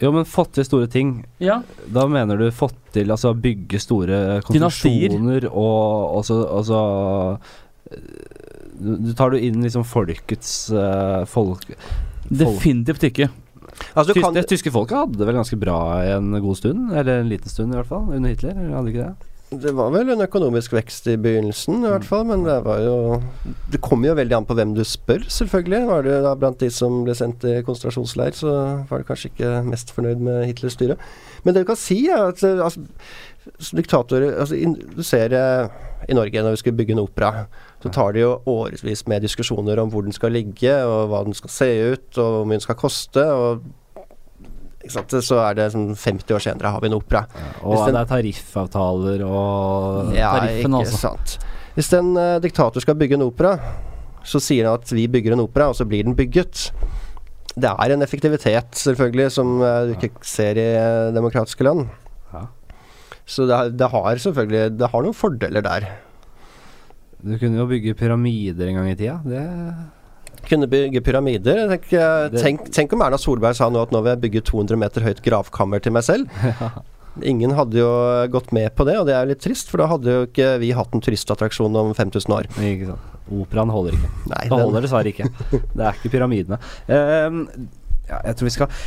Jo, 0.00 0.12
men 0.14 0.24
fått 0.24 0.54
til 0.56 0.64
store 0.64 0.86
ting. 0.88 1.26
ja. 1.42 1.58
Da 1.92 2.06
mener 2.08 2.38
du 2.38 2.46
fått 2.50 2.78
til 2.94 3.10
altså 3.12 3.34
bygge 3.36 3.78
store 3.82 4.40
konstruksjoner 4.46 5.44
og 5.50 6.16
altså, 6.22 6.38
så 6.40 6.46
og 6.56 6.64
så, 6.64 6.80
eh, 7.34 7.50
du, 8.80 9.12
tar 9.18 9.34
du 9.34 9.40
inn 9.40 9.62
liksom 9.64 9.84
folkets 9.88 10.70
uh, 10.72 11.26
folk 11.28 11.64
Definitivt 12.30 13.08
ikke. 13.08 13.26
Altså, 13.96 14.12
du 14.12 14.14
Tysk, 14.14 14.24
kan, 14.24 14.36
Det 14.36 14.44
tyske 14.50 14.70
folket 14.74 14.98
hadde 14.98 15.18
det 15.18 15.26
vel 15.26 15.40
ganske 15.40 15.58
bra 15.58 15.80
en 16.12 16.36
god 16.38 16.58
stund, 16.60 16.92
eller 16.92 17.24
en 17.24 17.32
liten 17.32 17.50
stund 17.50 17.74
i 17.74 17.78
hvert 17.80 17.90
fall, 17.90 18.06
under 18.12 18.30
Hitler? 18.30 18.54
eller 18.54 18.76
Hadde 18.76 18.92
ikke 18.92 19.08
det? 19.08 19.30
det 19.50 19.72
var 19.74 19.88
vel 19.90 20.12
en 20.12 20.22
økonomisk 20.22 20.76
vekst 20.76 21.08
i 21.10 21.16
begynnelsen, 21.18 21.80
i 21.82 21.90
hvert 21.90 22.06
fall. 22.06 22.22
Men 22.28 22.44
det 22.46 22.60
var 22.62 22.82
jo 22.84 23.20
Det 23.72 23.80
kommer 23.82 24.10
jo 24.10 24.18
veldig 24.18 24.36
an 24.36 24.46
på 24.46 24.54
hvem 24.54 24.74
du 24.76 24.84
spør, 24.86 25.24
selvfølgelig. 25.26 25.80
Var 25.88 26.06
du 26.06 26.10
da 26.22 26.34
blant 26.38 26.60
de 26.62 26.70
som 26.70 27.00
ble 27.06 27.16
sendt 27.18 27.44
i 27.48 27.56
konsentrasjonsleir, 27.66 28.36
så 28.38 28.52
var 28.86 29.02
du 29.02 29.08
kanskje 29.08 29.32
ikke 29.32 29.50
mest 29.66 29.90
fornøyd 29.96 30.22
med 30.22 30.44
Hitlers 30.46 30.78
styre. 30.78 30.96
Men 31.42 31.54
det 31.54 31.64
du 31.64 31.70
kan 31.72 31.80
si, 31.80 32.04
er 32.06 32.30
at 32.30 32.44
eh, 32.46 32.62
altså, 32.62 32.84
diktatorer 33.74 34.38
altså, 34.38 34.54
Du 34.94 35.02
ser 35.02 35.34
eh, 35.34 35.82
i 36.08 36.14
Norge, 36.14 36.42
når 36.42 36.54
vi 36.54 36.62
skulle 36.62 36.78
bygge 36.78 36.94
en 36.94 37.02
opera, 37.02 37.48
så 37.82 37.90
tar 37.92 38.12
det 38.12 38.20
jo 38.22 38.34
årevis 38.46 39.06
med 39.08 39.22
diskusjoner 39.24 39.78
om 39.80 39.90
hvor 39.90 40.02
den 40.04 40.12
skal 40.12 40.32
ligge, 40.36 40.72
og 40.84 41.08
hva 41.08 41.22
den 41.24 41.34
skal 41.34 41.50
se 41.50 41.68
ut, 41.94 42.08
og 42.18 42.32
hvor 42.34 42.44
mye 42.46 42.58
den 42.58 42.66
skal 42.66 42.76
koste. 42.80 43.24
og? 43.24 43.62
Så 44.90 45.36
er 45.36 45.54
det 45.58 45.66
sånn 45.74 45.90
50 45.94 46.32
år 46.34 46.40
senere 46.42 46.70
har 46.72 46.80
vi 46.80 46.88
en 46.88 46.96
opera. 46.96 47.26
Og 47.62 47.74
Hvis 47.74 47.84
den- 47.86 47.94
det 47.94 48.00
er 48.00 48.10
tariffavtaler 48.14 49.24
og 49.26 50.14
Ja, 50.16 50.32
tariffen, 50.40 50.72
ikke 50.72 50.86
altså. 50.86 50.98
sant. 50.98 51.38
Hvis 51.76 51.92
en 51.98 52.16
uh, 52.16 52.38
diktator 52.40 52.80
skal 52.80 52.94
bygge 52.96 53.14
en 53.14 53.22
opera, 53.28 53.58
så 54.24 54.40
sier 54.40 54.64
han 54.66 54.74
at 54.80 54.88
vi 54.90 55.06
bygger 55.06 55.32
en 55.32 55.40
opera, 55.44 55.68
og 55.68 55.74
så 55.76 55.86
blir 55.86 56.02
den 56.04 56.14
bygget. 56.16 56.72
Det 57.56 57.64
er 57.70 57.92
en 57.92 58.02
effektivitet, 58.02 58.72
selvfølgelig, 58.72 59.30
som 59.32 59.60
uh, 59.60 59.86
du 59.86 59.94
ikke 60.00 60.10
ser 60.24 60.56
i 60.56 60.68
uh, 60.76 61.12
demokratiske 61.14 61.62
land. 61.64 61.88
Ja. 62.32 62.46
Så 63.26 63.46
det, 63.46 63.56
har- 63.56 63.70
det 63.70 63.90
har 63.90 64.16
selvfølgelig 64.16 64.78
Det 64.78 64.90
har 64.90 65.02
noen 65.02 65.14
fordeler 65.14 65.62
der. 65.62 65.88
Du 67.20 67.34
kunne 67.38 67.58
jo 67.60 67.66
bygge 67.68 67.96
pyramider 67.98 68.70
en 68.70 68.78
gang 68.80 68.90
i 68.92 68.96
tida. 68.98 69.18
Det 69.24 70.46
Kunne 70.48 70.68
bygge 70.70 71.02
pyramider. 71.04 71.66
Tenk, 71.68 71.90
tenk, 72.40 72.70
tenk 72.72 72.94
om 72.96 73.02
Erna 73.04 73.18
Solberg 73.20 73.58
sa 73.58 73.68
nå 73.68 73.82
at 73.84 73.92
nå 73.92 74.00
vil 74.00 74.14
jeg 74.14 74.22
bygge 74.22 74.42
200 74.48 74.80
meter 74.80 75.04
høyt 75.04 75.20
gravkammer 75.24 75.82
til 75.84 75.92
meg 75.92 76.06
selv. 76.06 76.30
Ingen 77.26 77.52
hadde 77.58 77.76
jo 77.80 77.90
gått 78.32 78.52
med 78.56 78.70
på 78.78 78.86
det, 78.88 78.94
og 79.00 79.08
det 79.08 79.16
er 79.18 79.28
litt 79.28 79.42
trist, 79.42 79.68
for 79.68 79.82
da 79.82 79.88
hadde 79.90 80.14
jo 80.14 80.28
ikke 80.28 80.52
vi 80.62 80.70
hatt 80.78 80.94
en 80.96 81.02
turistattraksjon 81.04 81.76
om 81.76 81.92
5000 81.98 82.36
år. 82.36 82.48
Ikke 82.70 82.92
sant. 82.92 83.18
Operaen 83.30 83.70
holder 83.74 83.98
ikke. 83.98 84.10
Nei, 84.30 84.44
Det 84.48 84.56
holder 84.62 84.86
dessverre 84.86 85.12
ikke. 85.12 85.28
Det 85.50 85.84
er 85.84 85.98
ikke 85.98 86.12
pyramidene. 86.14 86.58
Ehm, 86.90 87.44
ja, 88.08 88.22
jeg 88.30 88.38
tror 88.38 88.48
vi 88.48 88.54
skal 88.56 88.80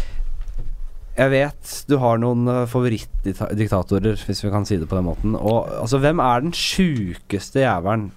Jeg 1.13 1.29
vet 1.29 1.73
du 1.89 1.97
har 2.01 2.17
noen 2.21 2.47
uh, 2.49 2.63
favorittdiktatorer, 2.69 4.17
hvis 4.25 4.43
vi 4.43 4.51
kan 4.53 4.65
si 4.65 4.79
det 4.81 4.89
på 4.89 4.97
den 4.97 5.07
måten. 5.07 5.37
Og 5.37 5.69
altså, 5.83 5.99
hvem 6.01 6.21
er 6.23 6.43
den 6.45 6.55
sjukeste 6.57 7.61
jævelen 7.61 8.09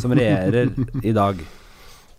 som 0.00 0.14
regjerer 0.16 0.72
i 1.04 1.12
dag? 1.16 1.42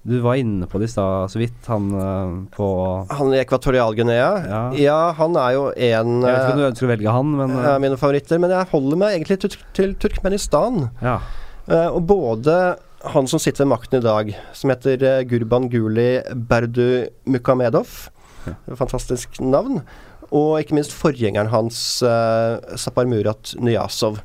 Du 0.10 0.16
var 0.24 0.38
inne 0.40 0.68
på 0.70 0.80
det 0.80 0.88
i 0.88 0.92
stad 0.94 1.34
så 1.34 1.42
vidt, 1.42 1.58
han 1.68 1.90
uh, 1.92 2.36
på 2.54 2.68
Han 3.10 3.34
i 3.34 3.42
Ekvatorial-Guinea? 3.42 4.30
Ja. 4.46 4.62
Ja. 4.80 5.00
han 5.18 5.36
er 5.36 5.58
jo 5.58 5.66
en 5.74 6.14
Jeg 6.24 6.30
vet 6.30 6.46
ikke 6.46 6.54
om 6.54 6.62
du 6.62 6.64
eh, 6.64 6.70
ønsker 6.70 6.88
å 6.88 6.92
velge 6.94 7.16
han, 7.18 7.34
men 7.42 7.58
uh, 7.58 7.74
mine 7.84 8.00
favoritter, 8.00 8.40
men 8.42 8.54
jeg 8.56 8.72
holder 8.72 9.02
meg 9.02 9.18
egentlig 9.18 9.42
til, 9.44 9.58
til 9.76 9.96
Turkmenistan. 10.00 10.88
ja. 11.04 11.20
Uh, 11.70 11.92
og 11.94 12.02
både 12.10 12.54
han 13.14 13.28
som 13.30 13.40
sitter 13.40 13.64
ved 13.64 13.70
makten 13.76 14.00
i 14.00 14.06
dag, 14.06 14.32
som 14.58 14.72
heter 14.74 15.04
eh, 15.06 15.26
Gurban 15.30 15.70
Guli 15.72 16.20
Berdu 16.50 17.08
Mukamedov, 17.30 18.10
fantastisk 18.80 19.38
navn, 19.44 19.84
og 20.36 20.60
ikke 20.60 20.78
minst 20.78 20.94
forgjengeren 20.96 21.52
hans, 21.54 21.80
uh, 22.06 22.60
Saparmurat 22.78 23.56
Nyasov, 23.60 24.20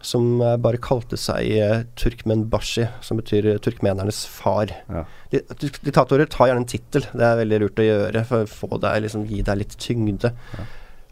som 0.00 0.40
eh, 0.40 0.56
bare 0.60 0.80
kalte 0.80 1.18
seg 1.20 1.50
uh, 1.60 1.82
Turkmenbashi, 1.98 2.86
som 3.04 3.20
betyr 3.20 3.50
eh, 3.52 3.60
turkmenernes 3.62 4.22
far. 4.32 4.72
Ja. 4.88 5.04
Diktatorer 5.30 6.28
tar 6.30 6.50
gjerne 6.50 6.64
en 6.64 6.70
tittel, 6.70 7.04
det 7.12 7.26
er 7.26 7.40
veldig 7.42 7.60
lurt 7.64 7.82
å 7.82 7.86
gjøre 7.86 8.24
for 8.28 8.46
å 8.46 8.50
få 8.50 8.80
deg, 8.80 9.04
liksom, 9.04 9.26
gi 9.28 9.42
deg 9.46 9.60
litt 9.60 9.76
tyngde. 9.80 10.32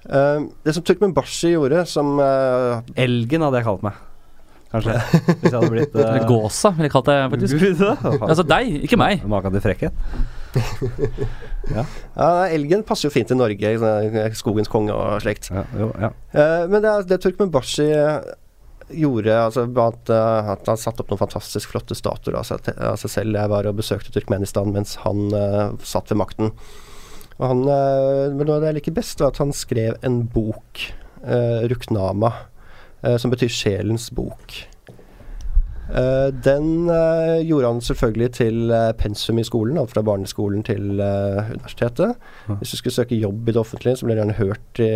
Eh, 0.08 0.44
det 0.64 0.76
som 0.76 0.86
Turkmenbashi 0.86 1.52
gjorde, 1.54 1.84
som 1.90 2.16
uh, 2.22 2.80
Elgen 2.98 3.44
hadde 3.44 3.60
jeg 3.60 3.68
kalt 3.68 3.84
meg. 3.86 4.04
Kanskje. 4.72 4.96
Hvis 5.40 5.50
jeg 5.50 5.56
hadde 5.56 5.72
blitt 5.72 5.94
uh, 5.96 6.16
Gåsa, 6.28 6.72
ville 6.76 6.88
jeg 6.88 6.96
kalt 6.96 7.08
deg, 7.08 7.22
faktisk. 7.34 7.92
Altså 8.18 8.44
deg, 8.44 8.72
ikke 8.88 9.00
meg. 9.00 9.24
Maken 9.28 9.56
til 9.56 9.64
frekkhet. 9.64 10.04
Ja, 11.74 11.84
Elgen 12.48 12.84
passer 12.86 13.08
jo 13.08 13.14
fint 13.14 13.30
i 13.32 13.38
Norge, 13.38 13.72
sånn, 13.82 14.18
skogens 14.38 14.70
konge 14.72 14.96
og 14.96 15.22
slekt. 15.24 15.50
Ja, 15.52 15.64
jo, 15.78 15.92
ja. 16.00 16.12
Eh, 16.32 16.66
men 16.70 16.84
det, 16.84 16.94
det 17.10 17.20
Turkmenbashi 17.24 17.88
eh, 17.92 18.30
gjorde, 18.88 19.34
altså 19.36 19.66
at, 19.84 20.10
eh, 20.12 20.50
at 20.54 20.68
han 20.68 20.80
satte 20.80 21.04
opp 21.04 21.12
noen 21.12 21.20
fantastisk 21.20 21.72
flotte 21.72 21.96
statuer 21.98 22.38
av 22.38 22.46
seg, 22.48 23.08
selv. 23.10 23.36
Jeg 23.36 23.52
var 23.52 23.68
og 23.68 23.80
besøkte 23.80 24.12
Turkmenistan 24.14 24.72
mens 24.74 24.96
han 25.04 25.28
uh, 25.34 25.74
satt 25.84 26.10
ved 26.12 26.20
makten. 26.22 26.52
Og 27.38 27.44
han, 27.44 27.64
uh, 27.68 28.34
men 28.34 28.44
noe 28.44 28.58
av 28.58 28.64
det 28.64 28.72
jeg 28.72 28.78
liker 28.80 28.96
best, 28.98 29.20
var 29.20 29.34
at 29.34 29.42
han 29.42 29.54
skrev 29.56 29.98
en 30.06 30.22
bok, 30.32 30.82
uh, 31.22 31.66
Ruknama, 31.70 32.32
eh, 33.02 33.16
som 33.20 33.32
betyr 33.34 33.52
sjelens 33.52 34.08
bok. 34.14 34.56
Eh, 35.88 36.28
den 36.44 36.88
eh, 36.92 37.38
gjorde 37.48 37.70
han 37.72 37.80
selvfølgelig 37.84 38.28
til 38.36 38.72
eh, 38.74 38.90
pensum 38.98 39.38
i 39.40 39.46
skolen, 39.46 39.78
alt 39.80 39.94
fra 39.94 40.02
barneskolen 40.04 40.64
til 40.66 40.98
universitetet. 41.00 42.18
Hvis 42.50 42.74
du 42.74 42.80
skulle 42.80 42.96
søke 42.98 43.18
jobb 43.18 43.48
i 43.48 43.54
det 43.56 43.62
offentlige, 43.62 43.96
så 43.96 44.06
ble 44.08 44.16
det 44.16 44.22
gjerne 44.24 44.38
hørt 44.42 44.82
i 44.84 44.90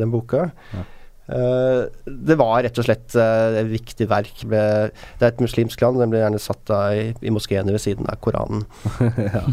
den 0.00 0.14
boka. 0.14 0.48
Ja. 0.74 0.86
Det 1.30 2.34
var 2.40 2.56
rett 2.66 2.78
og 2.80 2.86
slett 2.88 3.14
et 3.14 3.68
viktig 3.70 4.08
verk. 4.10 4.40
Det 4.50 4.58
er 4.58 5.28
et 5.28 5.42
muslimsk 5.44 5.78
land, 5.84 6.00
den 6.02 6.10
ble 6.10 6.24
gjerne 6.24 6.40
satt 6.42 6.64
da 6.66 6.80
i, 6.96 7.04
i 7.22 7.30
moskeene 7.30 7.70
ved 7.70 7.84
siden 7.84 8.08
av 8.10 8.18
Koranen. 8.24 8.64
ja. 9.36 9.44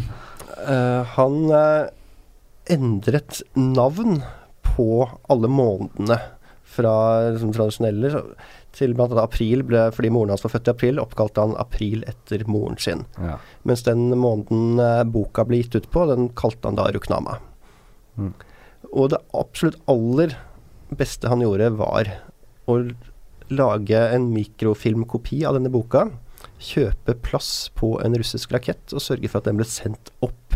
Han 1.13 1.37
endret 2.73 3.43
navn 3.53 4.23
på 4.65 5.05
alle 5.29 5.51
månedene 5.53 6.17
fra 6.77 6.95
liksom, 7.35 7.53
tradisjonelle 7.53 8.11
så- 8.15 8.25
til 8.77 8.93
annet 8.93 9.19
april, 9.21 9.63
ble, 9.67 9.87
fordi 9.95 10.11
moren 10.13 10.33
hans 10.33 10.45
var 10.45 10.53
født 10.53 10.69
i 10.69 10.73
april, 10.75 11.01
oppkalte 11.01 11.43
han 11.43 11.55
april 11.59 12.03
etter 12.09 12.45
moren 12.49 12.77
sin. 12.81 13.05
ja. 13.17 13.37
Mens 13.67 13.83
den 13.87 14.09
måneden 14.13 14.81
eh, 14.83 15.03
boka 15.09 15.45
ble 15.47 15.63
gitt 15.63 15.75
ut 15.75 15.89
på, 15.93 16.05
den 16.11 16.29
kalte 16.37 16.69
han 16.69 16.77
da 16.79 16.87
Ruknama. 16.93 17.39
Mm. 18.17 18.33
Og 18.93 19.11
det 19.11 19.21
absolutt 19.37 19.81
aller 19.91 20.37
beste 20.95 21.27
han 21.27 21.43
gjorde, 21.43 21.73
var 21.79 22.13
å 22.67 22.79
lage 23.51 23.99
en 24.13 24.29
mikrofilmkopi 24.33 25.43
av 25.47 25.57
denne 25.57 25.71
boka. 25.73 26.07
Kjøpe 26.61 27.15
plass 27.25 27.69
på 27.77 27.95
en 28.03 28.15
russisk 28.17 28.53
rakett 28.55 28.93
og 28.95 29.03
sørge 29.03 29.29
for 29.31 29.41
at 29.41 29.49
den 29.49 29.59
ble 29.59 29.67
sendt 29.67 30.11
opp 30.25 30.46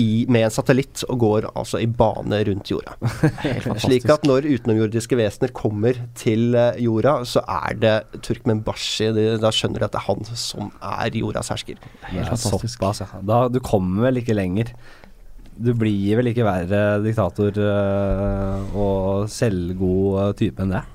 i, 0.00 0.24
med 0.32 0.46
en 0.46 0.52
satellitt 0.54 1.02
og 1.12 1.18
går 1.20 1.46
altså 1.50 1.80
i 1.82 1.86
bane 1.86 2.38
rundt 2.48 2.70
jorda. 2.72 2.94
Slik 3.84 4.06
at 4.12 4.24
når 4.28 4.46
utenomjordiske 4.48 5.18
vesener 5.18 5.52
kommer 5.56 5.98
til 6.18 6.56
eh, 6.56 6.80
jorda, 6.80 7.18
så 7.28 7.42
er 7.44 7.76
det 7.82 8.22
Turkmen 8.24 8.62
Bashi 8.64 9.10
da 9.12 9.52
skjønner 9.52 9.82
de 9.82 9.88
at 9.90 9.92
det 9.92 10.00
er 10.00 10.08
han 10.08 10.24
som 10.32 10.72
er 10.80 11.20
jordas 11.20 11.52
hersker. 11.52 11.80
Er 12.08 12.30
fantastisk. 12.30 12.78
såpass, 12.78 13.02
ja. 13.04 13.20
Da, 13.28 13.44
du 13.52 13.60
kommer 13.64 14.08
vel 14.08 14.22
ikke 14.22 14.36
lenger. 14.38 14.72
Du 15.52 15.74
blir 15.76 16.16
vel 16.16 16.32
ikke 16.32 16.46
verre 16.46 16.82
diktator 17.04 17.58
øh, 17.60 18.76
og 18.78 19.28
selvgod 19.30 20.20
øh, 20.22 20.34
type 20.38 20.64
enn 20.64 20.72
det? 20.78 20.86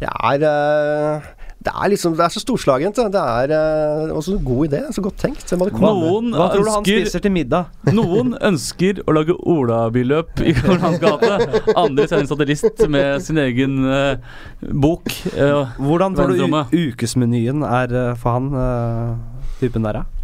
Det 0.00 0.10
er, 0.10 0.44
eh, 0.44 1.30
Det 1.60 1.72
er 1.76 1.90
liksom 1.92 2.14
Det 2.16 2.24
er 2.24 2.32
så 2.32 2.40
storslagent. 2.40 2.96
Det 3.12 3.20
er 3.20 3.52
uh, 3.52 4.14
også 4.16 4.36
en 4.38 4.44
god 4.44 4.70
idé. 4.70 4.80
Så 4.94 5.04
godt 5.04 5.18
tenkt. 5.20 5.52
Noen 5.52 6.32
Hva 6.32 6.46
tror 6.54 6.64
du 6.64 6.70
han 6.72 6.86
spiser 6.86 7.24
til 7.24 7.34
middag? 7.34 7.68
Noen 7.98 8.32
ønsker 8.50 9.02
å 9.04 9.16
lage 9.16 9.36
olabyløp 9.36 10.40
i 10.40 10.54
Karl 10.56 10.78
Johans 10.78 11.02
gate. 11.02 11.64
Andre 11.74 12.06
sender 12.08 12.24
en 12.24 12.30
satellitt 12.32 12.86
med 12.88 13.26
sin 13.26 13.42
egen 13.44 13.82
uh, 13.84 14.16
bok. 14.60 15.12
Uh, 15.36 15.68
Hvordan 15.80 16.16
tror 16.16 16.32
du 16.32 16.80
ukesmenyen 16.90 17.66
er 17.66 18.16
for 18.20 18.38
han 18.38 19.20
typen 19.60 19.84
der, 19.84 20.00
da? 20.00 20.20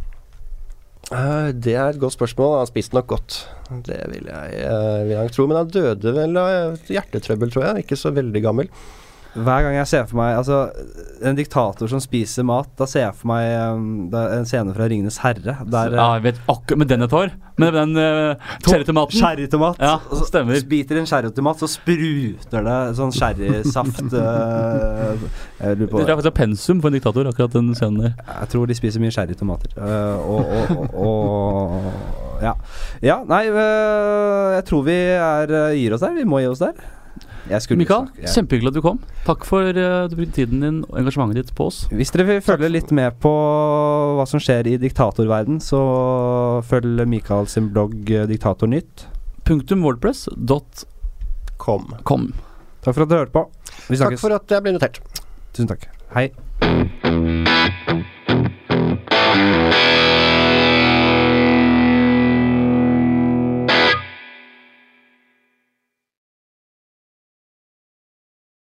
Eh, 1.14 1.52
det 1.54 1.74
er 1.78 1.92
et 1.92 2.00
godt 2.02 2.16
spørsmål. 2.16 2.58
Han 2.58 2.70
spiste 2.70 2.96
nok 2.96 3.06
godt. 3.06 3.38
Det 3.86 3.98
vil 4.10 4.26
jeg, 4.26 4.70
vil 5.06 5.14
jeg 5.14 5.32
tro. 5.34 5.46
Men 5.46 5.60
han 5.60 5.70
døde 5.70 6.14
vel 6.16 6.38
av 6.40 6.80
hjertetrøbbel, 6.90 7.52
tror 7.52 7.68
jeg. 7.68 7.84
Ikke 7.84 7.98
så 8.00 8.10
veldig 8.14 8.42
gammel. 8.42 8.70
Hver 9.36 9.66
gang 9.66 9.74
jeg 9.76 9.88
ser 9.90 10.04
for 10.08 10.18
meg 10.20 10.36
Altså, 10.38 10.58
en 11.26 11.36
diktator 11.36 11.90
som 11.90 12.00
spiser 12.02 12.46
mat, 12.46 12.68
da 12.78 12.86
ser 12.88 13.06
jeg 13.06 13.16
for 13.18 13.30
meg 13.30 13.48
um, 13.72 14.08
en 14.16 14.46
scene 14.48 14.74
fra 14.74 14.88
'Ringenes 14.88 15.18
herre'. 15.22 15.56
Der 15.72 15.92
ja, 15.96 16.06
jeg 16.16 16.24
vet 16.24 16.40
akkurat 16.48 16.80
med 16.80 16.88
den 16.92 17.02
et 17.06 17.12
hår. 17.12 17.34
Med 17.58 17.72
den 17.72 17.96
uh, 17.96 18.56
cherrytomaten. 18.66 19.18
Sherrytomat. 19.18 19.80
Ja, 19.80 19.94
og 20.10 20.20
så 20.20 20.26
stemmer. 20.28 20.60
Biter 20.68 21.00
en 21.00 21.08
cherrytomat, 21.08 21.60
så 21.60 21.68
spruter 21.70 22.66
det 22.68 22.78
sånn 22.98 23.14
sherrysaft 23.16 24.12
uh, 24.12 25.16
Jeg 25.62 25.80
lurer 25.80 26.04
Det 26.04 26.10
er 26.10 26.18
faktisk 26.20 26.36
pensum 26.36 26.82
for 26.82 26.92
en 26.92 26.98
diktator, 26.98 27.30
akkurat 27.32 27.56
den 27.56 27.72
scenen 27.76 28.02
der. 28.08 28.18
Jeg 28.28 28.52
tror 28.52 28.68
de 28.68 28.76
spiser 28.76 29.04
mye 29.04 29.14
sherrytomater. 29.14 29.72
Uh, 29.76 30.16
og, 30.20 30.52
og, 30.52 30.68
og, 30.76 31.00
og 31.06 32.44
Ja. 32.44 32.52
ja 33.00 33.22
nei, 33.24 33.46
uh, 33.48 34.52
jeg 34.58 34.68
tror 34.68 34.84
vi 34.84 35.00
er, 35.16 35.56
gir 35.76 35.96
oss 35.96 36.04
der. 36.04 36.16
Vi 36.16 36.28
må 36.28 36.44
gi 36.44 36.52
oss 36.52 36.60
der. 36.60 36.76
Jeg 37.46 37.62
Mikael, 37.78 38.08
snakke- 38.08 38.22
jeg- 38.24 38.32
kjempehyggelig 38.34 38.68
at 38.72 38.74
du 38.74 38.80
kom. 38.82 38.96
Takk 39.26 39.44
for 39.46 39.62
uh, 39.62 40.08
du 40.10 40.16
brukte 40.18 40.34
tiden 40.34 40.60
din 40.64 40.80
og 40.88 40.96
engasjementet 40.98 41.34
ditt 41.38 41.52
på 41.54 41.66
oss. 41.70 41.84
Hvis 41.92 42.10
dere 42.10 42.24
vil 42.26 42.40
følge 42.42 42.70
litt 42.72 42.90
med 42.90 43.20
på 43.22 43.30
hva 44.18 44.26
som 44.26 44.40
skjer 44.42 44.66
i 44.66 44.74
diktatorverden, 44.82 45.60
så 45.62 45.78
følg 46.66 47.04
Mikael 47.06 47.46
sin 47.46 47.68
blogg 47.70 48.10
eh, 48.10 48.26
Diktatornytt. 48.26 49.06
Punktum 49.46 49.84
wordpress.com. 49.86 51.92
Takk 52.82 52.94
for 52.94 53.02
at 53.02 53.08
dere 53.14 53.18
hørte 53.26 53.32
på. 53.36 53.46
Vi 53.90 53.96
Takk 54.02 54.18
for 54.18 54.34
at 54.34 54.50
jeg 54.50 54.62
ble 54.66 54.72
notert. 54.74 54.98
Tusen 55.54 55.68
takk. 55.70 55.86
Hei. 56.16 56.32